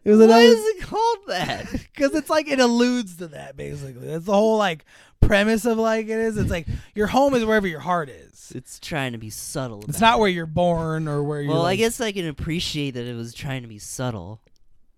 [0.03, 1.72] it was why is it called that?
[1.72, 4.07] because it's like it alludes to that basically.
[4.07, 4.86] That's the whole like
[5.22, 6.38] premise of like it is.
[6.38, 8.52] It's like your home is wherever your heart is.
[8.56, 9.86] It's trying to be subtle.
[9.88, 10.22] It's not it.
[10.22, 11.53] where you're born or where you're.
[11.53, 14.41] Well, I guess I can appreciate that it was trying to be subtle.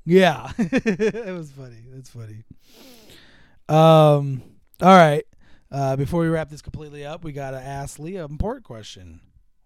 [0.05, 1.83] Yeah, it was funny.
[1.91, 2.43] That's funny.
[3.69, 4.41] Um.
[4.81, 5.25] All right.
[5.73, 9.19] Uh, before we wrap this completely up, we gotta ask Leah an important question.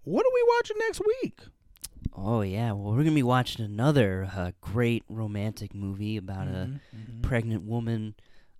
[0.03, 1.39] What are we watching next week?
[2.13, 6.95] Oh yeah, well we're gonna be watching another uh, great romantic movie about Mhm, a
[6.95, 7.21] mhm.
[7.23, 8.15] pregnant woman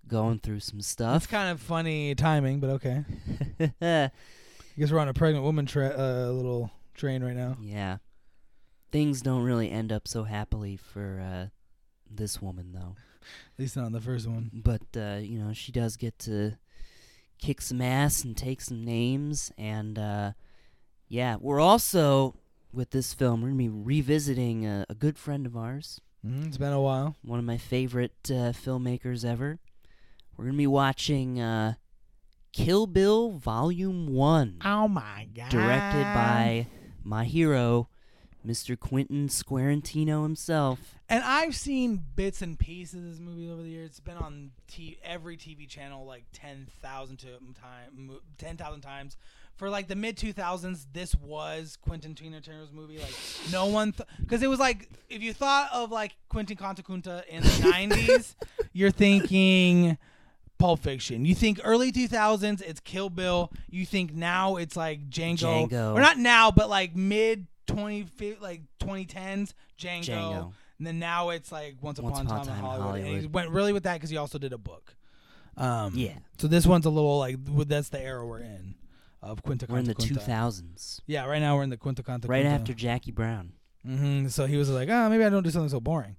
[0.06, 1.24] going through some stuff.
[1.24, 3.04] It's kind of funny timing, but okay.
[3.80, 4.10] I
[4.78, 7.56] guess we're on a pregnant woman tra- uh, little train right now.
[7.62, 7.96] yeah,
[8.92, 11.46] things don't really end up so happily for uh,
[12.10, 12.96] this woman though.
[13.54, 14.50] At least not on the first one.
[14.52, 16.56] but uh, you know she does get to
[17.38, 20.32] kick some ass and take some names and uh,
[21.08, 22.34] yeah we're also
[22.72, 26.56] with this film we're gonna be revisiting a, a good friend of ours Mm, it's
[26.58, 27.14] been a while.
[27.22, 29.60] one of my favorite uh, filmmakers ever
[30.36, 31.74] we're gonna be watching uh,
[32.52, 35.48] kill bill volume 1 Oh my god.
[35.50, 36.66] directed by
[37.04, 37.88] my hero
[38.46, 43.68] mr quentin squarantino himself And I've seen bits and pieces of this movie over the
[43.70, 43.90] years.
[43.90, 48.82] It's been on t- every TV channel like ten thousand to mm, time ten thousand
[48.82, 49.16] times.
[49.56, 52.98] For like the mid two thousands, this was Quentin Tarantino's movie.
[52.98, 53.14] Like
[53.50, 57.68] no one, because it was like if you thought of like Quentin Contakunta in the
[57.70, 58.36] nineties,
[58.74, 59.96] you're thinking
[60.58, 61.24] Pulp Fiction.
[61.24, 63.50] You think early two thousands, it's Kill Bill.
[63.70, 65.94] You think now it's like Django, Django.
[65.94, 68.06] or not now, but like mid twenty
[68.40, 70.52] like twenty tens, Django.
[70.78, 72.80] and then now it's like Once Upon, Once a Upon a Time, in Time in
[72.80, 73.00] Hollywood.
[73.12, 74.96] And he went really with that because he also did a book.
[75.56, 76.14] Um, Yeah.
[76.38, 77.36] So this one's a little like
[77.68, 78.74] that's the era we're in
[79.22, 79.66] of Quinta.
[79.68, 82.50] we're in the Conta 2000s Yeah, right now we're in the Quinta Conta right Kunta.
[82.50, 83.52] after jackie brown
[83.84, 86.16] hmm So he was like, oh, maybe I don't do something so boring.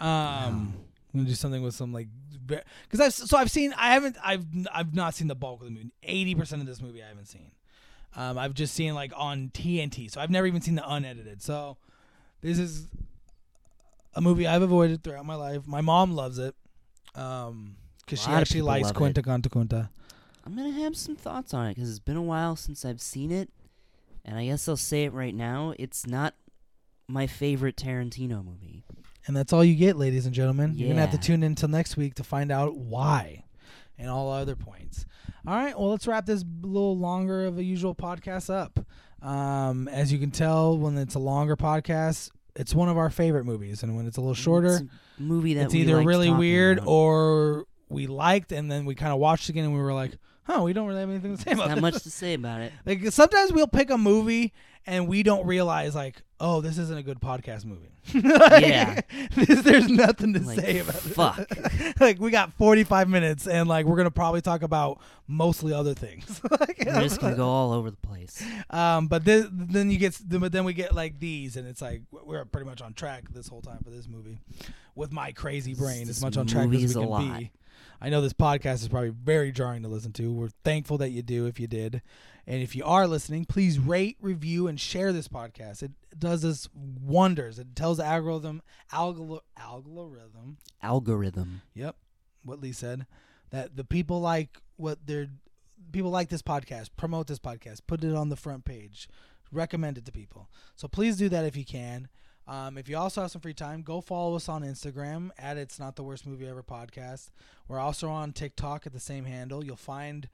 [0.00, 0.74] Um,
[1.12, 2.08] I'm gonna do something with some like,
[2.46, 5.72] because I've so I've seen I haven't I've I've not seen the bulk of the
[5.72, 5.90] movie.
[6.02, 7.50] Eighty percent of this movie I haven't seen.
[8.16, 11.42] Um, I've just seen like on TNT, so I've never even seen the unedited.
[11.42, 11.76] So
[12.40, 12.86] this is
[14.14, 15.66] a movie I've avoided throughout my life.
[15.66, 16.54] My mom loves it,
[17.14, 19.22] um, because A she actually likes Quinta.
[19.22, 19.88] Conta Kunta.
[20.44, 23.30] I'm gonna have some thoughts on it because it's been a while since I've seen
[23.30, 23.50] it,
[24.24, 25.74] and I guess I'll say it right now.
[25.78, 26.34] It's not
[27.06, 28.82] my favorite Tarantino movie.
[29.26, 30.72] And that's all you get, ladies and gentlemen.
[30.74, 33.44] You're gonna have to tune in until next week to find out why
[34.00, 35.04] and all other points.
[35.46, 38.80] All right, well, let's wrap this a little longer of a usual podcast up.
[39.22, 43.44] Um, as you can tell, when it's a longer podcast, it's one of our favorite
[43.44, 44.84] movies, and when it's a little shorter, It's
[45.18, 46.88] movie that it's either really weird about.
[46.88, 50.12] or we liked, and then we kind of watched again, and we were like,
[50.52, 51.68] "Huh, we don't really have anything to say about it.
[51.68, 52.72] not this." much to say about it.
[52.86, 54.52] Like sometimes we'll pick a movie
[54.86, 57.90] and we don't realize like, oh, this isn't a good podcast movie.
[58.14, 59.00] Like, Yeah.
[59.36, 61.00] this- there's nothing to Like, say about it.
[61.00, 61.38] fuck.
[61.50, 61.94] it.
[62.00, 66.40] like we got 45 minutes and like we're gonna probably talk about mostly other things.
[66.50, 68.42] Like, We're just gonna go all over the place.
[68.70, 72.02] um, but this, then you get, but then we get like these, and it's like
[72.10, 74.38] we're pretty much on track this whole time for this movie.
[74.94, 77.38] With my crazy brain, This as much on track as we a can lot.
[77.38, 77.50] be.
[78.00, 80.32] I know this podcast is probably very jarring to listen to.
[80.32, 82.00] We're thankful that you do if you did.
[82.46, 85.82] And if you are listening, please rate, review, and share this podcast.
[85.82, 87.58] It does us wonders.
[87.58, 88.62] It tells the algorithm,
[88.92, 91.62] algor- algorithm, Algorithm.
[91.74, 91.96] Yep,
[92.42, 93.06] what Lee said
[93.50, 95.28] that the people like what they're
[95.92, 96.90] people like this podcast.
[96.96, 97.80] Promote this podcast.
[97.86, 99.08] Put it on the front page.
[99.52, 100.48] Recommend it to people.
[100.76, 102.08] So please do that if you can.
[102.50, 105.78] Um, if you also have some free time, go follow us on Instagram at It's
[105.78, 107.30] Not the Worst Movie Ever podcast.
[107.68, 109.64] We're also on TikTok at the same handle.
[109.64, 110.28] You'll find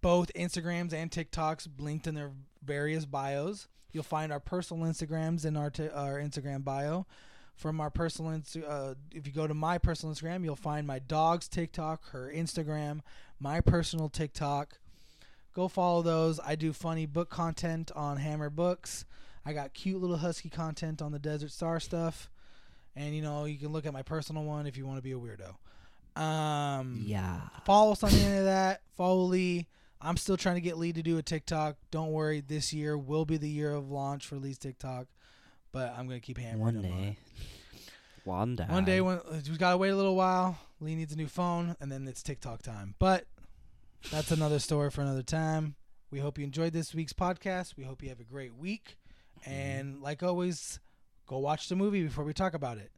[0.00, 2.32] both Instagrams and TikToks linked in their
[2.64, 3.68] various bios.
[3.92, 7.06] You'll find our personal Instagrams in our t- our Instagram bio.
[7.54, 11.46] From our personal, uh, if you go to my personal Instagram, you'll find my dog's
[11.46, 13.02] TikTok, her Instagram,
[13.38, 14.80] my personal TikTok.
[15.54, 16.40] Go follow those.
[16.40, 19.04] I do funny book content on Hammer Books.
[19.44, 22.30] I got cute little husky content on the Desert Star stuff.
[22.94, 25.12] And you know, you can look at my personal one if you want to be
[25.12, 26.20] a weirdo.
[26.20, 27.40] Um Yeah.
[27.64, 28.82] follow us on any of that.
[28.96, 29.66] Follow Lee.
[30.00, 31.76] I'm still trying to get Lee to do a TikTok.
[31.90, 35.06] Don't worry, this year will be the year of launch for Lee's TikTok.
[35.70, 37.16] But I'm gonna keep hammering One him on day.
[38.24, 38.66] One day.
[38.68, 39.20] One day when
[39.50, 40.58] we gotta wait a little while.
[40.80, 42.94] Lee needs a new phone, and then it's TikTok time.
[42.98, 43.24] But
[44.10, 45.76] that's another story for another time.
[46.10, 47.76] We hope you enjoyed this week's podcast.
[47.76, 48.96] We hope you have a great week.
[49.46, 49.52] Mm-hmm.
[49.52, 50.80] And like always,
[51.26, 52.90] go watch the movie before we talk about it.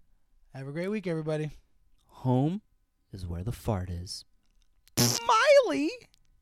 [0.55, 1.51] Have a great week, everybody.
[2.07, 2.63] Home
[3.13, 4.25] is where the fart is.
[4.97, 5.91] Smiley.